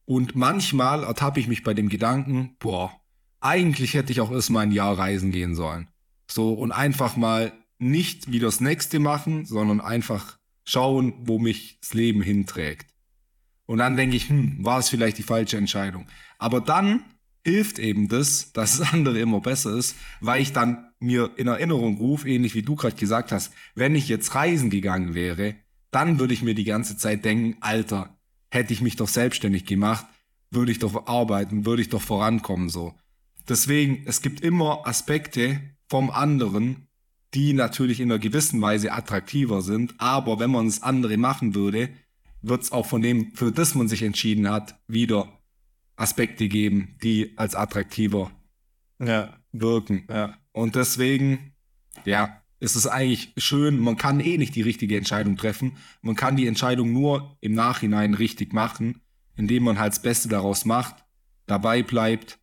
Und 0.06 0.36
manchmal 0.36 1.04
ertappe 1.04 1.40
ich 1.40 1.48
mich 1.48 1.64
bei 1.64 1.76
dem 1.76 1.88
Gedanken, 1.88 2.56
boah, 2.58 2.99
eigentlich 3.42 3.94
hätte 3.94 4.12
ich 4.12 4.22
auch 4.22 4.32
erstmal 4.32 4.64
ein 4.64 4.72
Jahr 4.72 4.98
reisen 4.98 5.32
gehen 5.32 5.56
sollen. 5.56 5.88
So, 6.30 6.54
und 6.54 6.72
einfach 6.72 7.16
mal 7.16 7.54
nicht 7.80 8.32
wie 8.32 8.40
das 8.40 8.60
nächste 8.60 9.00
machen, 9.00 9.46
sondern 9.46 9.82
einfach 9.82 10.38
schauen, 10.66 11.14
wo 11.20 11.40
mich 11.40 11.80
das 11.82 11.94
Leben 11.94 12.22
hinträgt. 12.22 12.94
Und 13.66 13.80
dann 13.80 13.98
denke 13.98 14.16
ich, 14.16 14.30
hm, 14.30 14.64
war 14.64 14.80
es 14.80 14.90
vielleicht 14.90 15.18
die 15.18 15.24
falsche 15.24 15.58
Entscheidung. 15.58 16.08
Aber 16.38 16.62
dann 16.62 17.04
hilft 17.46 17.80
eben 17.80 18.08
das, 18.08 18.52
dass 18.52 18.78
das 18.78 18.94
andere 18.94 19.20
immer 19.20 19.42
besser 19.42 19.76
ist, 19.76 19.96
weil 20.20 20.42
ich 20.42 20.54
dann 20.54 20.92
mir 21.00 21.32
in 21.38 21.48
Erinnerung 21.48 21.98
rufe, 21.98 22.28
ähnlich 22.28 22.56
wie 22.56 22.62
du 22.62 22.76
gerade 22.76 22.96
gesagt 22.96 23.32
hast, 23.32 23.54
wenn 23.76 23.96
ich 23.96 24.10
jetzt 24.10 24.36
reisen 24.36 24.70
gegangen 24.70 25.14
wäre, 25.14 25.56
dann 25.92 26.20
würde 26.20 26.34
ich 26.34 26.44
mir 26.44 26.56
die 26.56 26.66
ganze 26.66 26.98
Zeit 26.98 27.26
denken, 27.26 27.58
Alter, 27.62 28.18
hätte 28.52 28.74
ich 28.74 28.82
mich 28.82 28.96
doch 28.96 29.08
selbstständig 29.08 29.66
gemacht, 29.66 30.06
würde 30.52 30.72
ich 30.72 30.80
doch 30.80 31.08
arbeiten, 31.08 31.66
würde 31.66 31.82
ich 31.82 31.90
doch 31.90 32.02
vorankommen 32.02 32.70
so. 32.70 32.96
Deswegen, 33.50 34.04
es 34.06 34.22
gibt 34.22 34.42
immer 34.42 34.88
Aspekte 34.88 35.60
vom 35.88 36.12
anderen, 36.12 36.88
die 37.34 37.54
natürlich 37.54 38.00
in 38.00 38.12
einer 38.12 38.20
gewissen 38.20 38.62
Weise 38.62 38.92
attraktiver 38.92 39.62
sind, 39.62 39.96
aber 39.98 40.40
wenn 40.40 40.52
man 40.52 40.68
das 40.68 40.84
andere 40.84 41.18
machen 41.18 41.56
würde, 41.56 41.90
wird 42.42 42.64
es 42.64 42.72
auch 42.72 42.86
von 42.86 43.02
dem, 43.02 43.34
für 43.34 43.52
das 43.52 43.76
man 43.76 43.88
sich 43.88 44.04
entschieden 44.04 44.50
hat, 44.50 44.80
wieder 44.88 45.40
Aspekte 45.96 46.48
geben, 46.48 46.96
die 47.04 47.38
als 47.38 47.56
attraktiver 47.56 48.32
Ja, 49.00 49.38
wirken. 49.52 50.06
ja. 50.10 50.38
Und 50.52 50.76
deswegen, 50.76 51.54
ja, 52.06 52.42
ist 52.60 52.76
es 52.76 52.88
eigentlich 52.88 53.34
schön, 53.38 53.80
man 53.80 53.98
kann 53.98 54.20
eh 54.20 54.38
nicht 54.38 54.56
die 54.56 54.62
richtige 54.62 54.98
Entscheidung 54.98 55.38
treffen. 55.38 55.78
Man 56.02 56.16
kann 56.16 56.36
die 56.36 56.48
Entscheidung 56.48 56.92
nur 56.92 57.38
im 57.42 57.54
Nachhinein 57.54 58.14
richtig 58.14 58.54
machen, 58.54 59.02
indem 59.36 59.64
man 59.64 59.80
halt 59.80 59.94
das 59.94 60.02
Beste 60.02 60.30
daraus 60.30 60.66
macht, 60.66 61.06
dabei 61.46 61.84
bleibt 61.84 62.39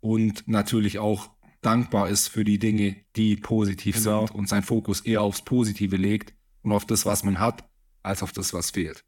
und 0.00 0.46
natürlich 0.48 0.98
auch 0.98 1.30
dankbar 1.62 2.08
ist 2.08 2.28
für 2.28 2.44
die 2.44 2.58
Dinge, 2.58 2.96
die 3.16 3.36
positiv 3.36 3.96
Genau. 3.96 4.26
sind 4.26 4.34
und 4.34 4.48
seinen 4.48 4.62
Fokus 4.62 5.00
eher 5.02 5.22
aufs 5.22 5.42
Positive 5.42 5.96
legt 5.96 6.34
und 6.62 6.72
auf 6.72 6.86
das, 6.86 7.04
was 7.06 7.22
man 7.22 7.38
hat, 7.38 7.64
als 8.02 8.22
auf 8.22 8.32
das, 8.32 8.54
was 8.54 8.70
fehlt. 8.70 9.04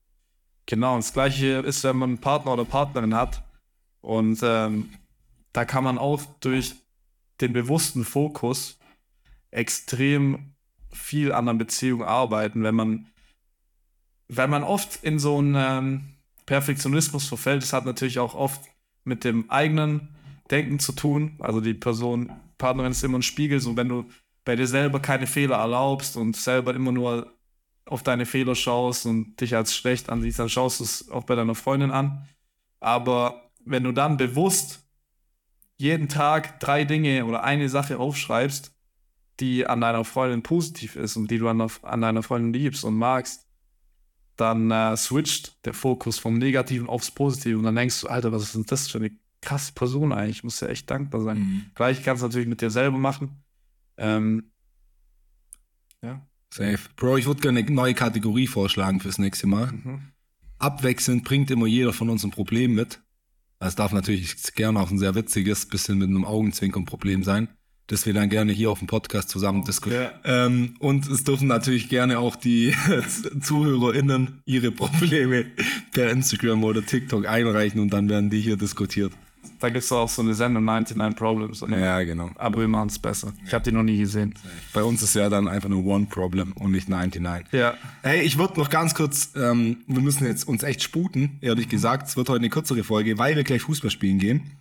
Genau, 0.66 0.94
und 0.94 1.02
das 1.02 1.12
gleiche 1.12 1.60
ist, 1.60 1.82
wenn 1.84 1.96
man 1.96 2.10
einen 2.10 2.18
Partner 2.18 2.52
oder 2.52 2.64
Partnerin 2.64 3.14
hat. 3.14 3.42
Und 4.00 4.40
ähm, 4.42 4.90
da 5.52 5.64
kann 5.64 5.84
man 5.84 5.98
auch 5.98 6.22
durch 6.40 6.74
den 7.40 7.52
bewussten 7.52 8.04
Fokus 8.04 8.78
extrem 9.50 10.54
viel 10.92 11.32
an 11.32 11.46
der 11.46 11.54
Beziehung 11.54 12.02
arbeiten, 12.04 12.62
wenn 12.62 12.74
man, 12.74 13.06
wenn 14.28 14.50
man 14.50 14.62
oft 14.62 15.02
in 15.02 15.18
so 15.18 15.38
einen 15.38 15.54
ähm, 15.56 16.04
Perfektionismus 16.46 17.26
verfällt, 17.26 17.62
das 17.62 17.72
hat 17.72 17.84
natürlich 17.86 18.18
auch 18.18 18.34
oft 18.34 18.62
mit 19.04 19.24
dem 19.24 19.50
eigenen 19.50 20.08
Denken 20.52 20.78
zu 20.78 20.92
tun. 20.92 21.36
Also 21.40 21.60
die 21.60 21.74
Person, 21.74 22.30
Partnerin 22.58 22.92
ist 22.92 23.02
immer 23.02 23.18
ein 23.18 23.22
Spiegel, 23.22 23.58
so 23.58 23.76
wenn 23.76 23.88
du 23.88 24.04
bei 24.44 24.54
dir 24.54 24.66
selber 24.66 25.00
keine 25.00 25.26
Fehler 25.26 25.56
erlaubst 25.56 26.16
und 26.16 26.36
selber 26.36 26.74
immer 26.74 26.92
nur 26.92 27.32
auf 27.86 28.02
deine 28.02 28.26
Fehler 28.26 28.54
schaust 28.54 29.06
und 29.06 29.40
dich 29.40 29.56
als 29.56 29.74
schlecht 29.74 30.08
ansiehst, 30.08 30.38
dann 30.38 30.48
schaust 30.48 30.80
du 30.80 30.84
es 30.84 31.10
auch 31.10 31.24
bei 31.24 31.34
deiner 31.34 31.54
Freundin 31.54 31.90
an. 31.90 32.28
Aber 32.80 33.50
wenn 33.64 33.84
du 33.84 33.92
dann 33.92 34.16
bewusst 34.16 34.84
jeden 35.76 36.08
Tag 36.08 36.60
drei 36.60 36.84
Dinge 36.84 37.24
oder 37.24 37.42
eine 37.42 37.68
Sache 37.68 37.98
aufschreibst, 37.98 38.72
die 39.40 39.66
an 39.66 39.80
deiner 39.80 40.04
Freundin 40.04 40.42
positiv 40.42 40.96
ist 40.96 41.16
und 41.16 41.30
die 41.30 41.38
du 41.38 41.48
an, 41.48 41.60
an 41.82 42.00
deiner 42.00 42.22
Freundin 42.22 42.52
liebst 42.52 42.84
und 42.84 42.94
magst, 42.94 43.46
dann 44.36 44.70
äh, 44.70 44.96
switcht 44.96 45.64
der 45.64 45.74
Fokus 45.74 46.18
vom 46.18 46.38
Negativen 46.38 46.88
aufs 46.88 47.10
Positive 47.10 47.58
und 47.58 47.64
dann 47.64 47.76
denkst 47.76 48.02
du, 48.02 48.08
Alter, 48.08 48.32
was 48.32 48.42
ist 48.42 48.54
denn 48.54 48.66
das 48.66 48.88
für 48.88 48.98
eine 48.98 49.10
krasse 49.42 49.72
Person 49.74 50.12
eigentlich? 50.12 50.38
Ich 50.38 50.44
muss 50.44 50.60
ja 50.60 50.68
echt 50.68 50.90
dankbar 50.90 51.20
sein. 51.20 51.38
Mhm. 51.38 51.64
Gleich 51.74 52.02
kannst 52.02 52.22
du 52.22 52.26
natürlich 52.26 52.48
mit 52.48 52.62
dir 52.62 52.70
selber 52.70 52.96
machen. 52.96 53.42
Ähm, 53.98 54.50
ja. 56.02 56.26
Safe. 56.52 56.78
Bro, 56.96 57.18
ich 57.18 57.26
würde 57.26 57.40
gerne 57.40 57.60
eine 57.60 57.70
neue 57.70 57.94
Kategorie 57.94 58.46
vorschlagen 58.46 59.00
fürs 59.00 59.18
nächste 59.18 59.46
Mal. 59.46 59.72
Mhm. 59.72 60.00
Abwechselnd 60.58 61.24
bringt 61.24 61.50
immer 61.50 61.66
jeder 61.66 61.92
von 61.92 62.08
uns 62.08 62.24
ein 62.24 62.30
Problem 62.30 62.74
mit. 62.74 63.00
Es 63.58 63.74
darf 63.74 63.92
natürlich 63.92 64.54
gerne 64.54 64.80
auch 64.80 64.90
ein 64.90 64.98
sehr 64.98 65.14
witziges, 65.14 65.66
bisschen 65.66 65.98
mit 65.98 66.08
einem 66.08 66.24
Augenzwinkern 66.24 66.84
Problem 66.84 67.22
sein. 67.22 67.48
das 67.88 68.06
wir 68.06 68.14
dann 68.14 68.30
gerne 68.30 68.52
hier 68.52 68.70
auf 68.70 68.78
dem 68.78 68.86
Podcast 68.86 69.28
zusammen 69.28 69.64
diskutieren. 69.64 70.12
Ähm, 70.24 70.76
und 70.78 71.06
es 71.08 71.24
dürfen 71.24 71.48
natürlich 71.48 71.88
gerne 71.88 72.18
auch 72.18 72.36
die 72.36 72.74
ZuhörerInnen 73.40 74.40
ihre 74.46 74.70
Probleme 74.70 75.46
per 75.92 76.10
Instagram 76.10 76.64
oder 76.64 76.84
TikTok 76.86 77.26
einreichen 77.26 77.80
und 77.80 77.92
dann 77.92 78.08
werden 78.08 78.30
die 78.30 78.40
hier 78.40 78.56
diskutiert. 78.56 79.12
Da 79.58 79.68
gibt 79.70 79.84
es 79.84 79.92
auch 79.92 80.08
so 80.08 80.22
eine 80.22 80.34
Sendung 80.34 80.64
99 80.64 81.16
Problems. 81.16 81.62
Oder? 81.62 81.78
Ja, 81.78 82.02
genau. 82.02 82.30
Aber 82.36 82.60
wir 82.60 82.68
machen 82.68 82.88
es 82.88 82.98
besser. 82.98 83.32
Ich 83.46 83.54
habe 83.54 83.62
die 83.62 83.72
noch 83.72 83.82
nie 83.84 83.98
gesehen. 83.98 84.34
Bei 84.72 84.82
uns 84.82 85.02
ist 85.02 85.14
ja 85.14 85.28
dann 85.28 85.46
einfach 85.46 85.68
nur 85.68 85.84
One 85.84 86.06
Problem 86.06 86.52
und 86.52 86.72
nicht 86.72 86.88
99. 86.88 87.52
Ja. 87.52 87.74
Hey, 88.02 88.22
ich 88.22 88.38
würde 88.38 88.58
noch 88.58 88.70
ganz 88.70 88.94
kurz, 88.94 89.30
ähm, 89.36 89.78
wir 89.86 90.00
müssen 90.00 90.26
jetzt 90.26 90.48
uns 90.48 90.62
echt 90.62 90.82
sputen, 90.82 91.38
ehrlich 91.40 91.68
gesagt. 91.68 92.08
Es 92.08 92.16
wird 92.16 92.28
heute 92.28 92.40
eine 92.40 92.50
kürzere 92.50 92.82
Folge, 92.82 93.18
weil 93.18 93.36
wir 93.36 93.44
gleich 93.44 93.62
Fußball 93.62 93.90
spielen 93.90 94.18
gehen. 94.18 94.56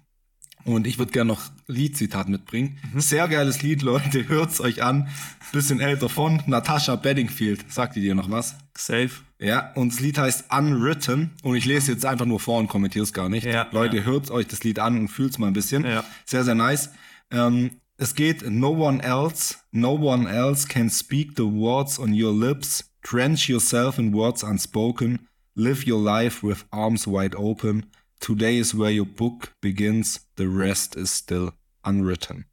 Und 0.64 0.86
ich 0.86 1.00
würde 1.00 1.12
gerne 1.12 1.30
noch 1.30 1.42
Liedzitat 1.68 2.30
mitbringen. 2.30 2.78
Sehr 2.96 3.28
geiles 3.28 3.62
Lied, 3.64 3.82
Leute. 3.82 4.28
Hört's 4.30 4.62
euch 4.62 4.84
an. 4.84 5.08
Bisschen 5.52 5.80
älter 5.80 6.10
von 6.10 6.42
Natasha 6.46 6.96
Bedingfield. 6.96 7.66
Sagt 7.72 7.96
ihr 7.96 8.04
dir 8.04 8.16
noch 8.16 8.30
was? 8.30 8.56
Safe. 8.78 9.10
Ja, 9.42 9.74
und 9.74 9.92
das 9.92 10.00
Lied 10.00 10.20
heißt 10.20 10.54
Unwritten. 10.56 11.32
Und 11.42 11.56
ich 11.56 11.66
lese 11.66 11.92
jetzt 11.92 12.06
einfach 12.06 12.28
nur 12.28 12.40
vor 12.40 12.60
und 12.60 12.68
kommentiere 12.68 13.04
es 13.04 13.12
gar 13.12 13.28
nicht. 13.28 13.44
Ja, 13.44 13.68
Leute, 13.72 13.98
ja. 13.98 14.04
hört 14.04 14.30
euch 14.30 14.46
das 14.48 14.64
Lied 14.64 14.78
an 14.78 14.98
und 15.00 15.08
fühlt's 15.08 15.40
mal 15.40 15.48
ein 15.48 15.54
bisschen. 15.54 15.84
Ja. 15.84 16.04
Sehr, 16.26 16.44
sehr 16.44 16.54
nice. 16.54 16.92
Ähm, 17.32 17.72
es 17.98 18.14
geht, 18.14 18.48
no 18.48 18.70
one 18.70 19.02
else, 19.02 19.56
no 19.72 19.94
one 19.94 20.30
else 20.30 20.68
can 20.68 20.92
speak 20.92 21.32
the 21.38 21.44
words 21.44 21.98
on 21.98 22.14
your 22.14 22.32
lips. 22.32 22.92
Drench 23.02 23.50
yourself 23.50 23.98
in 23.98 24.14
words 24.14 24.44
unspoken. 24.44 25.28
Live 25.56 25.88
your 25.88 26.00
life 26.00 26.46
with 26.46 26.66
arms 26.70 27.08
wide 27.08 27.36
open. 27.36 27.88
Today 28.20 28.60
is 28.60 28.78
where 28.78 28.92
your 28.92 29.08
book 29.08 29.54
begins. 29.60 30.20
The 30.36 30.48
rest 30.48 30.96
is 30.96 31.10
still 31.10 31.54
unwritten. 31.84 32.46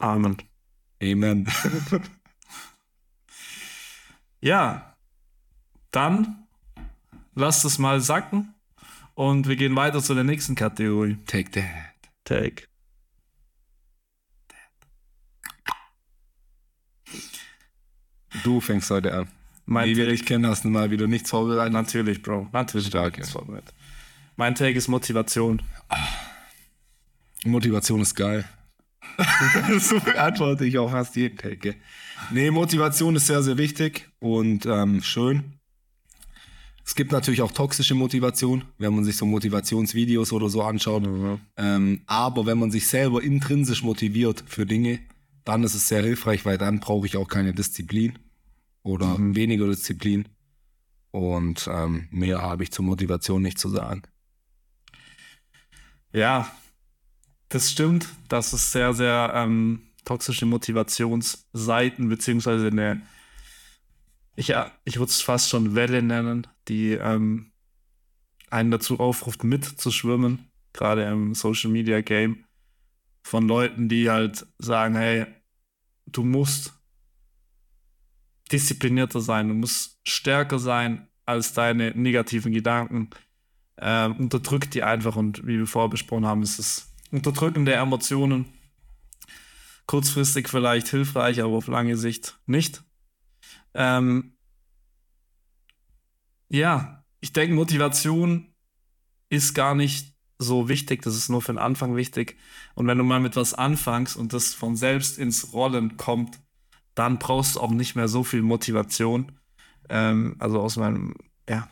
Amen. 0.00 0.36
Amen. 1.02 1.46
Ja. 4.44 4.94
Dann 5.90 6.46
lasst 7.34 7.64
es 7.64 7.78
mal 7.78 8.00
sacken. 8.02 8.54
Und 9.14 9.48
wir 9.48 9.56
gehen 9.56 9.74
weiter 9.74 10.02
zu 10.02 10.14
der 10.14 10.24
nächsten 10.24 10.54
Kategorie. 10.54 11.16
Take 11.26 11.50
that. 11.52 11.64
Take. 12.24 12.64
Du 18.42 18.60
fängst 18.60 18.90
heute 18.90 19.14
an. 19.14 19.28
Mein 19.64 19.88
Wie 19.88 19.96
wir 19.96 20.06
dich 20.08 20.26
kennen, 20.26 20.46
hast 20.46 20.64
du 20.64 20.68
mal 20.68 20.90
wieder 20.90 21.06
nichts 21.06 21.30
vorbereitet. 21.30 21.72
natürlich, 21.72 22.20
Bro. 22.20 22.48
Natürlich. 22.52 22.88
Stark, 22.88 23.16
Das 23.16 23.32
ja. 23.32 23.40
Mein 24.36 24.54
Take 24.54 24.76
ist 24.76 24.88
Motivation. 24.88 25.62
Motivation 27.46 28.00
ist 28.02 28.14
geil. 28.14 28.44
so 29.78 30.00
beantworte 30.00 30.64
ich 30.64 30.78
auch 30.78 30.90
fast 30.90 31.16
jeden 31.16 31.36
Take. 31.36 31.76
Nee, 32.30 32.50
Motivation 32.50 33.16
ist 33.16 33.26
sehr, 33.26 33.42
sehr 33.42 33.58
wichtig 33.58 34.08
und 34.18 34.66
ähm, 34.66 35.02
schön. 35.02 35.54
Es 36.86 36.94
gibt 36.94 37.12
natürlich 37.12 37.40
auch 37.40 37.52
toxische 37.52 37.94
Motivation, 37.94 38.64
wenn 38.76 38.94
man 38.94 39.04
sich 39.04 39.16
so 39.16 39.24
Motivationsvideos 39.24 40.32
oder 40.32 40.50
so 40.50 40.62
anschaut. 40.62 41.08
Ähm, 41.56 42.02
aber 42.06 42.44
wenn 42.44 42.58
man 42.58 42.70
sich 42.70 42.86
selber 42.86 43.22
intrinsisch 43.22 43.82
motiviert 43.82 44.44
für 44.46 44.66
Dinge, 44.66 45.00
dann 45.44 45.64
ist 45.64 45.74
es 45.74 45.88
sehr 45.88 46.02
hilfreich, 46.02 46.44
weil 46.44 46.58
dann 46.58 46.80
brauche 46.80 47.06
ich 47.06 47.16
auch 47.16 47.28
keine 47.28 47.54
Disziplin 47.54 48.18
oder 48.82 49.16
weniger 49.18 49.66
Disziplin. 49.66 50.28
Und 51.10 51.68
ähm, 51.72 52.08
mehr 52.10 52.42
habe 52.42 52.64
ich 52.64 52.72
zur 52.72 52.84
Motivation 52.84 53.40
nicht 53.40 53.58
zu 53.58 53.70
sagen. 53.70 54.02
Ja, 56.12 56.50
das 57.54 57.70
stimmt. 57.70 58.08
Das 58.28 58.52
ist 58.52 58.72
sehr, 58.72 58.92
sehr 58.94 59.32
ähm, 59.34 59.82
toxische 60.04 60.44
Motivationsseiten, 60.44 62.08
beziehungsweise 62.08 62.66
eine, 62.66 63.02
ich, 64.34 64.52
ich 64.84 64.98
würde 64.98 65.10
es 65.10 65.22
fast 65.22 65.50
schon 65.50 65.76
Welle 65.76 66.02
nennen, 66.02 66.48
die 66.66 66.92
ähm, 66.92 67.52
einen 68.50 68.72
dazu 68.72 68.98
aufruft, 68.98 69.44
mitzuschwimmen, 69.44 70.50
gerade 70.72 71.04
im 71.04 71.34
Social 71.34 71.70
Media 71.70 72.00
Game, 72.00 72.44
von 73.22 73.46
Leuten, 73.46 73.88
die 73.88 74.10
halt 74.10 74.46
sagen, 74.58 74.96
hey, 74.96 75.26
du 76.06 76.24
musst 76.24 76.74
disziplinierter 78.50 79.20
sein, 79.20 79.48
du 79.48 79.54
musst 79.54 80.00
stärker 80.04 80.58
sein 80.58 81.08
als 81.24 81.54
deine 81.54 81.92
negativen 81.92 82.52
Gedanken. 82.52 83.10
Ähm, 83.78 84.16
unterdrückt 84.16 84.74
die 84.74 84.82
einfach 84.82 85.16
und 85.16 85.46
wie 85.46 85.58
wir 85.58 85.66
vorher 85.66 85.88
besprochen 85.88 86.26
haben, 86.26 86.42
ist 86.42 86.58
es 86.58 86.93
Unterdrücken 87.14 87.64
der 87.64 87.78
Emotionen 87.78 88.46
kurzfristig 89.86 90.48
vielleicht 90.48 90.88
hilfreich, 90.88 91.40
aber 91.40 91.54
auf 91.54 91.68
lange 91.68 91.96
Sicht 91.96 92.38
nicht. 92.46 92.82
Ähm, 93.74 94.36
ja, 96.48 97.04
ich 97.20 97.32
denke, 97.32 97.54
Motivation 97.54 98.52
ist 99.28 99.54
gar 99.54 99.76
nicht 99.76 100.14
so 100.38 100.68
wichtig, 100.68 101.02
das 101.02 101.14
ist 101.14 101.28
nur 101.28 101.40
für 101.40 101.52
den 101.52 101.58
Anfang 101.58 101.94
wichtig. 101.94 102.36
Und 102.74 102.88
wenn 102.88 102.98
du 102.98 103.04
mal 103.04 103.20
mit 103.20 103.36
was 103.36 103.54
anfängst 103.54 104.16
und 104.16 104.32
das 104.32 104.52
von 104.52 104.74
selbst 104.74 105.16
ins 105.16 105.52
Rollen 105.52 105.96
kommt, 105.96 106.40
dann 106.96 107.20
brauchst 107.20 107.56
du 107.56 107.60
auch 107.60 107.70
nicht 107.70 107.94
mehr 107.94 108.08
so 108.08 108.24
viel 108.24 108.42
Motivation. 108.42 109.38
Ähm, 109.88 110.34
also 110.40 110.60
aus 110.60 110.76
meinem, 110.76 111.14
ja, 111.48 111.68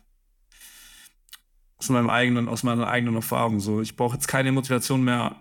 aus 1.83 1.89
meinem 1.89 2.11
eigenen, 2.11 2.49
aus 2.49 2.62
meiner 2.62 2.87
eigenen 2.87 3.16
Erfahrung. 3.16 3.59
So, 3.59 3.80
ich 3.80 3.97
brauche 3.97 4.14
jetzt 4.14 4.28
keine 4.28 4.53
Motivation 4.53 5.03
mehr, 5.03 5.35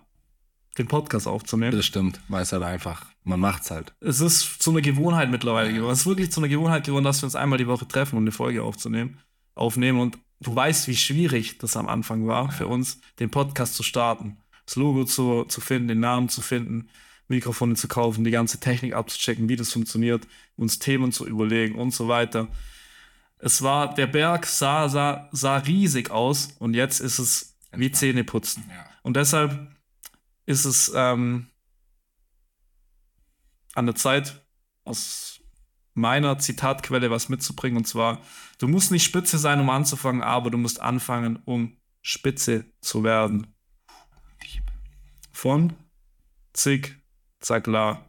den 0.80 0.88
Podcast 0.88 1.28
aufzunehmen. 1.28 1.76
Das 1.76 1.86
stimmt, 1.86 2.20
weil 2.30 2.42
es 2.42 2.52
halt 2.52 2.64
einfach, 2.64 3.06
man 3.24 3.40
macht's 3.40 3.70
halt. 3.70 3.94
Es 4.00 4.22
ist 4.22 4.62
zu 4.62 4.72
einer 4.72 4.82
Gewohnheit 4.82 5.30
mittlerweile 5.30 5.72
geworden. 5.72 5.94
Es 5.94 6.00
ist 6.00 6.08
wirklich 6.08 6.32
zu 6.32 6.40
einer 6.40 6.48
Gewohnheit 6.48 6.86
geworden, 6.86 7.04
dass 7.04 7.22
wir 7.22 7.28
uns 7.28 7.36
einmal 7.36 7.60
die 7.60 7.68
Woche 7.68 7.88
treffen 7.88 8.16
und 8.18 8.24
eine 8.24 8.32
Folge 8.32 8.64
aufzunehmen, 8.64 9.20
aufnehmen. 9.54 10.00
Und 10.00 10.18
du 10.40 10.56
weißt, 10.56 10.88
wie 10.88 10.96
schwierig 10.96 11.60
das 11.60 11.78
am 11.78 11.88
Anfang 11.88 12.26
war 12.26 12.52
für 12.52 12.66
uns, 12.66 13.00
den 13.20 13.30
Podcast 13.30 13.76
zu 13.76 13.84
starten, 13.84 14.38
das 14.66 14.78
Logo 14.78 15.04
zu, 15.06 15.44
zu 15.44 15.62
finden, 15.62 15.90
den 15.90 16.00
Namen 16.00 16.28
zu 16.28 16.42
finden, 16.42 16.90
Mikrofone 17.28 17.76
zu 17.76 17.88
kaufen, 17.88 18.24
die 18.24 18.32
ganze 18.32 18.60
Technik 18.60 18.96
abzuchecken, 18.96 19.48
wie 19.48 19.58
das 19.58 19.72
funktioniert, 19.72 20.28
uns 20.58 20.80
Themen 20.80 21.12
zu 21.12 21.28
überlegen 21.28 21.76
und 21.76 21.94
so 21.94 22.08
weiter. 22.08 22.48
Es 23.44 23.64
war, 23.64 23.94
der 23.96 24.08
Berg 24.08 24.46
sah, 24.46 24.88
sah, 24.88 25.28
sah 25.32 25.58
riesig 25.58 26.12
aus 26.12 26.50
und 26.60 26.76
jetzt 26.76 27.00
ist 27.00 27.18
es 27.18 27.58
wie 27.72 27.92
Zähne 27.92 28.24
putzen. 28.24 28.64
Ja. 28.70 28.86
Und 29.02 29.18
deshalb 29.18 29.76
ist 30.46 30.66
es 30.66 30.92
ähm, 30.96 31.48
an 33.74 33.86
der 33.88 33.96
Zeit, 33.96 34.46
aus 34.84 35.40
meiner 35.94 36.38
Zitatquelle 36.38 37.10
was 37.10 37.30
mitzubringen. 37.30 37.78
Und 37.78 37.88
zwar, 37.88 38.22
du 38.60 38.68
musst 38.68 38.92
nicht 38.92 39.04
spitze 39.04 39.38
sein, 39.38 39.60
um 39.60 39.70
anzufangen, 39.70 40.22
aber 40.22 40.52
du 40.52 40.58
musst 40.58 40.80
anfangen, 40.80 41.40
um 41.46 41.78
spitze 42.02 42.66
zu 42.82 43.04
werden. 43.04 43.48
Von 45.32 45.74
Zick, 46.54 47.02
Zackla. 47.40 48.06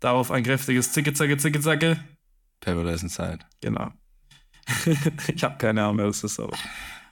Darauf 0.00 0.30
ein 0.30 0.44
kräftiges 0.44 0.92
Zicke, 0.92 1.12
Zacke, 1.12 1.36
Zicke, 1.36 1.60
Zacke. 1.60 2.02
Paradise 2.60 3.02
Inside. 3.02 3.40
Genau. 3.60 3.92
ich 5.34 5.44
habe 5.44 5.56
keine 5.58 5.82
Ahnung, 5.84 5.98
wer 5.98 6.06
das 6.06 6.24
ist, 6.24 6.38
aber 6.40 6.56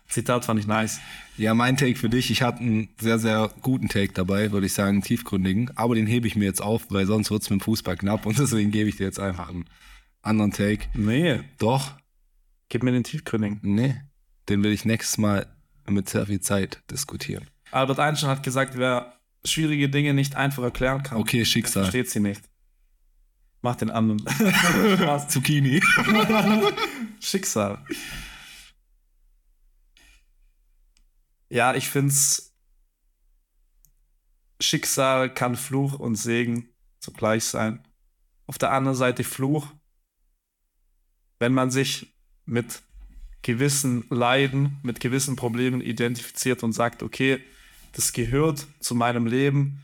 Zitat 0.09 0.45
fand 0.45 0.61
ich 0.61 0.67
nice. 0.67 1.01
Ja, 1.37 1.53
mein 1.55 1.77
Take 1.77 1.97
für 1.97 2.09
dich, 2.09 2.31
ich 2.31 2.43
hatte 2.43 2.61
einen 2.61 2.89
sehr, 3.01 3.19
sehr 3.19 3.51
guten 3.61 3.89
Take 3.89 4.13
dabei, 4.13 4.53
würde 4.53 4.67
ich 4.67 4.73
sagen, 4.73 4.89
einen 4.97 5.03
tiefgründigen. 5.03 5.71
Aber 5.77 5.95
den 5.95 6.07
hebe 6.07 6.27
ich 6.27 6.37
mir 6.37 6.45
jetzt 6.45 6.63
auf, 6.63 6.87
weil 6.91 7.07
sonst 7.07 7.31
wird's 7.31 7.51
mit 7.51 7.61
dem 7.61 7.65
Fußball 7.65 7.97
knapp 7.97 8.25
und 8.25 8.39
deswegen 8.39 8.71
gebe 8.71 8.89
ich 8.89 8.97
dir 8.97 9.05
jetzt 9.05 9.19
einfach 9.21 9.49
einen 9.49 9.65
anderen 10.23 10.53
Take. 10.53 10.87
Nee, 10.95 11.41
Doch, 11.59 11.93
gib 12.69 12.83
mir 12.83 12.93
den 12.93 13.05
tiefgründigen. 13.05 13.59
nee, 13.63 13.97
den 14.49 14.63
will 14.63 14.73
ich 14.73 14.85
nächstes 14.85 15.19
Mal 15.19 15.47
mit 15.89 16.09
sehr 16.09 16.27
viel 16.27 16.41
Zeit 16.41 16.83
diskutieren. 16.91 17.45
Albert 17.73 17.99
Einstein 17.99 18.31
hat 18.31 18.43
gesagt, 18.43 18.77
wer 18.79 19.13
schwierige 19.45 19.89
Dinge 19.89 20.15
nicht 20.15 20.37
einfach 20.37 20.63
erklären 20.63 21.03
kann, 21.03 21.19
Okay, 21.19 21.45
Schicksal. 21.45 21.85
versteht 21.85 22.11
sie 22.11 22.21
nicht. 22.21 22.43
Mach 23.67 23.75
den 23.75 23.91
anderen. 23.91 24.21
Spaß. 24.29 25.27
Zucchini. 25.27 25.83
Schicksal. 27.21 27.85
Ja, 31.49 31.75
ich 31.75 31.89
find's. 31.89 32.55
Schicksal 34.61 35.35
kann 35.35 35.57
Fluch 35.57 35.99
und 35.99 36.15
Segen 36.15 36.69
zugleich 37.01 37.43
sein. 37.43 37.85
Auf 38.47 38.57
der 38.57 38.71
anderen 38.71 38.97
Seite 38.97 39.25
Fluch, 39.25 39.67
wenn 41.41 41.53
man 41.53 41.73
sich 41.73 42.15
mit 42.45 42.83
gewissen 43.43 44.05
Leiden, 44.11 44.79
mit 44.85 45.01
gewissen 45.01 45.35
Problemen 45.35 45.81
identifiziert 45.81 46.63
und 46.63 46.71
sagt, 46.73 47.03
okay, 47.03 47.43
das 47.95 48.13
gehört 48.13 48.69
zu 48.79 48.95
meinem 48.95 49.27
Leben, 49.27 49.83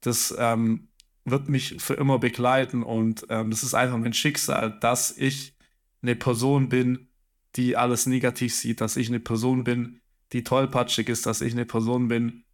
das 0.00 0.34
ähm, 0.38 0.87
wird 1.30 1.48
mich 1.48 1.76
für 1.78 1.94
immer 1.94 2.18
begleiten 2.18 2.82
und 2.82 3.26
ähm, 3.28 3.50
das 3.50 3.62
ist 3.62 3.74
einfach 3.74 3.98
mein 3.98 4.12
Schicksal, 4.12 4.78
dass 4.80 5.16
ich 5.16 5.54
eine 6.02 6.16
Person 6.16 6.68
bin, 6.68 7.08
die 7.56 7.76
alles 7.76 8.06
negativ 8.06 8.54
sieht, 8.54 8.80
dass 8.80 8.96
ich 8.96 9.08
eine 9.08 9.20
Person 9.20 9.64
bin, 9.64 10.00
die 10.32 10.44
tollpatschig 10.44 11.08
ist, 11.08 11.26
dass 11.26 11.40
ich 11.40 11.52
eine 11.52 11.64
Person 11.64 12.08
bin, 12.08 12.44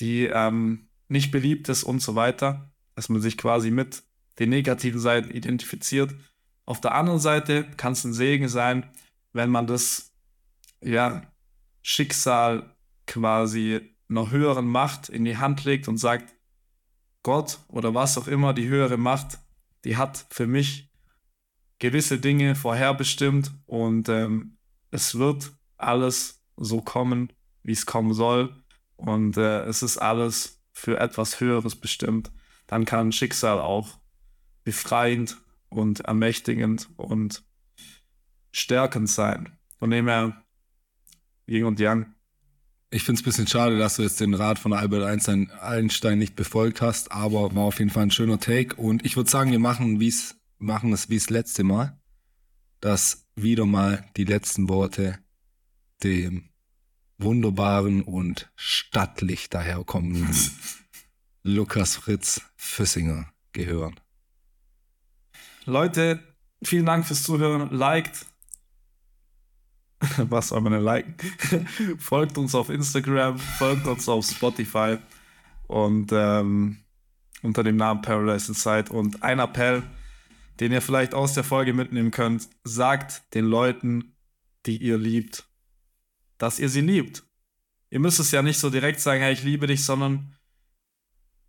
die 0.00 0.24
ähm, 0.24 0.88
nicht 1.08 1.30
beliebt 1.30 1.68
ist 1.68 1.84
und 1.84 2.00
so 2.00 2.14
weiter, 2.14 2.72
dass 2.94 3.08
man 3.08 3.20
sich 3.20 3.38
quasi 3.38 3.70
mit 3.70 4.02
den 4.38 4.50
negativen 4.50 5.00
Seiten 5.00 5.30
identifiziert. 5.30 6.14
Auf 6.66 6.80
der 6.80 6.94
anderen 6.94 7.20
Seite 7.20 7.64
kann 7.76 7.92
es 7.92 8.04
ein 8.04 8.12
Segen 8.12 8.48
sein, 8.48 8.86
wenn 9.32 9.50
man 9.50 9.66
das 9.66 10.12
ja, 10.80 11.22
Schicksal 11.82 12.74
quasi 13.06 13.80
einer 14.08 14.30
höheren 14.30 14.66
Macht 14.66 15.08
in 15.08 15.24
die 15.24 15.36
Hand 15.36 15.64
legt 15.64 15.88
und 15.88 15.98
sagt, 15.98 16.34
Gott 17.24 17.58
oder 17.66 17.94
was 17.94 18.16
auch 18.16 18.28
immer, 18.28 18.54
die 18.54 18.68
höhere 18.68 18.98
Macht, 18.98 19.38
die 19.84 19.96
hat 19.96 20.26
für 20.30 20.46
mich 20.46 20.92
gewisse 21.80 22.20
Dinge 22.20 22.54
vorherbestimmt 22.54 23.50
und 23.66 24.08
ähm, 24.08 24.58
es 24.92 25.18
wird 25.18 25.52
alles 25.76 26.40
so 26.56 26.80
kommen, 26.80 27.32
wie 27.64 27.72
es 27.72 27.86
kommen 27.86 28.14
soll 28.14 28.62
und 28.96 29.36
äh, 29.36 29.64
es 29.64 29.82
ist 29.82 29.98
alles 29.98 30.62
für 30.72 31.00
etwas 31.00 31.40
Höheres 31.40 31.74
bestimmt. 31.74 32.30
Dann 32.66 32.84
kann 32.84 33.10
Schicksal 33.10 33.60
auch 33.60 33.98
befreiend 34.62 35.36
und 35.68 36.00
ermächtigend 36.00 36.88
und 36.96 37.44
stärkend 38.52 39.10
sein. 39.10 39.58
Von 39.78 39.90
dem 39.90 40.08
her, 40.08 40.44
Yin 41.46 41.64
und 41.64 41.80
Yang. 41.80 42.13
Ich 42.94 43.02
finde 43.02 43.18
es 43.18 43.22
ein 43.22 43.24
bisschen 43.24 43.46
schade, 43.48 43.76
dass 43.76 43.96
du 43.96 44.02
jetzt 44.02 44.20
den 44.20 44.34
Rat 44.34 44.56
von 44.56 44.72
Albert 44.72 45.02
Einstein, 45.02 45.50
Einstein 45.60 46.16
nicht 46.16 46.36
befolgt 46.36 46.80
hast, 46.80 47.10
aber 47.10 47.52
war 47.52 47.64
auf 47.64 47.80
jeden 47.80 47.90
Fall 47.90 48.04
ein 48.04 48.12
schöner 48.12 48.38
Take. 48.38 48.76
Und 48.76 49.04
ich 49.04 49.16
würde 49.16 49.28
sagen, 49.28 49.50
wir 49.50 49.58
machen, 49.58 49.98
wie's, 49.98 50.36
machen 50.58 50.92
es 50.92 51.08
wie 51.08 51.16
das 51.16 51.28
letzte 51.28 51.64
Mal, 51.64 51.98
dass 52.78 53.26
wieder 53.34 53.66
mal 53.66 54.08
die 54.16 54.22
letzten 54.22 54.68
Worte 54.68 55.18
dem 56.04 56.50
wunderbaren 57.18 58.00
und 58.02 58.52
stattlich 58.54 59.50
daherkommenden 59.50 60.32
Lukas 61.42 61.96
Fritz 61.96 62.42
Füssinger 62.54 63.26
gehören. 63.50 63.98
Leute, 65.64 66.22
vielen 66.62 66.86
Dank 66.86 67.06
fürs 67.06 67.24
Zuhören. 67.24 67.70
Liked. 67.76 68.24
Was 70.28 70.48
soll 70.48 70.60
man 70.60 70.72
denn 70.72 70.82
liken? 70.82 71.14
folgt 71.98 72.38
uns 72.38 72.54
auf 72.54 72.70
Instagram, 72.70 73.38
folgt 73.38 73.86
uns 73.86 74.08
auf 74.08 74.24
Spotify 74.24 74.98
und 75.66 76.10
ähm, 76.12 76.78
unter 77.42 77.62
dem 77.62 77.76
Namen 77.76 78.02
Paradise 78.02 78.48
Inside. 78.48 78.92
Und 78.92 79.22
ein 79.22 79.38
Appell, 79.38 79.82
den 80.60 80.72
ihr 80.72 80.82
vielleicht 80.82 81.14
aus 81.14 81.34
der 81.34 81.44
Folge 81.44 81.72
mitnehmen 81.72 82.10
könnt, 82.10 82.48
sagt 82.64 83.34
den 83.34 83.44
Leuten, 83.44 84.16
die 84.66 84.78
ihr 84.78 84.98
liebt, 84.98 85.46
dass 86.38 86.58
ihr 86.58 86.68
sie 86.68 86.80
liebt. 86.80 87.24
Ihr 87.90 88.00
müsst 88.00 88.18
es 88.18 88.30
ja 88.30 88.42
nicht 88.42 88.58
so 88.58 88.70
direkt 88.70 89.00
sagen, 89.00 89.20
hey, 89.20 89.32
ich 89.32 89.44
liebe 89.44 89.66
dich, 89.66 89.84
sondern 89.84 90.36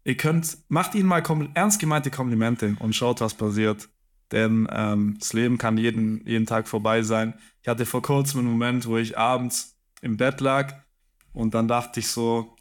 ihr 0.03 0.18
könnt, 0.18 0.58
macht 0.68 0.93
ihnen 0.95 1.08
mal 1.08 1.24
ernst 1.53 1.80
gemeinte 1.80 2.12
Komplimente 2.12 2.76
und 2.80 2.95
schaut, 2.95 3.22
was 3.22 3.34
passiert. 3.34 3.89
Denn 4.32 4.67
ähm, 4.71 5.17
das 5.19 5.34
Leben 5.34 5.57
kann 5.57 5.78
jeden, 5.78 6.26
jeden 6.28 6.45
Tag 6.45 6.67
vorbei 6.67 7.03
sein. 7.03 7.36
Ich 7.61 7.67
hatte 7.67 7.86
vor 7.86 8.01
kurzem 8.01 8.41
einen 8.41 8.49
Moment, 8.49 8.88
wo 8.88 8.97
ich 8.97 9.17
abends 9.17 9.78
im 10.01 10.17
Bett 10.17 10.41
lag 10.41 10.73
und 11.34 11.53
dann 11.53 11.67
dachte 11.67 11.99
ich 11.99 12.07
so 12.07 12.55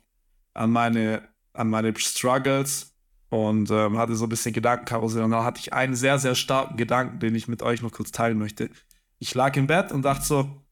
an 0.53 0.71
meine, 0.71 1.29
an 1.53 1.71
meine 1.71 1.95
Struggles 1.97 2.95
und 3.29 3.71
ähm, 3.71 3.99
hatte 3.99 4.15
so 4.15 4.27
ein 4.27 4.29
bisschen 4.29 4.53
Gedankenkarussell. 4.53 5.23
Und 5.23 5.31
dann 5.31 5.45
hatte 5.45 5.61
ich 5.61 5.73
einen 5.73 5.95
sehr, 5.95 6.19
sehr 6.19 6.35
starken 6.35 6.77
Gedanken, 6.77 7.19
den 7.19 7.35
ich 7.35 7.49
mit 7.49 7.63
euch 7.63 7.83
noch 7.83 7.93
kurz 7.93 8.13
teilen 8.13 8.39
möchte. 8.39 8.71
Ich 9.19 9.35
lag 9.35 9.57
im 9.57 9.67
Bett 9.67 9.93
und 9.93 10.03
dachte 10.03 10.25
so, 10.25 10.65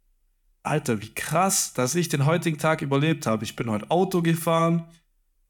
Alter, 0.63 1.01
wie 1.03 1.13
krass, 1.15 1.73
dass 1.73 1.95
ich 1.95 2.09
den 2.09 2.25
heutigen 2.25 2.59
Tag 2.59 2.83
überlebt 2.83 3.27
habe. 3.27 3.45
Ich 3.45 3.57
bin 3.57 3.69
heute 3.71 3.91
Auto 3.91 4.23
gefahren, 4.23 4.87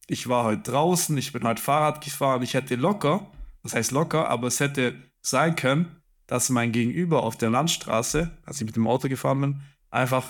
ich 0.07 0.29
war 0.29 0.45
heute 0.45 0.63
draußen, 0.63 1.17
ich 1.19 1.33
bin 1.33 1.45
heute 1.45 1.63
Fahrrad 1.63 2.03
gefahren. 2.03 2.43
Ich 2.43 2.55
hätte 2.55 2.75
locker, 2.77 3.31
das 3.63 3.75
heißt 3.75 3.93
locker, 3.93 4.29
aber 4.29 4.49
es 4.49 4.61
hätte 4.61 4.95
sein 5.23 5.57
können, 5.57 6.03
dass 6.27 6.51
mein 6.51 6.73
Gegenüber 6.73 7.23
auf 7.23 7.37
der 7.37 7.51
Landstraße, 7.51 8.31
als 8.45 8.61
ich 8.61 8.67
mit 8.67 8.77
dem 8.77 8.87
Auto 8.87 9.09
gefahren 9.09 9.41
bin, 9.41 9.61
einfach 9.91 10.27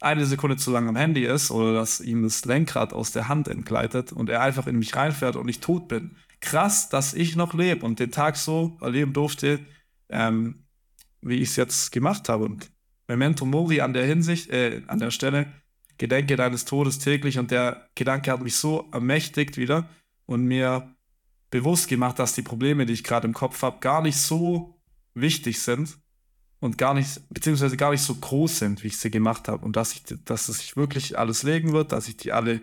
eine 0.00 0.26
Sekunde 0.26 0.56
zu 0.56 0.70
lang 0.70 0.88
am 0.88 0.96
Handy 0.96 1.24
ist 1.24 1.50
oder 1.50 1.74
dass 1.74 2.00
ihm 2.00 2.22
das 2.22 2.44
Lenkrad 2.44 2.92
aus 2.92 3.12
der 3.12 3.28
Hand 3.28 3.48
entgleitet 3.48 4.12
und 4.12 4.28
er 4.28 4.42
einfach 4.42 4.66
in 4.66 4.78
mich 4.78 4.94
reinfährt 4.94 5.36
und 5.36 5.48
ich 5.48 5.60
tot 5.60 5.88
bin. 5.88 6.16
Krass, 6.40 6.88
dass 6.88 7.14
ich 7.14 7.36
noch 7.36 7.54
lebe 7.54 7.84
und 7.84 7.98
den 7.98 8.10
Tag 8.10 8.36
so 8.36 8.76
erleben 8.80 9.12
durfte, 9.12 9.60
ähm, 10.08 10.66
wie 11.20 11.36
ich 11.36 11.50
es 11.50 11.56
jetzt 11.56 11.92
gemacht 11.92 12.28
habe. 12.28 12.44
Und 12.44 12.70
Memento 13.08 13.44
Mori 13.44 13.80
an 13.80 13.92
der 13.92 14.06
Hinsicht, 14.06 14.50
äh, 14.50 14.82
an 14.86 14.98
der 14.98 15.10
Stelle, 15.10 15.46
Gedenke 15.98 16.36
deines 16.36 16.66
Todes 16.66 16.98
täglich 16.98 17.38
und 17.38 17.50
der 17.50 17.88
Gedanke 17.94 18.30
hat 18.30 18.42
mich 18.42 18.56
so 18.56 18.88
ermächtigt 18.92 19.56
wieder 19.56 19.88
und 20.26 20.44
mir 20.44 20.95
bewusst 21.56 21.88
gemacht, 21.88 22.18
dass 22.18 22.34
die 22.34 22.42
Probleme, 22.42 22.84
die 22.84 22.92
ich 22.92 23.04
gerade 23.04 23.26
im 23.26 23.32
Kopf 23.32 23.62
habe, 23.62 23.80
gar 23.80 24.02
nicht 24.02 24.18
so 24.18 24.78
wichtig 25.14 25.60
sind 25.60 25.98
und 26.60 26.76
gar 26.76 26.92
nicht, 26.92 27.20
beziehungsweise 27.30 27.76
gar 27.76 27.90
nicht 27.92 28.02
so 28.02 28.14
groß 28.14 28.58
sind, 28.58 28.82
wie 28.82 28.88
ich 28.88 28.98
sie 28.98 29.10
gemacht 29.10 29.48
habe. 29.48 29.64
Und 29.64 29.76
dass 29.76 29.92
ich, 29.92 30.02
dass 30.24 30.48
es 30.48 30.58
sich 30.58 30.76
wirklich 30.76 31.18
alles 31.18 31.42
legen 31.42 31.72
wird, 31.72 31.92
dass 31.92 32.08
ich 32.08 32.16
die 32.16 32.32
alle, 32.32 32.60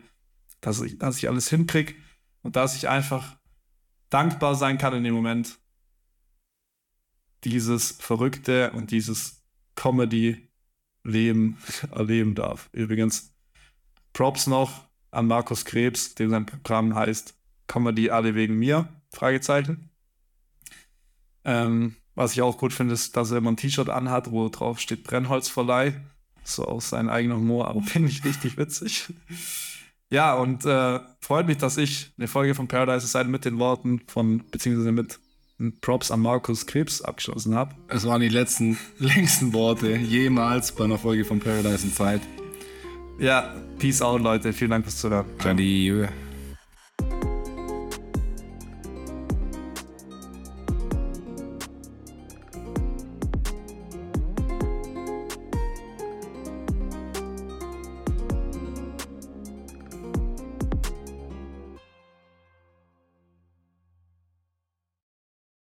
dass 0.62 0.82
ich, 0.82 1.00
dass 1.00 1.18
ich 1.18 1.28
alles 1.28 1.50
hinkriege 1.50 1.96
und 2.44 2.56
dass 2.56 2.76
ich 2.76 2.88
einfach 2.88 3.38
dankbar 4.10 4.56
sein 4.56 4.78
kann 4.78 4.94
in 4.94 5.04
dem 5.04 5.16
Moment, 5.16 5.58
dieses 7.44 7.92
Verrückte 7.94 8.72
und 8.72 8.92
dieses 8.92 9.44
Comedy-Leben 9.76 11.58
erleben 11.92 12.36
darf. 12.36 12.70
Übrigens, 12.72 13.34
Props 14.14 14.46
noch 14.46 14.88
an 15.10 15.26
Markus 15.26 15.66
Krebs, 15.66 16.14
dem 16.16 16.30
sein 16.30 16.46
Programm 16.46 16.96
heißt 16.96 17.36
Comedy 17.74 18.12
alle 18.12 18.36
wegen 18.36 18.60
mir? 18.60 18.88
Fragezeichen. 19.12 19.90
Ähm, 21.44 21.96
was 22.14 22.34
ich 22.34 22.42
auch 22.44 22.60
gut 22.60 22.72
finde, 22.72 22.94
ist, 22.94 23.18
dass 23.18 23.32
er 23.32 23.40
immer 23.40 23.52
ein 23.52 23.58
T-Shirt 23.58 23.90
anhat, 23.90 24.32
wo 24.32 24.48
drauf 24.50 24.80
steht 24.80 25.04
Brennholzverleih. 25.04 25.94
So 26.44 26.66
aus 26.66 26.90
seinem 26.90 27.10
eigenen 27.10 27.38
Humor, 27.38 27.68
aber 27.68 27.82
finde 27.84 28.10
ich 28.10 28.24
richtig 28.24 28.58
witzig. 28.58 29.12
ja, 30.12 30.36
und 30.36 30.66
äh, 30.66 31.00
freut 31.20 31.48
mich, 31.48 31.58
dass 31.58 31.78
ich 31.78 32.14
eine 32.18 32.28
Folge 32.28 32.54
von 32.54 32.68
Paradise 32.68 33.08
Side 33.08 33.26
mit 33.26 33.44
den 33.44 33.58
Worten 33.58 34.02
von, 34.08 34.44
beziehungsweise 34.52 34.92
mit 34.92 35.20
Props 35.82 36.12
an 36.12 36.20
Markus 36.20 36.68
Krebs 36.68 37.02
abgeschlossen 37.02 37.56
habe. 37.56 37.74
Es 37.88 38.06
waren 38.06 38.22
die 38.22 38.30
letzten, 38.30 38.78
längsten 39.00 39.52
Worte 39.54 39.96
jemals 39.96 40.72
bei 40.74 40.84
einer 40.84 41.00
Folge 41.00 41.26
von 41.26 41.40
Paradise 41.40 41.86
Inside. 41.86 42.22
Ja, 43.18 43.56
peace 43.80 44.02
out, 44.04 44.22
Leute. 44.22 44.54
Vielen 44.54 44.72
Dank 44.72 44.86
fürs 44.86 44.98
Zuhören. 44.98 45.26
Adieu. 45.40 46.08